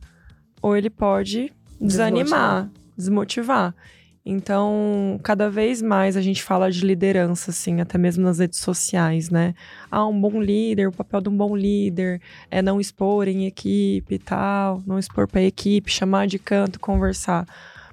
ou 0.62 0.76
ele 0.76 0.90
pode 0.90 1.54
desanimar, 1.80 2.72
desmotivar. 2.98 3.76
Então, 4.28 5.20
cada 5.22 5.52
vez 5.52 5.84
mais 5.84 6.18
a 6.18 6.22
gente 6.22 6.42
fala 6.42 6.72
de 6.72 6.84
liderança, 6.84 7.52
assim, 7.52 7.80
até 7.80 7.96
mesmo 7.96 8.24
nas 8.24 8.40
redes 8.40 8.58
sociais, 8.58 9.30
né? 9.30 9.54
Ah, 9.92 10.08
um 10.08 10.20
bom 10.20 10.42
líder, 10.42 10.88
o 10.88 10.92
papel 10.92 11.22
de 11.22 11.30
um 11.30 11.38
bom 11.38 11.56
líder 11.56 12.20
é 12.50 12.60
não 12.60 12.82
expor 12.82 13.28
em 13.28 13.46
equipe 13.46 14.16
e 14.16 14.18
tal, 14.18 14.82
não 14.88 14.98
expor 14.98 15.28
pra 15.28 15.44
equipe, 15.44 15.92
chamar 15.92 16.26
de 16.26 16.40
canto, 16.40 16.80
conversar. 16.80 17.46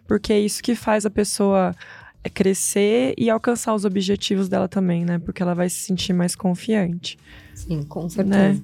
Porque 0.08 0.32
é 0.32 0.40
isso 0.40 0.62
que 0.62 0.74
faz 0.74 1.04
a 1.04 1.10
pessoa 1.10 1.76
é, 2.24 2.30
crescer 2.30 3.12
e 3.18 3.28
alcançar 3.28 3.74
os 3.74 3.84
objetivos 3.84 4.48
dela 4.48 4.68
também, 4.68 5.04
né? 5.04 5.18
Porque 5.18 5.42
ela 5.42 5.54
vai 5.54 5.68
se 5.68 5.80
sentir 5.80 6.14
mais 6.14 6.34
confiante. 6.34 7.18
Sim, 7.54 7.82
com 7.82 8.08
certeza. 8.08 8.62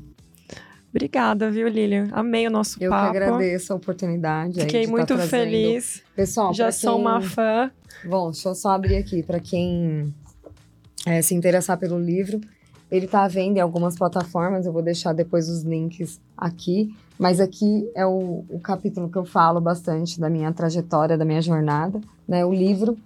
Obrigada, 1.02 1.48
viu, 1.48 1.68
Lilian? 1.68 2.08
Amei 2.10 2.48
o 2.48 2.50
nosso 2.50 2.76
Eu 2.82 2.90
papo. 2.90 3.12
que 3.12 3.16
agradeço 3.18 3.72
a 3.72 3.76
oportunidade. 3.76 4.58
aí 4.58 4.66
Fiquei 4.66 4.84
tá 4.84 4.90
muito 4.90 5.06
trazendo. 5.06 5.28
feliz. 5.30 6.02
Pessoal, 6.16 6.52
Já 6.52 6.72
sou 6.72 6.94
quem- 6.94 7.00
uma 7.02 7.20
fã. 7.20 7.70
Bom, 8.04 8.32
deixa 8.32 8.48
eu 8.48 8.54
só 8.56 8.70
abrir 8.70 8.96
aqui 8.96 9.22
para 9.22 9.38
quem 9.38 10.12
eh, 11.06 11.22
se 11.22 11.34
interessar 11.36 11.78
pelo 11.78 11.98
livro. 12.00 12.40
Ele 12.90 13.04
está 13.04 13.22
à 13.22 13.28
venda 13.28 13.58
em 13.58 13.62
algumas 13.62 13.96
plataformas, 13.96 14.66
eu 14.66 14.72
vou 14.72 14.82
deixar 14.82 15.12
depois 15.12 15.48
os 15.48 15.62
links 15.62 16.20
aqui. 16.36 16.92
Mas 17.16 17.38
aqui 17.38 17.88
é 17.94 18.04
o, 18.04 18.44
o 18.48 18.58
capítulo 18.58 19.08
que 19.08 19.18
eu 19.18 19.24
falo 19.24 19.60
bastante 19.60 20.18
da 20.18 20.28
minha 20.28 20.52
trajetória, 20.52 21.16
da 21.16 21.24
minha 21.24 21.40
jornada. 21.42 22.00
Né? 22.26 22.44
O 22.44 22.52
livro 22.52 22.98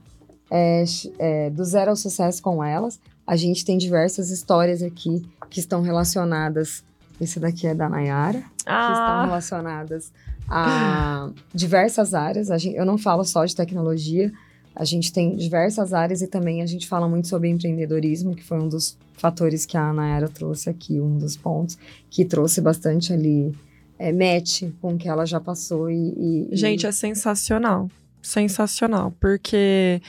é, 0.51 0.85
é 1.19 1.51
Do 1.51 1.63
Zero 1.65 1.91
ao 1.91 1.97
Sucesso 1.97 2.41
com 2.43 2.65
Elas. 2.65 2.99
A 3.27 3.37
gente 3.37 3.65
tem 3.67 3.77
diversas 3.77 4.31
histórias 4.31 4.83
aqui 4.83 5.23
que 5.51 5.61
estão 5.61 5.83
relacionadas. 5.83 6.83
Esse 7.23 7.39
daqui 7.41 7.67
é 7.67 7.75
da 7.75 7.89
Nayara 7.89 8.41
que 8.41 8.43
estão 8.63 8.75
Ah, 8.75 9.25
relacionadas 9.25 10.13
a 10.49 11.31
diversas 11.55 12.15
áreas. 12.15 12.49
Gente- 12.49 12.77
eu 12.77 12.85
não 12.85 12.99
falo 12.99 13.25
só 13.25 13.45
de 13.45 13.55
tecnologia, 13.55 14.33
a 14.75 14.85
gente 14.85 15.13
tem 15.13 15.37
diversas 15.37 15.93
áreas 15.93 16.21
e 16.23 16.27
também 16.27 16.63
a 16.63 16.67
gente 16.67 16.87
fala 16.89 17.09
muito 17.09 17.29
sobre 17.29 17.49
empreendedorismo, 17.49 18.35
que 18.35 18.43
foi 18.43 18.59
um 18.59 18.69
dos 18.69 18.97
fatores 19.15 19.65
que 19.67 19.77
a 19.77 19.93
Nayara 19.93 20.29
trouxe 20.29 20.69
aqui, 20.71 21.01
um 21.01 21.17
dos 21.19 21.37
pontos 21.37 21.79
que 22.11 22.25
trouxe 22.25 22.61
bastante 22.61 23.13
ali 23.13 23.55
é, 23.99 24.11
match 24.13 24.65
com 24.81 24.95
o 24.95 24.99
que 24.99 25.09
ela 25.09 25.25
já 25.25 25.39
passou 25.39 25.89
e... 25.91 26.49
e- 26.51 26.57
gente, 26.57 26.83
e- 26.83 26.87
é 26.87 26.93
sensacional. 26.93 27.89
Sensacional. 28.21 29.13
Porque 29.21 30.01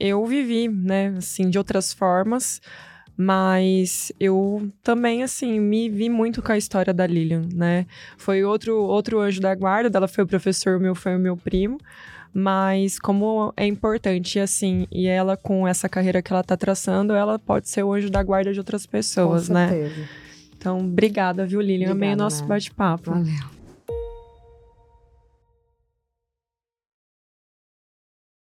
eu 0.00 0.24
vivi, 0.26 0.68
né, 0.68 1.14
assim, 1.16 1.48
de 1.48 1.58
outras 1.58 1.92
formas. 1.92 2.60
Mas 3.16 4.12
eu 4.20 4.70
também, 4.82 5.22
assim, 5.22 5.58
me 5.58 5.88
vi 5.88 6.08
muito 6.10 6.42
com 6.42 6.52
a 6.52 6.58
história 6.58 6.92
da 6.92 7.06
Lilian, 7.06 7.42
né? 7.54 7.86
Foi 8.18 8.44
outro, 8.44 8.76
outro 8.76 9.20
anjo 9.20 9.40
da 9.40 9.54
guarda, 9.54 9.88
dela 9.88 10.06
foi 10.06 10.24
o 10.24 10.26
professor, 10.26 10.76
o 10.76 10.80
meu 10.80 10.94
foi 10.94 11.16
o 11.16 11.18
meu 11.18 11.36
primo. 11.36 11.78
Mas 12.34 12.98
como 12.98 13.54
é 13.56 13.66
importante, 13.66 14.38
assim, 14.38 14.86
e 14.92 15.06
ela 15.06 15.38
com 15.38 15.66
essa 15.66 15.88
carreira 15.88 16.20
que 16.20 16.30
ela 16.30 16.44
tá 16.44 16.54
traçando, 16.54 17.14
ela 17.14 17.38
pode 17.38 17.70
ser 17.70 17.82
o 17.82 17.94
anjo 17.94 18.10
da 18.10 18.22
guarda 18.22 18.52
de 18.52 18.58
outras 18.58 18.84
pessoas, 18.84 19.48
com 19.48 19.54
né? 19.54 19.68
certeza. 19.68 20.08
Então, 20.58 20.80
obrigada, 20.80 21.46
viu, 21.46 21.62
Lilian? 21.62 21.92
Amei 21.92 22.10
o 22.10 22.12
Obrigada, 22.12 22.22
nosso 22.22 22.42
Nara. 22.42 22.48
bate-papo. 22.48 23.10
Valeu. 23.10 23.55